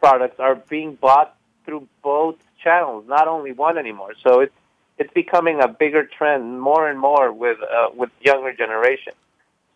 products 0.00 0.40
are 0.40 0.56
being 0.56 0.96
bought 0.96 1.36
through 1.64 1.86
both 2.02 2.36
channels, 2.62 3.04
not 3.06 3.28
only 3.28 3.52
one 3.52 3.78
anymore. 3.78 4.14
So 4.22 4.40
it's 4.40 4.54
it's 4.98 5.12
becoming 5.14 5.60
a 5.62 5.68
bigger 5.68 6.04
trend 6.04 6.60
more 6.60 6.88
and 6.88 6.98
more 6.98 7.32
with 7.32 7.58
uh, 7.62 7.88
with 7.94 8.10
younger 8.20 8.52
generation. 8.52 9.14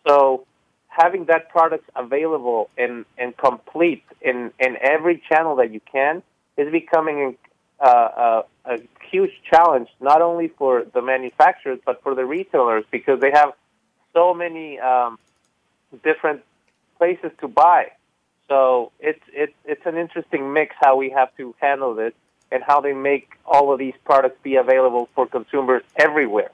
So 0.05 0.45
having 0.95 1.25
that 1.25 1.49
product 1.49 1.89
available 1.95 2.69
and, 2.77 3.05
and 3.17 3.35
complete 3.35 4.03
in, 4.21 4.51
in 4.59 4.77
every 4.81 5.21
channel 5.29 5.57
that 5.57 5.71
you 5.71 5.81
can 5.91 6.23
is 6.57 6.71
becoming 6.71 7.37
uh, 7.79 7.87
a, 7.87 7.89
uh, 7.89 8.43
a 8.65 8.77
huge 9.11 9.31
challenge, 9.49 9.89
not 9.99 10.21
only 10.21 10.47
for 10.47 10.85
the 10.93 11.01
manufacturers, 11.01 11.79
but 11.85 12.01
for 12.03 12.15
the 12.15 12.25
retailers, 12.25 12.85
because 12.91 13.19
they 13.19 13.31
have 13.31 13.53
so 14.13 14.33
many 14.33 14.79
um, 14.79 15.19
different 16.03 16.41
places 16.97 17.31
to 17.41 17.47
buy. 17.47 17.91
So 18.47 18.91
it's, 18.99 19.21
it's, 19.33 19.53
it's 19.65 19.85
an 19.85 19.97
interesting 19.97 20.53
mix 20.53 20.75
how 20.79 20.95
we 20.95 21.09
have 21.09 21.35
to 21.37 21.55
handle 21.59 21.95
this 21.95 22.13
and 22.51 22.63
how 22.63 22.79
they 22.79 22.93
make 22.93 23.31
all 23.45 23.73
of 23.73 23.79
these 23.79 23.95
products 24.05 24.37
be 24.43 24.55
available 24.55 25.09
for 25.15 25.25
consumers 25.25 25.83
everywhere. 25.97 26.51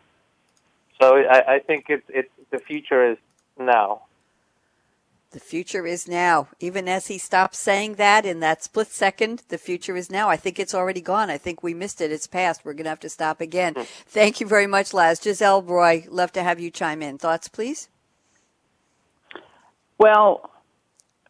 So 1.00 1.18
I, 1.18 1.56
I 1.56 1.60
think 1.60 1.86
it's, 1.90 2.06
it's, 2.10 2.30
the 2.50 2.60
future 2.60 3.12
is 3.12 3.18
now. 3.60 4.04
The 5.32 5.40
future 5.40 5.88
is 5.88 6.10
now. 6.10 6.50
Even 6.60 6.90
as 6.90 7.08
he 7.08 7.18
stopped 7.18 7.56
saying 7.56 7.96
that 7.96 8.26
in 8.26 8.42
that 8.42 8.64
split 8.64 8.88
second, 8.88 9.44
the 9.48 9.58
future 9.58 9.96
is 9.96 10.12
now. 10.12 10.30
I 10.30 10.36
think 10.36 10.60
it's 10.60 10.76
already 10.76 11.00
gone. 11.00 11.30
I 11.30 11.38
think 11.38 11.64
we 11.64 11.74
missed 11.74 12.02
it. 12.02 12.12
It's 12.12 12.28
past. 12.28 12.66
We're 12.66 12.74
going 12.74 12.84
to 12.84 12.90
have 12.90 13.00
to 13.00 13.10
stop 13.10 13.40
again. 13.40 13.74
Hmm. 13.76 13.84
Thank 14.08 14.42
you 14.42 14.48
very 14.48 14.68
much, 14.68 14.94
Laz. 14.94 15.22
Gisèle 15.22 15.66
Roy, 15.66 16.06
love 16.10 16.34
to 16.34 16.44
have 16.44 16.60
you 16.60 16.70
chime 16.70 17.02
in. 17.02 17.18
Thoughts, 17.18 17.48
please? 17.48 17.88
Well, 19.98 20.52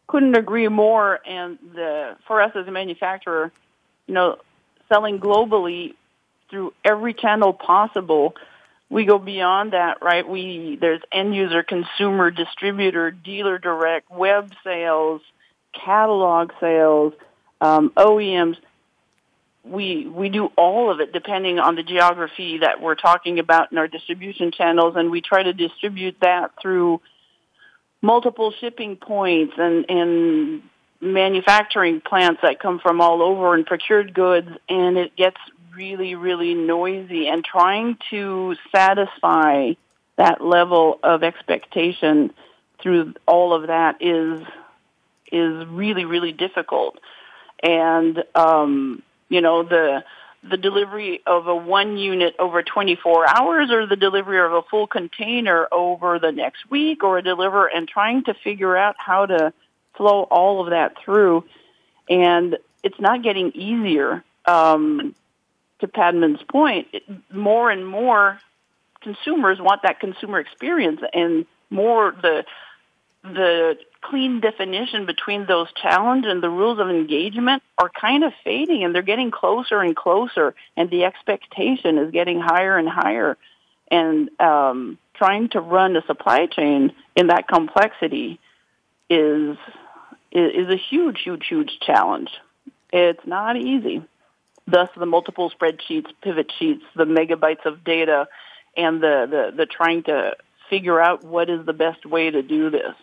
couldn't 0.08 0.36
agree 0.36 0.66
more. 0.66 1.20
And 1.24 1.58
the, 1.74 2.16
for 2.26 2.42
us 2.42 2.50
as 2.56 2.66
a 2.66 2.72
manufacturer, 2.72 3.52
you 4.08 4.14
know, 4.14 4.38
selling 4.88 5.20
globally 5.20 5.94
through 6.50 6.72
every 6.84 7.14
channel 7.14 7.52
possible– 7.52 8.34
we 8.92 9.06
go 9.06 9.18
beyond 9.18 9.72
that, 9.72 10.02
right? 10.02 10.28
We 10.28 10.76
there's 10.78 11.00
end 11.10 11.34
user, 11.34 11.62
consumer, 11.62 12.30
distributor, 12.30 13.10
dealer 13.10 13.58
direct, 13.58 14.10
web 14.10 14.52
sales, 14.62 15.22
catalog 15.72 16.50
sales, 16.60 17.14
um, 17.62 17.90
OEMs. 17.96 18.58
We 19.64 20.06
we 20.06 20.28
do 20.28 20.50
all 20.58 20.90
of 20.90 21.00
it 21.00 21.10
depending 21.10 21.58
on 21.58 21.74
the 21.74 21.82
geography 21.82 22.58
that 22.58 22.82
we're 22.82 22.94
talking 22.94 23.38
about 23.38 23.72
in 23.72 23.78
our 23.78 23.88
distribution 23.88 24.52
channels, 24.52 24.94
and 24.94 25.10
we 25.10 25.22
try 25.22 25.42
to 25.42 25.54
distribute 25.54 26.16
that 26.20 26.50
through 26.60 27.00
multiple 28.02 28.52
shipping 28.60 28.96
points 28.96 29.54
and 29.56 29.86
and 29.88 30.62
manufacturing 31.00 32.02
plants 32.02 32.40
that 32.42 32.60
come 32.60 32.78
from 32.78 33.00
all 33.00 33.22
over 33.22 33.54
and 33.54 33.64
procured 33.64 34.12
goods, 34.12 34.50
and 34.68 34.98
it 34.98 35.16
gets 35.16 35.38
really, 35.74 36.14
really 36.14 36.54
noisy 36.54 37.28
and 37.28 37.44
trying 37.44 37.96
to 38.10 38.56
satisfy 38.74 39.72
that 40.16 40.40
level 40.44 40.98
of 41.02 41.22
expectation 41.22 42.32
through 42.80 43.14
all 43.26 43.54
of 43.54 43.68
that 43.68 43.96
is 44.00 44.46
is 45.30 45.66
really, 45.68 46.04
really 46.04 46.32
difficult. 46.32 46.98
And 47.62 48.22
um, 48.34 49.02
you 49.28 49.40
know, 49.40 49.62
the 49.62 50.04
the 50.48 50.56
delivery 50.56 51.22
of 51.26 51.46
a 51.46 51.54
one 51.54 51.96
unit 51.96 52.34
over 52.38 52.62
24 52.62 53.28
hours 53.28 53.70
or 53.70 53.86
the 53.86 53.96
delivery 53.96 54.40
of 54.40 54.52
a 54.52 54.62
full 54.62 54.86
container 54.86 55.68
over 55.70 56.18
the 56.18 56.32
next 56.32 56.68
week 56.68 57.04
or 57.04 57.18
a 57.18 57.22
deliver 57.22 57.66
and 57.66 57.86
trying 57.86 58.24
to 58.24 58.34
figure 58.34 58.76
out 58.76 58.96
how 58.98 59.26
to 59.26 59.52
flow 59.96 60.22
all 60.24 60.64
of 60.64 60.70
that 60.70 60.96
through 61.04 61.44
and 62.08 62.58
it's 62.82 62.98
not 62.98 63.22
getting 63.22 63.52
easier 63.52 64.24
um, 64.46 65.14
to 65.82 65.88
Padman's 65.88 66.42
point, 66.48 66.88
more 67.30 67.70
and 67.70 67.86
more 67.86 68.38
consumers 69.02 69.58
want 69.60 69.82
that 69.82 70.00
consumer 70.00 70.38
experience, 70.38 71.00
and 71.12 71.44
more 71.70 72.14
the 72.22 72.44
the 73.24 73.76
clean 74.00 74.40
definition 74.40 75.06
between 75.06 75.46
those 75.46 75.68
challenge 75.80 76.24
and 76.26 76.42
the 76.42 76.50
rules 76.50 76.80
of 76.80 76.88
engagement 76.88 77.62
are 77.78 77.88
kind 77.88 78.24
of 78.24 78.32
fading, 78.42 78.82
and 78.82 78.94
they're 78.94 79.02
getting 79.02 79.30
closer 79.30 79.80
and 79.80 79.94
closer, 79.94 80.54
and 80.76 80.90
the 80.90 81.04
expectation 81.04 81.98
is 81.98 82.10
getting 82.10 82.40
higher 82.40 82.78
and 82.78 82.88
higher, 82.88 83.36
and 83.90 84.28
um, 84.40 84.98
trying 85.14 85.48
to 85.50 85.60
run 85.60 85.96
a 85.96 86.02
supply 86.06 86.46
chain 86.46 86.92
in 87.16 87.26
that 87.26 87.48
complexity 87.48 88.40
is 89.10 89.56
is 90.30 90.68
a 90.68 90.76
huge, 90.76 91.20
huge, 91.22 91.46
huge 91.48 91.78
challenge. 91.80 92.30
It's 92.92 93.26
not 93.26 93.56
easy 93.56 94.02
thus 94.66 94.88
the 94.96 95.06
multiple 95.06 95.50
spreadsheets, 95.50 96.06
pivot 96.22 96.50
sheets, 96.58 96.84
the 96.94 97.04
megabytes 97.04 97.64
of 97.66 97.84
data, 97.84 98.28
and 98.76 99.02
the, 99.02 99.26
the, 99.30 99.56
the 99.56 99.66
trying 99.66 100.02
to 100.04 100.36
figure 100.70 101.00
out 101.00 101.24
what 101.24 101.50
is 101.50 101.66
the 101.66 101.72
best 101.72 102.06
way 102.06 102.30
to 102.30 102.42
do 102.42 102.70
this. 102.70 102.94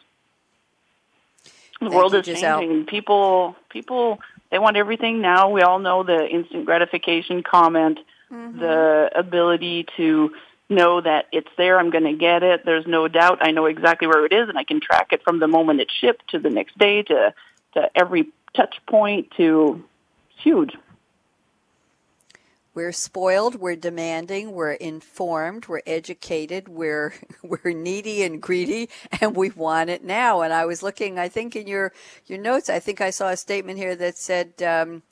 The 1.44 1.86
Thank 1.86 1.94
world 1.94 2.14
you, 2.14 2.20
is 2.20 2.28
Gisèle. 2.28 2.60
changing. 2.60 2.86
People, 2.86 3.56
people, 3.70 4.20
they 4.52 4.60
want 4.60 4.76
everything 4.76 5.22
now. 5.22 5.50
We 5.50 5.62
all 5.62 5.80
know 5.80 6.04
the 6.04 6.28
instant 6.28 6.66
gratification 6.66 7.44
comment, 7.44 8.00
mm-hmm. 8.32 8.60
the 8.60 9.12
ability 9.16 9.86
to 9.98 10.32
know 10.70 11.02
that 11.02 11.28
it's 11.32 11.50
there. 11.58 11.80
I'm 11.80 11.90
going 11.90 12.04
to 12.04 12.14
get 12.14 12.44
it. 12.44 12.66
There's 12.66 12.86
no 12.86 13.08
doubt. 13.08 13.40
I 13.42 13.52
know 13.52 13.66
exactly 13.66 14.08
where 14.08 14.26
it 14.26 14.34
is, 14.34 14.50
and 14.50 14.58
I 14.58 14.64
can 14.64 14.80
track 14.80 15.08
it 15.12 15.24
from 15.24 15.40
the 15.40 15.48
moment 15.48 15.82
it's 15.82 15.94
shipped 15.94 16.30
to 16.30 16.40
the 16.40 16.50
next 16.50 16.78
day 16.78 17.04
to 17.04 17.34
to 17.74 17.90
every 17.96 18.30
touch 18.56 18.76
point. 18.88 19.32
To 19.38 19.84
it's 20.32 20.44
huge. 20.44 20.76
We're 22.80 22.94
spoiled, 22.94 23.56
we're 23.56 23.76
demanding, 23.76 24.54
we're 24.54 24.72
informed, 24.72 25.68
we're 25.68 25.82
educated, 25.86 26.70
we're 26.70 27.14
we're 27.44 27.74
needy 27.74 28.24
and 28.24 28.42
greedy, 28.42 28.88
and 29.20 29.36
we 29.36 29.50
want 29.50 29.90
it 29.90 30.02
now. 30.02 30.40
And 30.40 30.54
I 30.54 30.64
was 30.64 30.82
looking, 30.82 31.20
I 31.20 31.28
think 31.28 31.58
in 31.58 31.68
your 31.68 31.92
your 32.26 32.40
notes, 32.40 32.70
I 32.70 32.80
think 32.80 33.02
I 33.02 33.10
saw 33.10 33.32
a 33.32 33.36
statement 33.36 33.80
here 33.80 33.98
that 33.98 34.18
said. 34.18 34.64
Um, 34.64 35.04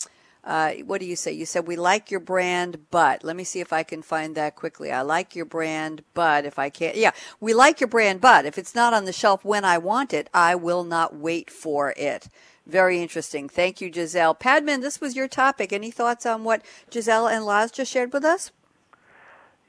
uh, 0.46 0.76
what 0.86 1.02
do 1.02 1.06
you 1.06 1.18
say? 1.18 1.34
You 1.34 1.46
said 1.46 1.68
we 1.68 1.76
like 1.76 2.10
your 2.10 2.22
brand, 2.22 2.90
but 2.90 3.22
let 3.22 3.36
me 3.36 3.44
see 3.44 3.60
if 3.60 3.74
I 3.74 3.84
can 3.84 4.02
find 4.02 4.34
that 4.36 4.56
quickly. 4.56 4.94
I 4.94 5.02
like 5.02 5.36
your 5.36 5.44
brand, 5.44 6.06
but 6.14 6.46
if 6.46 6.58
I 6.58 6.70
can't, 6.70 6.96
yeah, 6.96 7.12
we 7.42 7.54
like 7.54 7.82
your 7.82 7.90
brand, 7.90 8.22
but 8.22 8.46
if 8.46 8.58
it's 8.58 8.74
not 8.74 8.94
on 8.94 9.04
the 9.04 9.12
shelf 9.12 9.44
when 9.44 9.66
I 9.66 9.78
want 9.78 10.14
it, 10.14 10.30
I 10.34 10.56
will 10.56 10.86
not 10.86 11.14
wait 11.14 11.50
for 11.52 11.94
it. 11.98 12.30
Very 12.68 13.02
interesting. 13.02 13.48
Thank 13.48 13.80
you, 13.80 13.90
Gisèle. 13.90 14.38
Padman, 14.38 14.82
this 14.82 15.00
was 15.00 15.16
your 15.16 15.30
topic. 15.30 15.72
Any 15.72 15.90
thoughts 15.90 16.26
on 16.26 16.44
what 16.44 16.62
Gisèle 16.92 17.32
and 17.32 17.46
Laz 17.46 17.72
just 17.72 17.90
shared 17.90 18.12
with 18.12 18.26
us? 18.26 18.52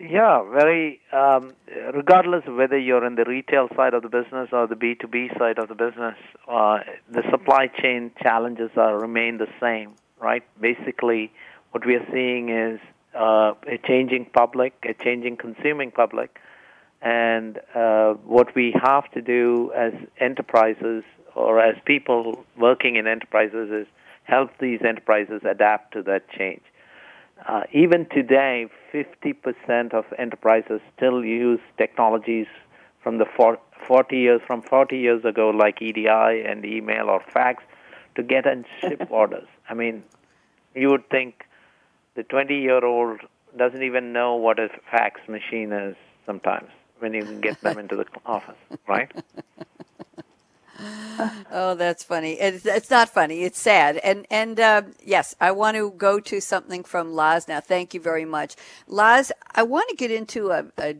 Yeah, 0.00 0.42
very. 0.50 1.00
Um, 1.12 1.54
regardless 1.94 2.44
of 2.46 2.56
whether 2.56 2.76
you're 2.76 3.04
in 3.04 3.14
the 3.14 3.24
retail 3.24 3.68
side 3.76 3.94
of 3.94 4.02
the 4.02 4.08
business 4.08 4.48
or 4.52 4.66
the 4.66 4.74
B2B 4.74 5.38
side 5.38 5.58
of 5.58 5.68
the 5.68 5.76
business, 5.76 6.16
uh, 6.48 6.80
the 7.08 7.22
supply 7.30 7.68
chain 7.68 8.10
challenges 8.20 8.70
are 8.76 8.98
remain 8.98 9.38
the 9.38 9.48
same, 9.60 9.94
right? 10.20 10.42
Basically, 10.60 11.32
what 11.70 11.86
we 11.86 11.94
are 11.94 12.06
seeing 12.12 12.48
is 12.48 12.80
uh, 13.14 13.54
a 13.66 13.78
changing 13.86 14.26
public, 14.26 14.74
a 14.88 14.94
changing 14.94 15.36
consuming 15.36 15.92
public, 15.92 16.40
and 17.00 17.60
uh, 17.74 18.14
what 18.24 18.54
we 18.56 18.74
have 18.82 19.08
to 19.12 19.22
do 19.22 19.72
as 19.76 19.92
enterprises 20.18 21.04
or 21.38 21.60
as 21.60 21.76
people 21.84 22.44
working 22.56 22.96
in 22.96 23.06
enterprises 23.06 23.70
is 23.70 23.86
help 24.24 24.50
these 24.58 24.80
enterprises 24.82 25.42
adapt 25.48 25.92
to 25.92 26.02
that 26.02 26.28
change. 26.30 26.62
Uh, 27.46 27.62
even 27.72 28.06
today, 28.06 28.66
50% 28.92 29.94
of 29.94 30.04
enterprises 30.18 30.80
still 30.96 31.24
use 31.24 31.60
technologies 31.76 32.46
from 33.02 33.18
the 33.18 33.26
40 33.86 34.16
years 34.16 34.40
from 34.46 34.60
40 34.60 34.98
years 34.98 35.24
ago, 35.24 35.50
like 35.50 35.80
EDI 35.80 36.08
and 36.08 36.64
email 36.64 37.08
or 37.08 37.20
fax, 37.32 37.62
to 38.16 38.22
get 38.22 38.46
and 38.46 38.64
ship 38.80 39.06
orders. 39.10 39.46
I 39.68 39.74
mean, 39.74 40.02
you 40.74 40.90
would 40.90 41.08
think 41.08 41.44
the 42.16 42.24
20-year-old 42.24 43.20
doesn't 43.56 43.82
even 43.82 44.12
know 44.12 44.34
what 44.34 44.58
a 44.58 44.68
fax 44.90 45.20
machine 45.28 45.72
is 45.72 45.96
sometimes 46.26 46.68
when 46.98 47.14
you 47.14 47.22
can 47.22 47.40
get 47.40 47.60
them 47.60 47.78
into 47.78 47.96
the 47.96 48.04
office, 48.26 48.56
right? 48.88 49.10
oh, 50.80 51.74
that's 51.76 52.04
funny. 52.04 52.34
It's, 52.34 52.64
it's 52.64 52.90
not 52.90 53.08
funny. 53.08 53.42
It's 53.42 53.58
sad. 53.58 53.96
And 53.98 54.26
and 54.30 54.60
uh, 54.60 54.82
yes, 55.04 55.34
I 55.40 55.50
want 55.50 55.76
to 55.76 55.90
go 55.92 56.20
to 56.20 56.40
something 56.40 56.84
from 56.84 57.12
Laz 57.12 57.48
now. 57.48 57.60
Thank 57.60 57.94
you 57.94 58.00
very 58.00 58.24
much, 58.24 58.54
Laz. 58.86 59.32
I 59.54 59.64
want 59.64 59.88
to 59.90 59.96
get 59.96 60.10
into 60.10 60.50
a, 60.50 60.66
a 60.78 60.96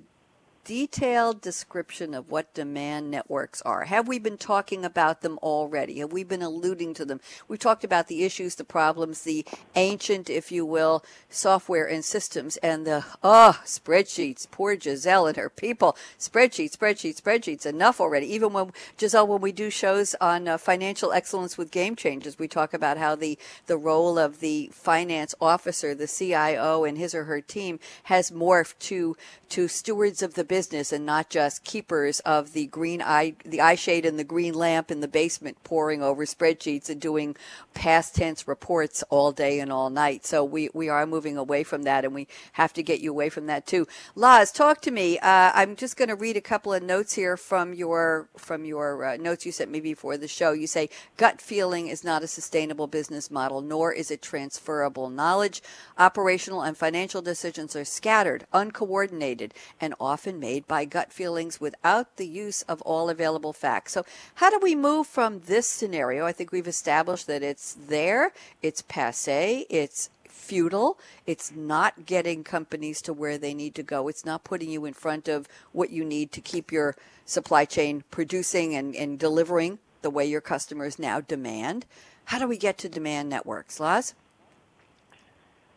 detailed 0.68 1.40
description 1.40 2.12
of 2.12 2.30
what 2.30 2.52
demand 2.52 3.11
networks 3.11 3.62
are. 3.62 3.84
Have 3.84 4.06
we 4.06 4.18
been 4.18 4.36
talking 4.36 4.84
about 4.84 5.22
them 5.22 5.38
already? 5.42 6.00
Have 6.00 6.12
we 6.12 6.24
been 6.24 6.42
alluding 6.42 6.92
to 6.94 7.06
them? 7.06 7.20
We 7.48 7.56
talked 7.56 7.84
about 7.84 8.09
the 8.09 8.22
issues, 8.22 8.54
the 8.56 8.64
problems, 8.64 9.22
the 9.22 9.46
ancient, 9.76 10.28
if 10.28 10.52
you 10.52 10.66
will, 10.66 11.02
software 11.30 11.86
and 11.86 12.04
systems, 12.04 12.59
and 12.59 12.86
the, 12.86 13.02
oh, 13.22 13.59
spreadsheets. 13.64 14.46
Poor 14.50 14.76
Gisèle 14.76 15.28
and 15.28 15.38
her 15.38 15.48
people. 15.48 15.96
Spreadsheets, 16.18 16.76
spreadsheets, 16.76 17.22
spreadsheets. 17.22 17.64
Enough 17.64 17.98
already. 17.98 18.26
Even 18.26 18.52
when, 18.52 18.72
Gisèle, 18.98 19.26
when 19.26 19.40
we 19.40 19.52
do 19.52 19.70
shows 19.70 20.14
on 20.20 20.46
uh, 20.46 20.59
financial 20.59 21.12
excellence 21.12 21.56
with 21.56 21.70
game 21.70 21.96
changers, 21.96 22.38
we 22.38 22.46
talk 22.46 22.74
about 22.74 22.98
how 22.98 23.14
the, 23.14 23.38
the 23.68 23.78
role 23.78 24.18
of 24.18 24.40
the 24.40 24.68
finance 24.74 25.34
officer, 25.40 25.94
the 25.94 26.06
CIO, 26.06 26.84
and 26.84 26.98
his 26.98 27.14
or 27.14 27.24
her 27.24 27.40
team 27.40 27.80
has 28.04 28.30
morphed 28.30 28.78
to, 28.80 29.16
to 29.48 29.66
stewards 29.66 30.20
of 30.20 30.34
the 30.34 30.44
business 30.44 30.57
business 30.59 30.92
and 30.92 31.06
not 31.06 31.30
just 31.30 31.62
keepers 31.62 32.18
of 32.20 32.52
the 32.52 32.66
green 32.66 33.00
eye, 33.00 33.32
the 33.44 33.61
eye 33.61 33.76
shade 33.76 34.04
and 34.04 34.18
the 34.18 34.24
green 34.24 34.52
lamp 34.52 34.90
in 34.90 34.98
the 34.98 35.06
basement 35.06 35.56
poring 35.62 36.02
over 36.02 36.24
spreadsheets 36.24 36.90
and 36.90 37.00
doing 37.00 37.36
past 37.74 38.16
tense 38.16 38.48
reports 38.48 39.04
all 39.09 39.30
day 39.30 39.61
and 39.61 39.70
all 39.70 39.88
night. 39.88 40.26
So 40.26 40.42
we, 40.42 40.68
we 40.74 40.88
are 40.88 41.06
moving 41.06 41.36
away 41.36 41.62
from 41.62 41.84
that 41.84 42.04
and 42.04 42.12
we 42.12 42.26
have 42.54 42.72
to 42.72 42.82
get 42.82 42.98
you 42.98 43.12
away 43.12 43.28
from 43.28 43.46
that 43.46 43.68
too. 43.68 43.86
Laz, 44.16 44.50
talk 44.50 44.80
to 44.80 44.90
me. 44.90 45.16
Uh, 45.20 45.52
I'm 45.54 45.76
just 45.76 45.96
going 45.96 46.09
to 46.09 46.16
read 46.16 46.36
a 46.36 46.40
couple 46.40 46.72
of 46.72 46.82
notes 46.82 47.14
here 47.14 47.36
from 47.36 47.72
your, 47.72 48.28
from 48.36 48.64
your 48.64 49.04
uh, 49.04 49.16
notes 49.16 49.46
you 49.46 49.52
sent 49.52 49.70
me 49.70 49.78
before 49.78 50.16
the 50.16 50.26
show. 50.26 50.50
You 50.50 50.66
say 50.66 50.88
gut 51.16 51.40
feeling 51.40 51.86
is 51.86 52.02
not 52.02 52.24
a 52.24 52.26
sustainable 52.26 52.88
business 52.88 53.30
model, 53.30 53.61
nor 53.61 53.92
is 53.92 54.11
it 54.11 54.22
transferable 54.22 55.09
knowledge. 55.09 55.62
Operational 55.98 56.62
and 56.62 56.76
financial 56.76 57.22
decisions 57.22 57.76
are 57.76 57.84
scattered, 57.84 58.44
uncoordinated, 58.52 59.54
and 59.80 59.94
often 60.00 60.38
made 60.39 60.66
by 60.66 60.84
gut 60.84 61.12
feelings 61.12 61.61
without 61.61 62.16
the 62.16 62.26
use 62.26 62.62
of 62.62 62.80
all 62.82 63.11
available 63.11 63.53
facts. 63.53 63.93
So, 63.93 64.05
how 64.36 64.51
do 64.51 64.59
we 64.61 64.74
move 64.74 65.07
from 65.07 65.41
this 65.47 65.68
scenario? 65.68 66.26
I 66.26 66.32
think 66.32 66.53
we've 66.53 66.68
established 66.68 67.26
that 67.26 67.43
it's 67.43 67.74
there, 67.74 68.32
it's 68.62 68.82
passe, 68.82 69.66
it's 69.68 70.11
futile. 70.49 70.99
It's 71.26 71.53
not 71.55 72.07
getting 72.07 72.43
companies 72.43 73.03
to 73.03 73.12
where 73.12 73.36
they 73.36 73.53
need 73.53 73.74
to 73.74 73.82
go. 73.82 74.09
It's 74.09 74.24
not 74.24 74.45
putting 74.45 74.70
you 74.70 74.86
in 74.86 74.95
front 74.95 75.28
of 75.28 75.47
what 75.72 75.91
you 75.91 76.05
need 76.05 76.32
to 76.32 76.41
keep 76.41 76.72
your 76.72 76.97
supply 77.26 77.66
chain 77.66 78.03
producing 78.11 78.74
and, 78.74 78.97
and 78.97 79.18
delivering 79.18 79.78
the 80.01 80.11
way 80.11 80.24
your 80.24 80.41
customers 80.41 80.99
now 80.99 81.20
demand. 81.20 81.84
How 82.26 82.39
do 82.39 82.49
we 82.49 82.57
get 82.57 82.78
to 82.78 82.89
demand 82.89 83.28
networks, 83.28 83.78
Laz? 83.78 84.14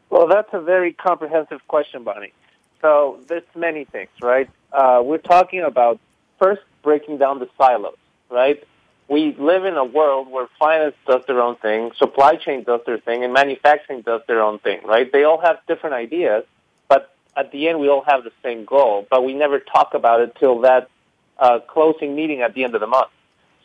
Well, 0.10 0.28
that's 0.28 0.50
a 0.54 0.62
very 0.62 0.94
comprehensive 0.94 1.60
question, 1.68 2.04
Bonnie. 2.04 2.34
So 2.82 3.20
there's 3.28 3.44
many 3.56 3.86
things, 3.86 4.10
right? 4.22 4.50
Uh, 4.72 5.02
we're 5.04 5.18
talking 5.18 5.62
about 5.62 6.00
first 6.40 6.62
breaking 6.84 7.18
down 7.18 7.40
the 7.40 7.48
silos, 7.58 7.98
right? 8.30 8.64
We 9.08 9.36
live 9.38 9.66
in 9.66 9.76
a 9.76 9.86
world 9.86 10.32
where 10.32 10.48
finance 10.58 10.96
does 11.06 11.22
their 11.28 11.42
own 11.42 11.58
thing, 11.58 11.92
supply 11.98 12.36
chain 12.36 12.64
does 12.64 12.82
their 12.86 12.98
thing, 12.98 13.24
and 13.24 13.34
manufacturing 13.34 14.02
does 14.02 14.22
their 14.28 14.42
own 14.42 14.60
thing, 14.60 14.82
right? 14.86 15.12
They 15.12 15.24
all 15.24 15.42
have 15.42 15.58
different 15.68 15.96
ideas, 15.96 16.46
but 16.88 17.14
at 17.36 17.52
the 17.52 17.68
end 17.68 17.80
we 17.80 17.90
all 17.90 18.04
have 18.08 18.24
the 18.24 18.32
same 18.42 18.66
goal, 18.66 19.06
but 19.10 19.24
we 19.24 19.34
never 19.34 19.60
talk 19.60 19.94
about 19.94 20.22
it 20.22 20.36
till 20.40 20.62
that 20.62 20.90
uh, 21.38 21.60
closing 21.60 22.16
meeting 22.16 22.42
at 22.42 22.54
the 22.54 22.64
end 22.64 22.74
of 22.74 22.82
the 22.82 22.88
month. 22.88 23.10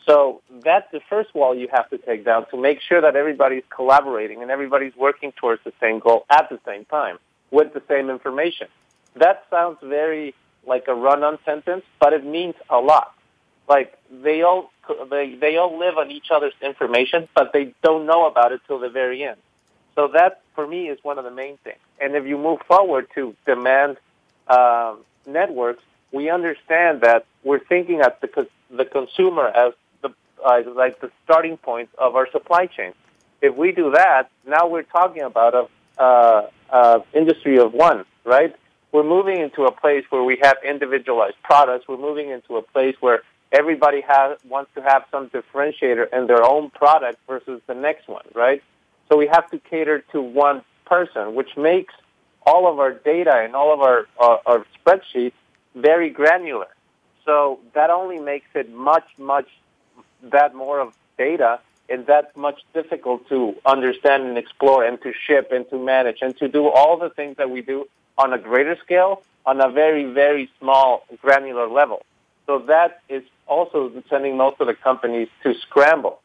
So 0.04 0.42
that's 0.64 0.90
the 0.92 1.00
first 1.08 1.34
wall 1.34 1.54
you 1.54 1.68
have 1.72 1.90
to 1.90 1.98
take 1.98 2.24
down 2.24 2.46
to 2.50 2.56
make 2.56 2.80
sure 2.80 3.00
that 3.00 3.16
everybody's 3.16 3.64
collaborating 3.74 4.42
and 4.42 4.50
everybody's 4.50 4.94
working 4.96 5.32
towards 5.32 5.62
the 5.64 5.72
same 5.80 5.98
goal 6.00 6.26
at 6.30 6.48
the 6.48 6.60
same 6.66 6.84
time 6.84 7.18
with 7.50 7.72
the 7.72 7.82
same 7.88 8.10
information. 8.10 8.68
That 9.16 9.44
sounds 9.50 9.78
very 9.82 10.34
like 10.66 10.88
a 10.88 10.94
run-on 10.94 11.38
sentence, 11.44 11.84
but 11.98 12.12
it 12.12 12.24
means 12.24 12.54
a 12.68 12.78
lot. 12.78 13.14
Like 13.68 13.98
they 14.10 14.42
all 14.42 14.70
they 15.10 15.34
they 15.34 15.56
all 15.56 15.78
live 15.78 15.96
on 15.98 16.10
each 16.10 16.30
other's 16.30 16.54
information, 16.62 17.28
but 17.34 17.52
they 17.52 17.74
don't 17.82 18.06
know 18.06 18.26
about 18.26 18.52
it 18.52 18.60
till 18.66 18.78
the 18.78 18.88
very 18.88 19.24
end. 19.24 19.38
So 19.94 20.08
that 20.08 20.42
for 20.54 20.66
me 20.66 20.88
is 20.88 20.98
one 21.02 21.18
of 21.18 21.24
the 21.24 21.30
main 21.30 21.56
things. 21.64 21.78
And 22.00 22.14
if 22.14 22.26
you 22.26 22.38
move 22.38 22.60
forward 22.68 23.08
to 23.14 23.34
demand 23.46 23.96
uh, 24.46 24.94
networks, 25.26 25.82
we 26.12 26.30
understand 26.30 27.00
that 27.00 27.26
we're 27.42 27.64
thinking 27.64 28.00
at 28.00 28.20
the 28.20 28.46
the 28.70 28.84
consumer 28.84 29.48
as 29.48 29.72
uh, 30.04 30.60
like 30.74 31.00
the 31.00 31.10
starting 31.24 31.56
point 31.56 31.88
of 31.98 32.14
our 32.14 32.30
supply 32.30 32.66
chain. 32.66 32.92
If 33.40 33.56
we 33.56 33.72
do 33.72 33.90
that, 33.92 34.30
now 34.46 34.68
we're 34.68 34.82
talking 34.82 35.22
about 35.22 35.54
a 35.54 35.68
uh, 36.00 36.50
uh, 36.70 37.00
industry 37.14 37.58
of 37.58 37.72
one, 37.72 38.04
right? 38.24 38.54
We're 38.96 39.02
moving 39.02 39.42
into 39.42 39.64
a 39.64 39.70
place 39.70 40.06
where 40.08 40.22
we 40.22 40.38
have 40.40 40.56
individualized 40.64 41.36
products. 41.42 41.86
We're 41.86 41.98
moving 41.98 42.30
into 42.30 42.56
a 42.56 42.62
place 42.62 42.96
where 43.00 43.20
everybody 43.52 44.00
has 44.00 44.38
wants 44.48 44.70
to 44.74 44.80
have 44.80 45.04
some 45.10 45.28
differentiator 45.28 46.10
in 46.14 46.26
their 46.26 46.42
own 46.42 46.70
product 46.70 47.18
versus 47.26 47.60
the 47.66 47.74
next 47.74 48.08
one, 48.08 48.24
right? 48.34 48.62
So 49.10 49.18
we 49.18 49.26
have 49.26 49.50
to 49.50 49.58
cater 49.58 50.02
to 50.12 50.22
one 50.22 50.62
person, 50.86 51.34
which 51.34 51.58
makes 51.58 51.92
all 52.46 52.72
of 52.72 52.78
our 52.78 52.92
data 52.94 53.34
and 53.34 53.54
all 53.54 53.74
of 53.74 53.80
our, 53.80 54.06
uh, 54.18 54.38
our 54.46 54.64
spreadsheets 54.78 55.34
very 55.74 56.08
granular. 56.08 56.68
So 57.26 57.60
that 57.74 57.90
only 57.90 58.18
makes 58.18 58.48
it 58.54 58.72
much, 58.72 59.04
much 59.18 59.48
that 60.22 60.54
more 60.54 60.80
of 60.80 60.94
data 61.18 61.60
and 61.90 62.06
that 62.06 62.34
much 62.34 62.62
difficult 62.72 63.28
to 63.28 63.56
understand 63.66 64.22
and 64.22 64.38
explore 64.38 64.84
and 64.84 64.98
to 65.02 65.12
ship 65.12 65.52
and 65.52 65.68
to 65.68 65.78
manage 65.78 66.22
and 66.22 66.34
to 66.38 66.48
do 66.48 66.70
all 66.70 66.96
the 66.96 67.10
things 67.10 67.36
that 67.36 67.50
we 67.50 67.60
do 67.60 67.86
on 68.18 68.32
a 68.32 68.38
greater 68.38 68.76
scale 68.84 69.22
on 69.44 69.60
a 69.60 69.70
very, 69.70 70.12
very 70.12 70.50
small 70.58 71.04
granular 71.22 71.68
level. 71.68 72.04
So 72.46 72.58
that 72.66 73.00
is 73.08 73.22
also 73.46 73.92
sending 74.10 74.36
most 74.36 74.60
of 74.60 74.66
the 74.66 74.74
companies 74.74 75.28
to 75.44 75.54
scramble. 75.54 76.20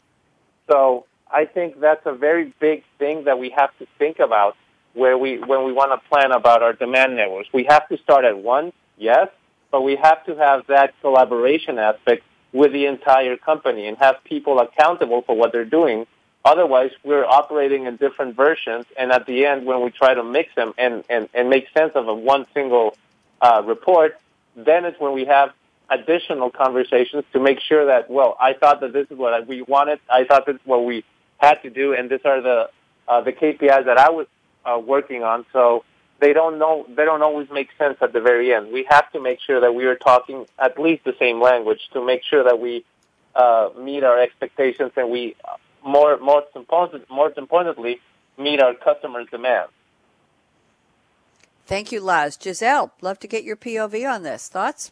So 0.69 1.05
I 1.31 1.45
think 1.45 1.79
that's 1.79 2.05
a 2.05 2.13
very 2.13 2.53
big 2.59 2.83
thing 2.97 3.25
that 3.25 3.39
we 3.39 3.49
have 3.51 3.75
to 3.79 3.87
think 3.99 4.19
about 4.19 4.55
where 4.93 5.17
we, 5.17 5.37
when 5.39 5.65
we 5.65 5.71
want 5.71 5.91
to 5.91 6.09
plan 6.09 6.31
about 6.31 6.61
our 6.63 6.73
demand 6.73 7.15
networks. 7.15 7.49
We 7.53 7.65
have 7.69 7.87
to 7.89 7.97
start 7.97 8.25
at 8.25 8.37
one, 8.37 8.73
yes, 8.97 9.27
but 9.71 9.81
we 9.81 9.95
have 9.95 10.25
to 10.25 10.35
have 10.35 10.67
that 10.67 10.93
collaboration 11.01 11.77
aspect 11.77 12.23
with 12.51 12.73
the 12.73 12.85
entire 12.87 13.37
company 13.37 13.87
and 13.87 13.97
have 13.97 14.15
people 14.25 14.59
accountable 14.59 15.21
for 15.21 15.35
what 15.35 15.53
they're 15.53 15.63
doing. 15.63 16.05
Otherwise, 16.43 16.91
we're 17.03 17.25
operating 17.25 17.85
in 17.85 17.97
different 17.97 18.35
versions, 18.35 18.85
and 18.97 19.11
at 19.11 19.27
the 19.27 19.45
end, 19.45 19.65
when 19.65 19.81
we 19.83 19.91
try 19.91 20.13
to 20.13 20.23
mix 20.23 20.53
them 20.55 20.73
and, 20.77 21.03
and, 21.09 21.29
and 21.33 21.49
make 21.49 21.67
sense 21.77 21.91
of 21.93 22.07
a 22.07 22.13
one 22.13 22.47
single 22.53 22.97
uh, 23.41 23.61
report, 23.63 24.19
then 24.55 24.85
it's 24.85 24.99
when 24.99 25.13
we 25.13 25.25
have 25.25 25.51
additional 25.89 26.49
conversations 26.49 27.23
to 27.33 27.39
make 27.39 27.59
sure 27.59 27.85
that, 27.85 28.09
well, 28.09 28.35
I 28.39 28.53
thought 28.53 28.81
that 28.81 28.91
this 28.91 29.07
is 29.11 29.17
what 29.17 29.45
we 29.45 29.61
wanted, 29.61 29.99
I 30.09 30.23
thought 30.23 30.45
this 30.45 30.55
is 30.55 30.61
what 30.65 30.83
we 30.83 31.03
had 31.37 31.61
to 31.61 31.69
do, 31.69 31.93
and 31.93 32.09
these 32.09 32.25
are 32.25 32.41
the 32.41 32.69
uh, 33.07 33.19
the 33.21 33.33
KPIs 33.33 33.85
that 33.85 33.97
I 33.97 34.09
was 34.09 34.27
uh, 34.63 34.79
working 34.79 35.23
on. 35.23 35.45
So 35.51 35.83
they 36.19 36.33
don't 36.33 36.59
know 36.59 36.85
they 36.87 37.03
don't 37.03 37.21
always 37.21 37.49
make 37.49 37.69
sense 37.77 37.97
at 38.01 38.13
the 38.13 38.21
very 38.21 38.53
end. 38.53 38.71
We 38.71 38.85
have 38.89 39.11
to 39.11 39.19
make 39.19 39.39
sure 39.41 39.59
that 39.59 39.73
we 39.75 39.85
are 39.85 39.95
talking 39.95 40.45
at 40.57 40.79
least 40.79 41.03
the 41.03 41.15
same 41.19 41.41
language 41.41 41.81
to 41.93 42.05
make 42.05 42.23
sure 42.23 42.43
that 42.43 42.59
we 42.59 42.85
uh, 43.35 43.69
meet 43.77 44.03
our 44.03 44.19
expectations 44.19 44.91
and 44.95 45.09
we 45.09 45.35
more 45.85 46.17
more 46.17 46.43
important, 46.55 47.09
more 47.09 47.31
importantly 47.35 47.99
meet 48.37 48.61
our 48.61 48.73
customers' 48.73 49.27
demands. 49.29 49.71
Thank 51.65 51.91
you, 51.91 52.01
Laz. 52.01 52.37
Gisèle, 52.37 52.91
love 53.01 53.19
to 53.19 53.27
get 53.27 53.43
your 53.43 53.55
POV 53.55 54.09
on 54.09 54.23
this. 54.23 54.47
Thoughts? 54.47 54.91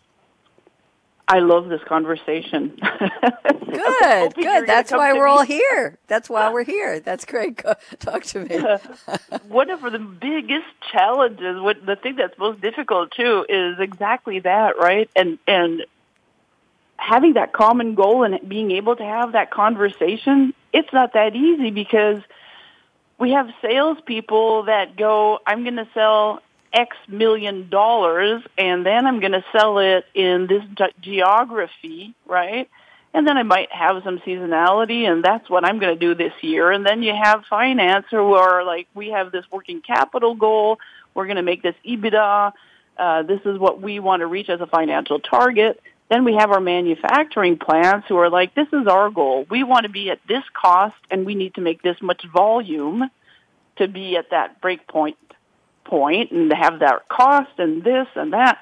I 1.27 1.39
love 1.39 1.69
this 1.69 1.81
conversation. 1.87 2.75
good, 2.79 4.33
good. 4.33 4.65
That's 4.65 4.91
why 4.91 5.13
we're 5.13 5.27
all 5.27 5.43
here. 5.43 5.99
That's 6.07 6.27
why 6.27 6.49
we're 6.53 6.63
here. 6.63 6.99
That's 6.99 7.23
great. 7.23 7.61
Go, 7.61 7.75
talk 7.99 8.23
to 8.25 8.45
me. 8.45 8.55
Uh, 8.55 8.79
one 9.47 9.69
of 9.69 9.81
the 9.81 9.99
biggest 9.99 10.65
challenges, 10.91 11.61
what 11.61 11.85
the 11.85 11.95
thing 11.95 12.15
that's 12.15 12.37
most 12.39 12.61
difficult 12.61 13.11
too, 13.11 13.45
is 13.47 13.79
exactly 13.79 14.39
that, 14.39 14.79
right? 14.79 15.07
And 15.15 15.37
and 15.47 15.85
having 16.97 17.33
that 17.33 17.53
common 17.53 17.93
goal 17.93 18.23
and 18.23 18.49
being 18.49 18.71
able 18.71 18.95
to 18.95 19.03
have 19.03 19.33
that 19.33 19.51
conversation, 19.51 20.53
it's 20.73 20.91
not 20.93 21.13
that 21.13 21.35
easy 21.35 21.71
because 21.71 22.21
we 23.17 23.31
have 23.31 23.49
salespeople 23.61 24.63
that 24.63 24.95
go, 24.95 25.39
"I'm 25.45 25.63
going 25.63 25.75
to 25.75 25.87
sell 25.93 26.41
X 26.73 26.95
million 27.07 27.69
dollars 27.69 28.43
and 28.57 28.85
then 28.85 29.05
I'm 29.05 29.19
going 29.19 29.31
to 29.31 29.43
sell 29.51 29.79
it 29.79 30.05
in 30.13 30.47
this 30.47 30.63
geography, 31.01 32.13
right? 32.25 32.69
And 33.13 33.27
then 33.27 33.37
I 33.37 33.43
might 33.43 33.71
have 33.71 34.03
some 34.03 34.19
seasonality 34.19 35.09
and 35.09 35.23
that's 35.23 35.49
what 35.49 35.65
I'm 35.65 35.79
going 35.79 35.97
to 35.97 35.99
do 35.99 36.13
this 36.13 36.33
year. 36.41 36.71
And 36.71 36.85
then 36.85 37.01
you 37.01 37.13
have 37.13 37.43
finance 37.49 38.05
who 38.11 38.33
are 38.33 38.63
like, 38.63 38.87
we 38.93 39.09
have 39.09 39.31
this 39.31 39.45
working 39.51 39.81
capital 39.81 40.35
goal. 40.35 40.79
We're 41.15 41.25
going 41.25 41.37
to 41.37 41.43
make 41.43 41.63
this 41.63 41.75
EBITDA. 41.85 42.53
Uh, 42.97 43.23
this 43.23 43.41
is 43.45 43.57
what 43.57 43.81
we 43.81 43.99
want 43.99 44.19
to 44.19 44.27
reach 44.27 44.49
as 44.49 44.61
a 44.61 44.67
financial 44.67 45.19
target. 45.19 45.81
Then 46.09 46.23
we 46.23 46.35
have 46.35 46.51
our 46.51 46.59
manufacturing 46.59 47.57
plants 47.57 48.07
who 48.07 48.17
are 48.17 48.29
like, 48.29 48.55
this 48.55 48.67
is 48.73 48.87
our 48.87 49.09
goal. 49.11 49.45
We 49.49 49.63
want 49.63 49.83
to 49.83 49.91
be 49.91 50.09
at 50.09 50.19
this 50.27 50.43
cost 50.53 50.97
and 51.11 51.25
we 51.25 51.35
need 51.35 51.55
to 51.55 51.61
make 51.61 51.81
this 51.81 52.01
much 52.01 52.23
volume 52.33 53.09
to 53.77 53.87
be 53.87 54.17
at 54.17 54.31
that 54.31 54.59
break 54.59 54.87
point 54.87 55.17
and 55.91 56.53
have 56.53 56.79
that 56.79 57.07
cost 57.09 57.51
and 57.57 57.83
this 57.83 58.07
and 58.15 58.33
that. 58.33 58.59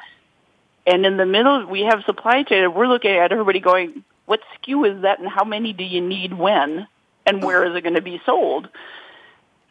And 0.86 1.06
in 1.06 1.18
the 1.18 1.26
middle, 1.26 1.66
we 1.66 1.82
have 1.82 2.04
supply 2.06 2.44
chain, 2.44 2.64
and 2.64 2.74
we're 2.74 2.88
looking 2.88 3.12
at 3.12 3.34
everybody 3.34 3.60
going, 3.60 4.06
what 4.26 4.40
SKU 4.56 4.96
is 4.96 5.02
that, 5.02 5.20
and 5.20 5.28
how 5.28 5.44
many 5.44 5.74
do 5.74 5.84
you 5.84 6.00
need 6.00 6.34
when, 6.34 6.88
and 7.26 7.44
where 7.44 7.66
is 7.66 7.76
it 7.76 7.82
going 7.82 7.96
to 7.96 8.02
be 8.02 8.22
sold? 8.26 8.70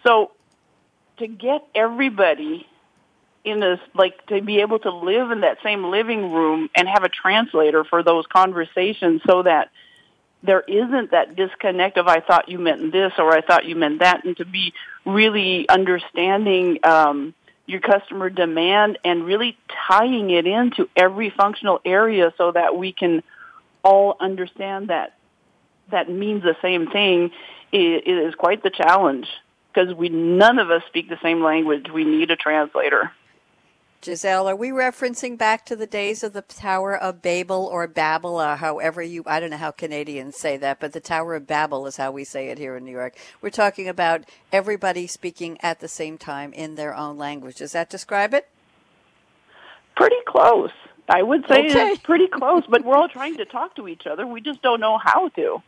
So, 0.07 0.33
to 1.19 1.27
get 1.27 1.67
everybody 1.75 2.67
in 3.47 3.61
this, 3.61 3.81
like, 3.95 4.27
to 4.27 4.43
be 4.43 4.61
able 4.61 4.79
to 4.81 4.91
live 4.91 5.31
in 5.31 5.41
that 5.41 5.59
same 5.63 5.85
living 5.85 6.33
room 6.33 6.69
and 6.75 6.89
have 6.89 7.05
a 7.05 7.09
translator 7.09 7.85
for 7.85 8.03
those 8.03 8.27
conversations 8.27 9.23
so 9.27 9.43
that 9.43 9.71
there 10.43 10.61
isn't 10.61 11.13
that 11.13 11.37
disconnect 11.37 11.97
of 11.97 12.09
I 12.09 12.21
thought 12.21 12.49
you 12.49 12.59
meant 12.59 12.93
this 12.93 13.13
or 13.19 13.33
I 13.33 13.41
thought 13.41 13.65
you 13.65 13.77
meant 13.77 14.01
that, 14.01 14.25
and 14.25 14.37
to 14.37 14.45
be 14.45 14.75
really 15.05 15.69
understanding 15.69 16.81
um, 16.85 17.35
your 17.67 17.81
customer 17.81 18.31
demand 18.31 18.99
and 19.05 19.25
really 19.25 19.57
tying 19.89 20.31
it 20.31 20.47
into 20.47 20.89
every 20.97 21.31
functional 21.31 21.81
area 21.85 22.33
so 22.37 22.53
that 22.53 22.77
we 22.77 22.93
can 22.93 23.23
all 23.83 24.17
understand 24.21 24.89
that 24.89 25.15
that 25.91 26.11
means 26.11 26.43
the 26.43 26.57
same 26.61 26.89
thing 26.89 27.31
is 27.73 28.35
quite 28.35 28.63
the 28.63 28.71
challenge 28.71 29.29
because 29.73 29.95
we 29.95 30.09
none 30.09 30.59
of 30.59 30.71
us 30.71 30.83
speak 30.89 31.09
the 31.09 31.19
same 31.23 31.43
language. 31.43 31.87
We 31.93 32.05
need 32.05 32.31
a 32.31 32.37
translator. 32.37 33.13
Gisèle, 34.07 34.47
are 34.47 34.55
we 34.55 34.71
referencing 34.71 35.37
back 35.37 35.67
to 35.67 35.75
the 35.75 35.87
days 35.87 36.23
of 36.23 36.33
the 36.33 36.43
Tower 36.43 36.97
of 36.97 37.23
Babel 37.23 37.67
or 37.67 37.89
Babel, 37.89 38.41
or 38.41 38.55
however 38.55 39.03
you, 39.03 39.25
I 39.27 39.41
don't 39.41 39.51
know 39.51 39.57
how 39.57 39.73
Canadians 39.73 40.37
say 40.39 40.57
that, 40.59 40.79
but 40.79 40.93
the 40.93 41.01
Tower 41.01 41.35
of 41.35 41.49
Babel 41.49 41.89
is 41.89 41.97
how 41.97 42.13
we 42.13 42.23
say 42.23 42.47
it 42.49 42.57
here 42.59 42.77
in 42.77 42.85
New 42.85 42.93
York. 42.93 43.17
We're 43.41 43.51
talking 43.51 43.89
about 43.89 44.23
everybody 44.53 45.09
speaking 45.09 45.59
at 45.61 45.81
the 45.81 45.89
same 45.89 46.19
time 46.19 46.53
in 46.53 46.77
their 46.77 46.95
own 46.95 47.19
language. 47.19 47.57
Does 47.57 47.73
that 47.73 47.91
describe 47.91 48.33
it? 48.33 48.49
Pretty 49.97 50.15
close. 50.29 50.71
I 51.09 51.25
would 51.25 51.45
say 51.49 51.67
Okay. 51.67 51.89
it's 51.89 52.03
pretty 52.03 52.29
close, 52.29 52.63
but 52.69 52.85
we're 52.85 52.97
all 52.97 53.09
trying 53.09 53.37
to 53.39 53.45
talk 53.45 53.75
to 53.75 53.89
each 53.89 54.07
other. 54.07 54.25
We 54.25 54.41
just 54.41 54.63
don't 54.63 54.79
know 54.81 54.99
how 54.99 55.31
to. 55.31 55.63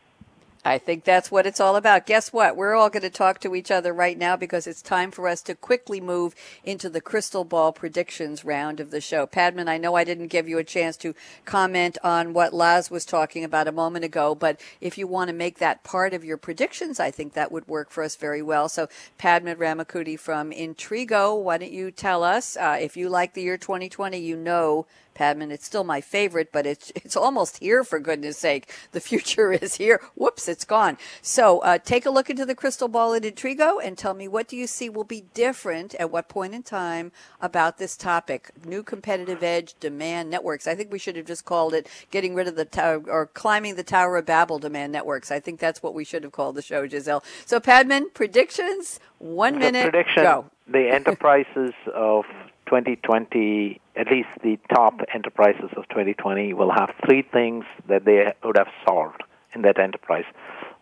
I 0.65 0.77
think 0.77 1.05
that's 1.05 1.31
what 1.31 1.45
it's 1.45 1.61
all 1.61 1.77
about. 1.77 2.05
Guess 2.05 2.33
what? 2.33 2.57
We're 2.57 2.75
all 2.75 2.89
going 2.89 3.03
to 3.03 3.09
talk 3.09 3.39
to 3.39 3.55
each 3.55 3.71
other 3.71 3.93
right 3.93 4.17
now 4.17 4.35
because 4.35 4.67
it's 4.67 4.81
time 4.81 5.09
for 5.09 5.25
us 5.25 5.41
to 5.43 5.55
quickly 5.55 6.01
move 6.01 6.35
into 6.65 6.89
the 6.89 6.99
crystal 6.99 7.45
ball 7.45 7.71
predictions 7.71 8.43
round 8.43 8.81
of 8.81 8.91
the 8.91 8.99
show. 8.99 9.25
Padman, 9.25 9.69
I 9.69 9.77
know 9.77 9.95
I 9.95 10.03
didn't 10.03 10.27
give 10.27 10.49
you 10.49 10.57
a 10.57 10.63
chance 10.65 10.97
to 10.97 11.15
comment 11.45 11.97
on 12.03 12.33
what 12.33 12.53
Laz 12.53 12.91
was 12.91 13.05
talking 13.05 13.45
about 13.45 13.69
a 13.69 13.71
moment 13.71 14.03
ago, 14.03 14.35
but 14.35 14.59
if 14.81 14.97
you 14.97 15.07
want 15.07 15.29
to 15.29 15.33
make 15.33 15.59
that 15.59 15.83
part 15.85 16.13
of 16.13 16.25
your 16.25 16.37
predictions, 16.37 16.99
I 16.99 17.09
think 17.09 17.33
that 17.33 17.53
would 17.53 17.67
work 17.69 17.89
for 17.89 18.03
us 18.03 18.17
very 18.17 18.41
well. 18.41 18.67
So, 18.67 18.89
Padman 19.17 19.57
Ramankutty 19.57 20.19
from 20.19 20.51
Intrigo, 20.51 21.41
why 21.41 21.57
don't 21.57 21.71
you 21.71 21.89
tell 21.89 22.21
us 22.21 22.57
uh, 22.57 22.77
if 22.79 22.97
you 22.97 23.07
like 23.07 23.33
the 23.33 23.43
year 23.43 23.57
2020? 23.57 24.17
You 24.17 24.35
know 24.35 24.85
Padman. 25.19 25.51
It's 25.51 25.65
still 25.65 25.83
my 25.83 25.99
favorite, 26.01 26.51
but 26.53 26.65
it's 26.65 26.91
it's 26.95 27.17
almost 27.17 27.57
here 27.59 27.83
for 27.83 27.99
goodness 27.99 28.37
sake. 28.37 28.73
The 28.93 29.01
future 29.01 29.51
is 29.65 29.75
here. 29.75 30.01
Whoops, 30.15 30.47
it's 30.47 30.63
gone. 30.65 30.97
So 31.21 31.59
uh, 31.59 31.77
take 31.77 32.05
a 32.05 32.09
look 32.09 32.29
into 32.29 32.45
the 32.45 32.55
crystal 32.55 32.87
ball 32.87 33.13
at 33.13 33.23
Intrigo 33.23 33.79
and 33.83 33.97
tell 33.97 34.13
me 34.13 34.27
what 34.29 34.47
do 34.47 34.55
you 34.55 34.67
see 34.67 34.89
will 34.89 35.03
be 35.03 35.25
different 35.33 35.93
at 35.95 36.09
what 36.11 36.29
point 36.29 36.53
in 36.53 36.63
time 36.63 37.11
about 37.41 37.77
this 37.79 37.97
topic. 37.97 38.51
New 38.65 38.81
competitive 38.83 39.43
edge 39.43 39.75
demand 39.81 40.29
networks. 40.29 40.67
I 40.67 40.75
think 40.75 40.91
we 40.91 40.99
should 40.99 41.17
have 41.17 41.25
just 41.27 41.43
called 41.45 41.73
it 41.73 41.87
getting 42.11 42.33
rid 42.35 42.47
of 42.47 42.55
the 42.55 42.65
tower 42.65 43.03
or 43.07 43.27
climbing 43.27 43.75
the 43.75 43.83
Tower 43.83 44.17
of 44.17 44.25
Babel 44.25 44.59
demand 44.59 44.93
networks. 44.93 45.31
I 45.31 45.39
think 45.41 45.59
that's 45.59 45.83
what 45.83 45.93
we 45.93 46.05
should 46.05 46.23
have 46.23 46.31
called 46.31 46.55
the 46.55 46.61
show, 46.61 46.87
Gisèle. 46.87 47.23
So 47.45 47.59
Padman, 47.59 48.11
predictions. 48.13 48.99
One 49.19 49.55
The 49.55 49.59
minute. 49.59 49.91
prediction: 49.91 50.23
Go. 50.23 50.45
the 50.67 50.89
enterprises 50.93 51.73
of 51.93 52.23
2020, 52.69 53.81
at 53.95 54.11
least 54.11 54.29
the 54.43 54.59
top 54.73 55.01
enterprises 55.13 55.71
of 55.75 55.89
2020, 55.89 56.53
will 56.53 56.71
have 56.71 56.91
three 57.03 57.23
things 57.23 57.65
that 57.87 58.05
they 58.05 58.31
would 58.43 58.57
have 58.57 58.67
solved 58.87 59.23
in 59.55 59.63
that 59.63 59.79
enterprise. 59.79 60.25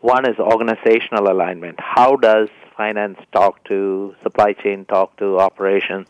One 0.01 0.29
is 0.29 0.37
organizational 0.37 1.31
alignment. 1.31 1.79
How 1.79 2.17
does 2.17 2.49
finance 2.75 3.17
talk 3.31 3.63
to 3.65 4.15
supply 4.21 4.51
chain, 4.53 4.85
talk 4.85 5.15
to 5.17 5.39
operations? 5.39 6.07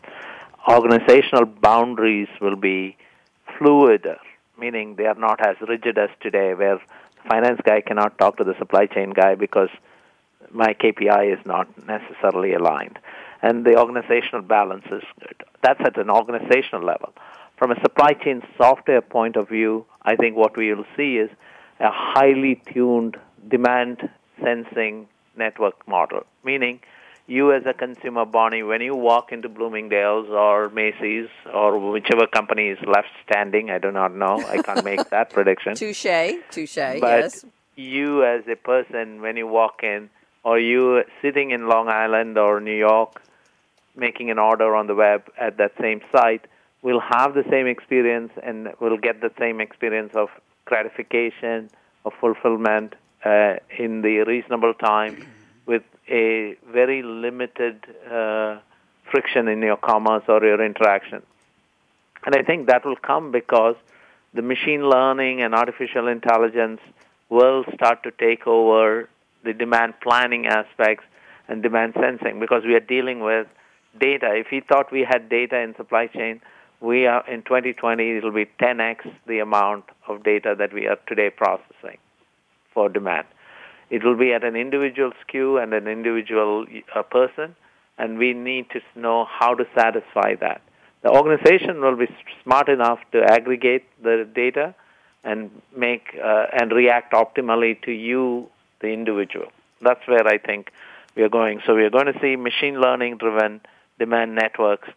Organizational 0.68 1.46
boundaries 1.46 2.28
will 2.40 2.56
be 2.56 2.96
fluid, 3.56 4.06
meaning 4.58 4.96
they 4.96 5.06
are 5.06 5.14
not 5.14 5.40
as 5.46 5.56
rigid 5.66 5.96
as 5.96 6.10
today, 6.20 6.54
where 6.54 6.78
the 6.78 7.28
finance 7.28 7.60
guy 7.64 7.80
cannot 7.80 8.18
talk 8.18 8.36
to 8.38 8.44
the 8.44 8.58
supply 8.58 8.86
chain 8.86 9.10
guy 9.10 9.36
because 9.36 9.70
my 10.50 10.74
KPI 10.74 11.38
is 11.38 11.46
not 11.46 11.68
necessarily 11.86 12.52
aligned. 12.54 12.98
And 13.42 13.64
the 13.64 13.78
organizational 13.78 14.42
balance 14.42 14.86
is 14.90 15.04
good. 15.20 15.44
That's 15.62 15.80
at 15.84 15.98
an 15.98 16.10
organizational 16.10 16.84
level. 16.84 17.12
From 17.56 17.72
a 17.72 17.80
supply 17.80 18.12
chain 18.12 18.42
software 18.56 19.00
point 19.00 19.36
of 19.36 19.48
view, 19.48 19.84
I 20.02 20.16
think 20.16 20.36
what 20.36 20.56
we 20.56 20.72
will 20.72 20.86
see 20.96 21.16
is 21.16 21.30
a 21.80 21.90
highly 21.90 22.62
tuned 22.72 23.16
demand 23.48 24.08
sensing 24.42 25.08
network 25.36 25.86
model, 25.88 26.24
meaning 26.44 26.80
you 27.28 27.52
as 27.52 27.64
a 27.66 27.74
consumer, 27.74 28.24
Bonnie, 28.24 28.62
when 28.62 28.80
you 28.80 28.96
walk 28.96 29.32
into 29.32 29.48
Bloomingdale's 29.50 30.30
or 30.30 30.70
Macy's 30.70 31.28
or 31.52 31.78
whichever 31.92 32.26
company 32.26 32.68
is 32.68 32.78
left 32.86 33.08
standing, 33.28 33.70
I 33.70 33.78
do 33.78 33.92
not 33.92 34.14
know, 34.14 34.42
I 34.48 34.62
can't 34.62 34.84
make 34.84 35.08
that 35.10 35.30
prediction. 35.30 35.74
Touche. 35.74 36.06
Touche. 36.50 36.74
But 36.74 37.24
yes. 37.24 37.44
you 37.76 38.24
as 38.24 38.44
a 38.48 38.56
person, 38.56 39.20
when 39.20 39.36
you 39.36 39.46
walk 39.46 39.82
in, 39.82 40.08
or 40.42 40.58
you 40.58 41.04
sitting 41.20 41.50
in 41.50 41.68
Long 41.68 41.88
Island 41.88 42.38
or 42.38 42.60
New 42.60 42.76
York, 42.76 43.20
making 43.98 44.30
an 44.30 44.38
order 44.38 44.74
on 44.74 44.86
the 44.86 44.94
web 44.94 45.22
at 45.38 45.58
that 45.58 45.72
same 45.80 46.00
site, 46.12 46.46
will 46.82 47.00
have 47.00 47.34
the 47.34 47.44
same 47.50 47.66
experience 47.66 48.32
and 48.42 48.68
will 48.80 48.96
get 48.96 49.20
the 49.20 49.32
same 49.38 49.60
experience 49.60 50.12
of 50.14 50.28
gratification, 50.64 51.70
of 52.04 52.12
fulfillment 52.20 52.94
uh, 53.24 53.54
in 53.76 54.02
the 54.02 54.18
reasonable 54.26 54.74
time 54.74 55.26
with 55.66 55.82
a 56.08 56.56
very 56.72 57.02
limited 57.02 57.84
uh, 58.10 58.58
friction 59.10 59.48
in 59.48 59.60
your 59.60 59.76
commerce 59.76 60.22
or 60.28 60.42
your 60.44 60.64
interaction. 60.64 61.22
And 62.24 62.34
I 62.34 62.42
think 62.42 62.68
that 62.68 62.84
will 62.84 62.96
come 62.96 63.32
because 63.32 63.76
the 64.34 64.42
machine 64.42 64.88
learning 64.88 65.42
and 65.42 65.54
artificial 65.54 66.08
intelligence 66.08 66.80
will 67.28 67.64
start 67.74 68.02
to 68.04 68.10
take 68.10 68.46
over 68.46 69.08
the 69.44 69.52
demand 69.52 69.94
planning 70.00 70.46
aspects 70.46 71.04
and 71.48 71.62
demand 71.62 71.94
sensing 71.98 72.40
because 72.40 72.64
we 72.64 72.74
are 72.74 72.80
dealing 72.80 73.20
with 73.20 73.46
data. 73.98 74.34
If 74.34 74.48
we 74.50 74.60
thought 74.60 74.92
we 74.92 75.04
had 75.08 75.28
data 75.28 75.58
in 75.58 75.74
supply 75.76 76.06
chain, 76.06 76.40
we 76.80 77.06
are 77.06 77.28
in 77.28 77.42
2020 77.42 78.18
it'll 78.18 78.30
be 78.30 78.46
10x 78.60 79.12
the 79.26 79.40
amount 79.40 79.84
of 80.06 80.22
data 80.22 80.54
that 80.58 80.72
we 80.72 80.86
are 80.86 80.98
today 81.06 81.30
processing 81.30 81.98
for 82.72 82.88
demand. 82.88 83.26
It 83.90 84.04
will 84.04 84.16
be 84.16 84.32
at 84.32 84.44
an 84.44 84.54
individual 84.54 85.12
SKU 85.26 85.62
and 85.62 85.72
an 85.72 85.88
individual 85.88 86.66
uh, 86.94 87.02
person, 87.02 87.56
and 87.96 88.18
we 88.18 88.34
need 88.34 88.70
to 88.70 88.80
know 88.94 89.24
how 89.24 89.54
to 89.54 89.66
satisfy 89.74 90.34
that. 90.36 90.60
The 91.02 91.10
organization 91.10 91.80
will 91.80 91.96
be 91.96 92.08
smart 92.42 92.68
enough 92.68 92.98
to 93.12 93.22
aggregate 93.24 93.84
the 94.02 94.28
data 94.32 94.74
and 95.24 95.50
make 95.76 96.16
uh, 96.22 96.46
and 96.52 96.70
react 96.72 97.12
optimally 97.12 97.80
to 97.82 97.92
you, 97.92 98.48
the 98.80 98.88
individual. 98.88 99.46
That's 99.80 100.06
where 100.06 100.26
I 100.26 100.38
think 100.38 100.70
we 101.16 101.22
are 101.22 101.28
going. 101.28 101.60
So 101.66 101.74
we 101.74 101.84
are 101.84 101.90
going 101.90 102.06
to 102.06 102.18
see 102.20 102.36
machine 102.36 102.80
learning 102.80 103.18
driven 103.18 103.60
demand 103.98 104.34
networks 104.34 104.88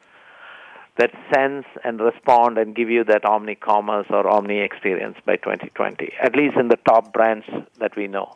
that 0.97 1.11
sense 1.33 1.65
and 1.83 1.99
respond 1.99 2.57
and 2.57 2.75
give 2.75 2.89
you 2.89 3.03
that 3.05 3.25
omni 3.25 3.55
commerce 3.55 4.07
or 4.09 4.27
omni 4.27 4.59
experience 4.59 5.17
by 5.25 5.35
2020, 5.37 6.13
at 6.21 6.35
least 6.35 6.57
in 6.57 6.67
the 6.67 6.77
top 6.87 7.13
brands 7.13 7.45
that 7.79 7.95
we 7.95 8.07
know. 8.07 8.35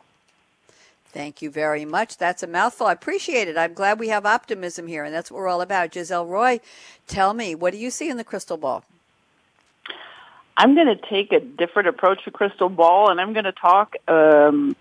Thank 1.06 1.40
you 1.40 1.50
very 1.50 1.84
much. 1.84 2.18
That's 2.18 2.42
a 2.42 2.46
mouthful. 2.46 2.88
I 2.88 2.92
appreciate 2.92 3.48
it. 3.48 3.56
I'm 3.56 3.72
glad 3.72 3.98
we 3.98 4.08
have 4.08 4.26
optimism 4.26 4.86
here, 4.86 5.04
and 5.04 5.14
that's 5.14 5.30
what 5.30 5.38
we're 5.38 5.48
all 5.48 5.62
about. 5.62 5.92
Gisèle 5.92 6.28
Roy, 6.28 6.60
tell 7.06 7.32
me, 7.32 7.54
what 7.54 7.72
do 7.72 7.78
you 7.78 7.90
see 7.90 8.10
in 8.10 8.16
the 8.16 8.24
crystal 8.24 8.56
ball? 8.56 8.84
I'm 10.58 10.74
going 10.74 10.88
to 10.88 10.96
take 10.96 11.32
a 11.32 11.40
different 11.40 11.88
approach 11.88 12.24
to 12.24 12.30
crystal 12.30 12.68
ball, 12.68 13.10
and 13.10 13.20
I'm 13.20 13.32
going 13.32 13.44
to 13.44 13.52
talk 13.52 13.94
um, 14.08 14.74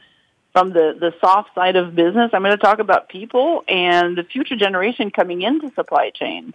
from 0.55 0.69
the, 0.69 0.95
the 0.97 1.13
soft 1.19 1.53
side 1.53 1.75
of 1.75 1.95
business. 1.95 2.31
I'm 2.31 2.41
going 2.41 2.55
to 2.55 2.57
talk 2.57 2.79
about 2.79 3.09
people 3.09 3.65
and 3.67 4.17
the 4.17 4.23
future 4.23 4.55
generation 4.55 5.11
coming 5.11 5.41
into 5.41 5.69
supply 5.75 6.11
chain. 6.11 6.53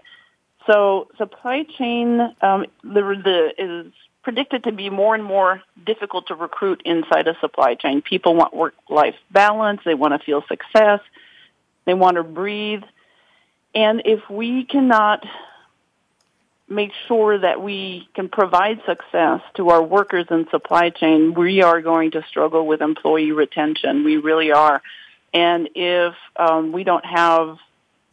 So, 0.67 1.09
supply 1.19 1.65
chain 1.65 2.19
um, 2.41 2.65
the, 2.83 3.03
the, 3.23 3.53
is 3.59 3.93
predicted 4.23 4.65
to 4.65 4.73
be 4.73 4.89
more 4.89 5.15
and 5.15 5.23
more 5.23 5.61
difficult 5.85 6.29
to 6.29 6.35
recruit 6.35 6.81
inside 6.87 7.29
a 7.29 7.37
supply 7.41 7.75
chain. 7.75 8.01
People 8.01 8.35
want 8.35 8.57
work-life 8.57 9.17
balance. 9.31 9.83
They 9.85 9.93
want 9.93 10.19
to 10.19 10.25
feel 10.25 10.43
success. 10.49 11.01
They 11.85 11.93
want 11.93 12.17
to 12.17 12.23
breathe. 12.23 12.85
And 13.75 14.01
if 14.07 14.31
we 14.31 14.65
cannot 14.65 15.27
make 16.71 16.93
sure 17.09 17.37
that 17.39 17.61
we 17.61 18.09
can 18.14 18.29
provide 18.29 18.81
success 18.87 19.41
to 19.55 19.71
our 19.71 19.83
workers 19.83 20.27
in 20.31 20.49
supply 20.51 20.91
chain, 20.91 21.35
we 21.35 21.62
are 21.62 21.83
going 21.83 22.12
to 22.12 22.23
struggle 22.29 22.66
with 22.66 22.81
employee 22.81 23.33
retention. 23.33 24.05
We 24.05 24.16
really 24.16 24.53
are. 24.53 24.81
And 25.35 25.68
if 25.75 26.14
um, 26.37 26.73
we 26.73 26.85
don't 26.85 27.05
have 27.05 27.59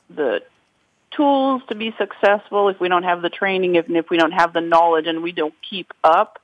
the 0.10 0.42
tools 1.12 1.62
to 1.70 1.76
be 1.76 1.94
successful, 1.98 2.70
if 2.70 2.80
we 2.80 2.90
don't 2.90 3.04
have 3.04 3.22
the 3.22 3.30
training, 3.30 3.76
if, 3.76 3.90
if 3.90 4.10
we 4.10 4.18
don't 4.18 4.32
have 4.32 4.54
the 4.54 4.62
knowledge 4.62 5.06
and 5.08 5.22
we 5.22 5.32
don't 5.32 5.54
keep 5.70 5.94
up, 6.04 6.40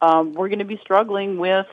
um, 0.00 0.32
we're 0.34 0.48
going 0.48 0.58
to 0.58 0.64
be 0.64 0.78
struggling 0.78 1.38
with 1.38 1.66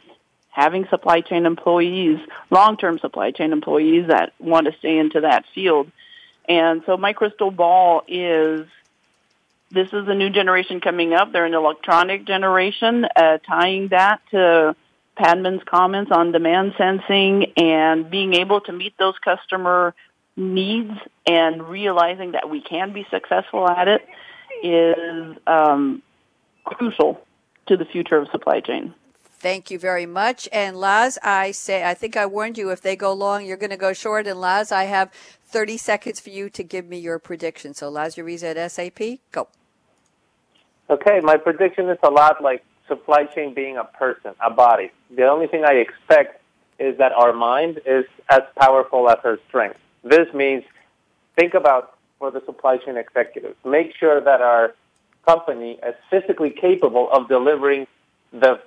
having 0.49 0.85
supply 0.89 1.21
chain 1.21 1.45
employees, 1.45 2.19
long-term 2.49 2.99
supply 2.99 3.31
chain 3.31 3.53
employees 3.53 4.07
that 4.09 4.33
want 4.39 4.67
to 4.67 4.73
stay 4.79 4.97
into 4.97 5.21
that 5.21 5.45
field. 5.55 5.89
And 6.47 6.81
so 6.85 6.97
my 6.97 7.13
crystal 7.13 7.51
ball 7.51 8.01
is 8.07 8.67
this 9.71 9.87
is 9.93 10.07
a 10.07 10.15
new 10.15 10.29
generation 10.29 10.81
coming 10.81 11.13
up. 11.13 11.31
They're 11.31 11.45
an 11.45 11.53
electronic 11.53 12.25
generation, 12.25 13.05
uh, 13.15 13.37
tying 13.47 13.89
that 13.89 14.21
to 14.31 14.75
Padman's 15.15 15.61
comments 15.65 16.11
on 16.11 16.31
demand 16.31 16.73
sensing 16.77 17.53
and 17.57 18.09
being 18.09 18.33
able 18.33 18.61
to 18.61 18.71
meet 18.71 18.97
those 18.97 19.15
customer 19.23 19.93
needs 20.35 20.93
and 21.27 21.67
realizing 21.67 22.31
that 22.31 22.49
we 22.49 22.61
can 22.61 22.93
be 22.93 23.05
successful 23.11 23.67
at 23.67 23.87
it 23.87 24.07
is 24.63 25.37
um, 25.45 26.01
crucial 26.63 27.21
to 27.67 27.77
the 27.77 27.85
future 27.85 28.17
of 28.17 28.29
supply 28.31 28.61
chain. 28.61 28.93
Thank 29.39 29.71
you 29.71 29.79
very 29.79 30.05
much. 30.05 30.49
And 30.51 30.75
Laz, 30.75 31.17
I 31.23 31.51
say, 31.51 31.85
I 31.85 31.93
think 31.93 32.17
I 32.17 32.25
warned 32.25 32.57
you 32.57 32.71
if 32.71 32.81
they 32.81 32.95
go 32.95 33.13
long, 33.13 33.45
you're 33.45 33.57
going 33.57 33.69
to 33.69 33.77
go 33.77 33.93
short. 33.93 34.27
And 34.27 34.39
Laz, 34.41 34.71
I 34.71 34.85
have 34.85 35.11
30 35.45 35.77
seconds 35.77 36.19
for 36.19 36.29
you 36.29 36.49
to 36.49 36.63
give 36.63 36.85
me 36.85 36.99
your 36.99 37.19
prediction. 37.19 37.73
So, 37.73 37.89
Laz 37.89 38.15
Uriza 38.15 38.55
at 38.55 38.71
SAP, 38.71 39.19
go. 39.31 39.47
Okay, 40.89 41.19
my 41.21 41.37
prediction 41.37 41.87
is 41.89 41.99
a 42.01 42.09
lot 42.09 42.41
like 42.41 42.63
supply 42.87 43.25
chain 43.25 43.53
being 43.53 43.77
a 43.77 43.83
person, 43.83 44.31
a 44.43 44.49
body. 44.49 44.89
The 45.15 45.27
only 45.27 45.45
thing 45.45 45.63
I 45.63 45.73
expect 45.73 46.41
is 46.79 46.97
that 46.97 47.11
our 47.11 47.31
mind 47.31 47.79
is 47.85 48.05
as 48.29 48.41
powerful 48.59 49.07
as 49.09 49.17
our 49.23 49.37
strength. 49.47 49.77
This 50.03 50.33
means 50.33 50.63
think 51.35 51.53
about 51.53 51.95
for 52.17 52.31
the 52.31 52.43
supply 52.45 52.77
chain 52.77 52.97
executives. 52.97 53.55
Make 53.63 53.95
sure 53.95 54.19
that 54.19 54.41
our 54.41 54.73
company 55.25 55.79
is 55.85 55.95
physically 56.09 56.49
capable 56.49 57.09
of 57.11 57.27
delivering 57.27 57.85
the 58.31 58.59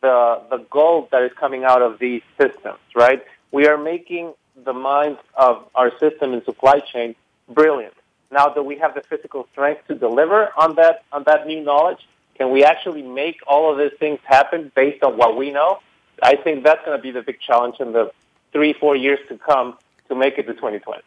the 0.00 0.42
the 0.50 0.58
gold 0.70 1.08
that 1.10 1.22
is 1.22 1.32
coming 1.38 1.64
out 1.64 1.82
of 1.82 1.98
these 1.98 2.22
systems, 2.40 2.78
right? 2.94 3.22
We 3.52 3.66
are 3.66 3.76
making 3.76 4.32
the 4.64 4.72
minds 4.72 5.18
of 5.34 5.66
our 5.74 5.90
system 5.98 6.32
and 6.32 6.42
supply 6.44 6.80
chain 6.80 7.14
brilliant. 7.48 7.94
Now 8.30 8.48
that 8.48 8.62
we 8.62 8.76
have 8.78 8.94
the 8.94 9.02
physical 9.02 9.46
strength 9.52 9.86
to 9.88 9.94
deliver 9.94 10.50
on 10.56 10.74
that 10.76 11.04
on 11.12 11.24
that 11.24 11.46
new 11.46 11.62
knowledge, 11.62 12.00
can 12.36 12.50
we 12.50 12.64
actually 12.64 13.02
make 13.02 13.38
all 13.46 13.72
of 13.72 13.78
these 13.78 13.96
things 13.98 14.18
happen 14.24 14.72
based 14.74 15.02
on 15.02 15.16
what 15.16 15.36
we 15.36 15.50
know? 15.50 15.78
I 16.22 16.36
think 16.36 16.64
that's 16.64 16.84
going 16.84 16.96
to 16.98 17.02
be 17.02 17.10
the 17.10 17.22
big 17.22 17.40
challenge 17.40 17.76
in 17.80 17.92
the 17.92 18.10
three, 18.52 18.72
four 18.72 18.96
years 18.96 19.18
to 19.28 19.38
come 19.38 19.76
to 20.08 20.14
make 20.14 20.38
it 20.38 20.46
to 20.46 20.54
2020. 20.54 21.02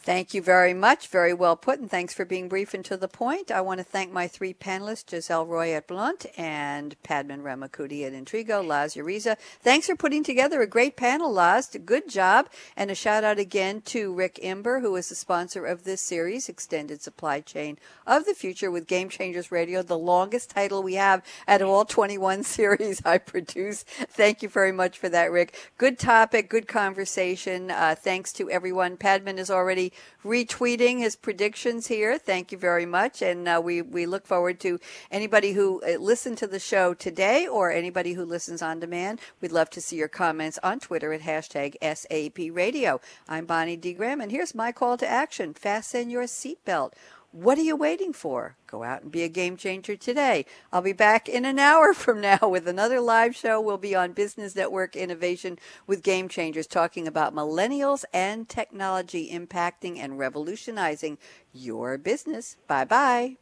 Thank 0.00 0.32
you 0.32 0.40
very 0.40 0.72
much. 0.72 1.08
Very 1.08 1.34
well 1.34 1.56
put, 1.56 1.80
and 1.80 1.90
thanks 1.90 2.14
for 2.14 2.24
being 2.24 2.48
brief 2.48 2.72
and 2.72 2.84
to 2.84 2.96
the 2.96 3.08
point. 3.08 3.50
I 3.50 3.60
want 3.60 3.78
to 3.78 3.84
thank 3.84 4.10
my 4.12 4.26
three 4.26 4.54
panelists, 4.54 5.04
Gisèle 5.04 5.46
Roy 5.46 5.74
at 5.74 5.86
Blount 5.86 6.24
and 6.38 6.96
Padman 7.02 7.42
Ramankutty 7.42 8.06
at 8.06 8.12
Intrigo, 8.12 8.64
Laz 8.64 8.94
Uriza. 8.94 9.36
Thanks 9.60 9.86
for 9.86 9.96
putting 9.96 10.22
together 10.22 10.62
a 10.62 10.66
great 10.66 10.96
panel, 10.96 11.32
Laz. 11.32 11.76
Good 11.84 12.08
job. 12.08 12.48
And 12.76 12.90
a 12.90 12.94
shout 12.94 13.24
out 13.24 13.38
again 13.38 13.82
to 13.82 14.14
Rick 14.14 14.38
Imber, 14.40 14.80
who 14.80 14.94
is 14.96 15.08
the 15.08 15.14
sponsor 15.14 15.66
of 15.66 15.84
this 15.84 16.00
series, 16.00 16.48
Extended 16.48 17.02
Supply 17.02 17.40
Chain 17.40 17.76
of 18.06 18.24
the 18.24 18.34
Future 18.34 18.70
with 18.70 18.86
Game 18.86 19.08
Changers 19.08 19.52
Radio, 19.52 19.82
the 19.82 19.98
longest 19.98 20.48
title 20.48 20.82
we 20.82 20.94
have 20.94 21.22
at 21.46 21.60
all 21.60 21.84
21 21.84 22.42
series 22.44 23.04
I 23.04 23.18
produce. 23.18 23.82
Thank 23.82 24.42
you 24.42 24.48
very 24.48 24.72
much 24.72 24.96
for 24.96 25.08
that, 25.08 25.32
Rick. 25.32 25.54
Good 25.76 25.98
topic, 25.98 26.48
good 26.48 26.68
conversation. 26.68 27.70
Uh, 27.70 27.94
thanks 27.98 28.32
to 28.34 28.48
everyone. 28.48 28.96
Padman 28.96 29.38
is 29.38 29.50
already 29.50 29.87
retweeting 30.24 30.98
his 30.98 31.16
predictions 31.16 31.86
here. 31.86 32.18
Thank 32.18 32.52
you 32.52 32.58
very 32.58 32.86
much. 32.86 33.22
And 33.22 33.48
uh, 33.48 33.60
we, 33.62 33.82
we 33.82 34.06
look 34.06 34.26
forward 34.26 34.60
to 34.60 34.78
anybody 35.10 35.52
who 35.52 35.82
uh, 35.82 35.98
listened 35.98 36.38
to 36.38 36.46
the 36.46 36.58
show 36.58 36.94
today 36.94 37.46
or 37.46 37.70
anybody 37.70 38.12
who 38.12 38.24
listens 38.24 38.62
on 38.62 38.80
demand. 38.80 39.20
We'd 39.40 39.52
love 39.52 39.70
to 39.70 39.80
see 39.80 39.96
your 39.96 40.08
comments 40.08 40.58
on 40.62 40.80
Twitter 40.80 41.12
at 41.12 41.22
hashtag 41.22 41.76
SAP 41.82 42.54
Radio. 42.54 43.00
I'm 43.28 43.46
Bonnie 43.46 43.76
D. 43.76 43.92
Graham, 43.92 44.20
and 44.20 44.30
here's 44.30 44.54
my 44.54 44.72
call 44.72 44.96
to 44.98 45.08
action. 45.08 45.54
Fasten 45.54 46.10
your 46.10 46.24
seatbelt. 46.24 46.92
What 47.32 47.58
are 47.58 47.62
you 47.62 47.76
waiting 47.76 48.14
for? 48.14 48.56
Go 48.66 48.82
out 48.82 49.02
and 49.02 49.12
be 49.12 49.22
a 49.22 49.28
game 49.28 49.58
changer 49.58 49.96
today. 49.96 50.46
I'll 50.72 50.80
be 50.80 50.94
back 50.94 51.28
in 51.28 51.44
an 51.44 51.58
hour 51.58 51.92
from 51.94 52.20
now 52.22 52.38
with 52.42 52.66
another 52.66 53.00
live 53.00 53.36
show. 53.36 53.60
We'll 53.60 53.76
be 53.76 53.94
on 53.94 54.12
Business 54.12 54.56
Network 54.56 54.96
Innovation 54.96 55.58
with 55.86 56.02
Game 56.02 56.28
Changers 56.28 56.66
talking 56.66 57.06
about 57.06 57.34
millennials 57.34 58.04
and 58.14 58.48
technology 58.48 59.30
impacting 59.30 59.98
and 59.98 60.18
revolutionizing 60.18 61.18
your 61.52 61.98
business. 61.98 62.56
Bye 62.66 62.84
bye. 62.84 63.36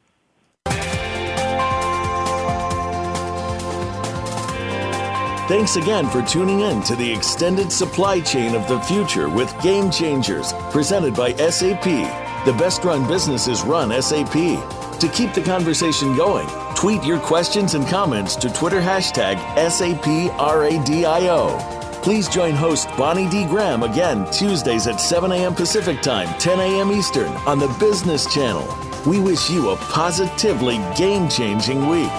Thanks 5.48 5.76
again 5.76 6.10
for 6.10 6.22
tuning 6.22 6.62
in 6.62 6.82
to 6.82 6.96
the 6.96 7.12
extended 7.12 7.70
supply 7.70 8.18
chain 8.18 8.56
of 8.56 8.66
the 8.66 8.80
future 8.80 9.28
with 9.28 9.54
Game 9.62 9.92
Changers, 9.92 10.52
presented 10.72 11.14
by 11.14 11.34
SAP. 11.34 12.25
The 12.46 12.52
best 12.52 12.84
run 12.84 13.08
businesses 13.08 13.62
run 13.64 13.90
SAP. 14.00 14.32
To 15.00 15.08
keep 15.12 15.34
the 15.34 15.42
conversation 15.42 16.14
going, 16.14 16.46
tweet 16.76 17.02
your 17.02 17.18
questions 17.18 17.74
and 17.74 17.84
comments 17.88 18.36
to 18.36 18.48
Twitter 18.48 18.80
hashtag 18.80 19.36
SAPRADIO. 19.56 19.98
Please 22.04 22.28
join 22.28 22.54
host 22.54 22.88
Bonnie 22.96 23.28
D. 23.28 23.46
Graham 23.46 23.82
again 23.82 24.30
Tuesdays 24.30 24.86
at 24.86 25.00
7 25.00 25.32
a.m. 25.32 25.56
Pacific 25.56 26.00
Time, 26.02 26.28
10 26.38 26.60
a.m. 26.60 26.92
Eastern 26.92 27.32
on 27.48 27.58
the 27.58 27.66
Business 27.80 28.32
Channel. 28.32 28.64
We 29.04 29.18
wish 29.18 29.50
you 29.50 29.70
a 29.70 29.76
positively 29.76 30.76
game 30.96 31.28
changing 31.28 31.88
week. 31.88 32.12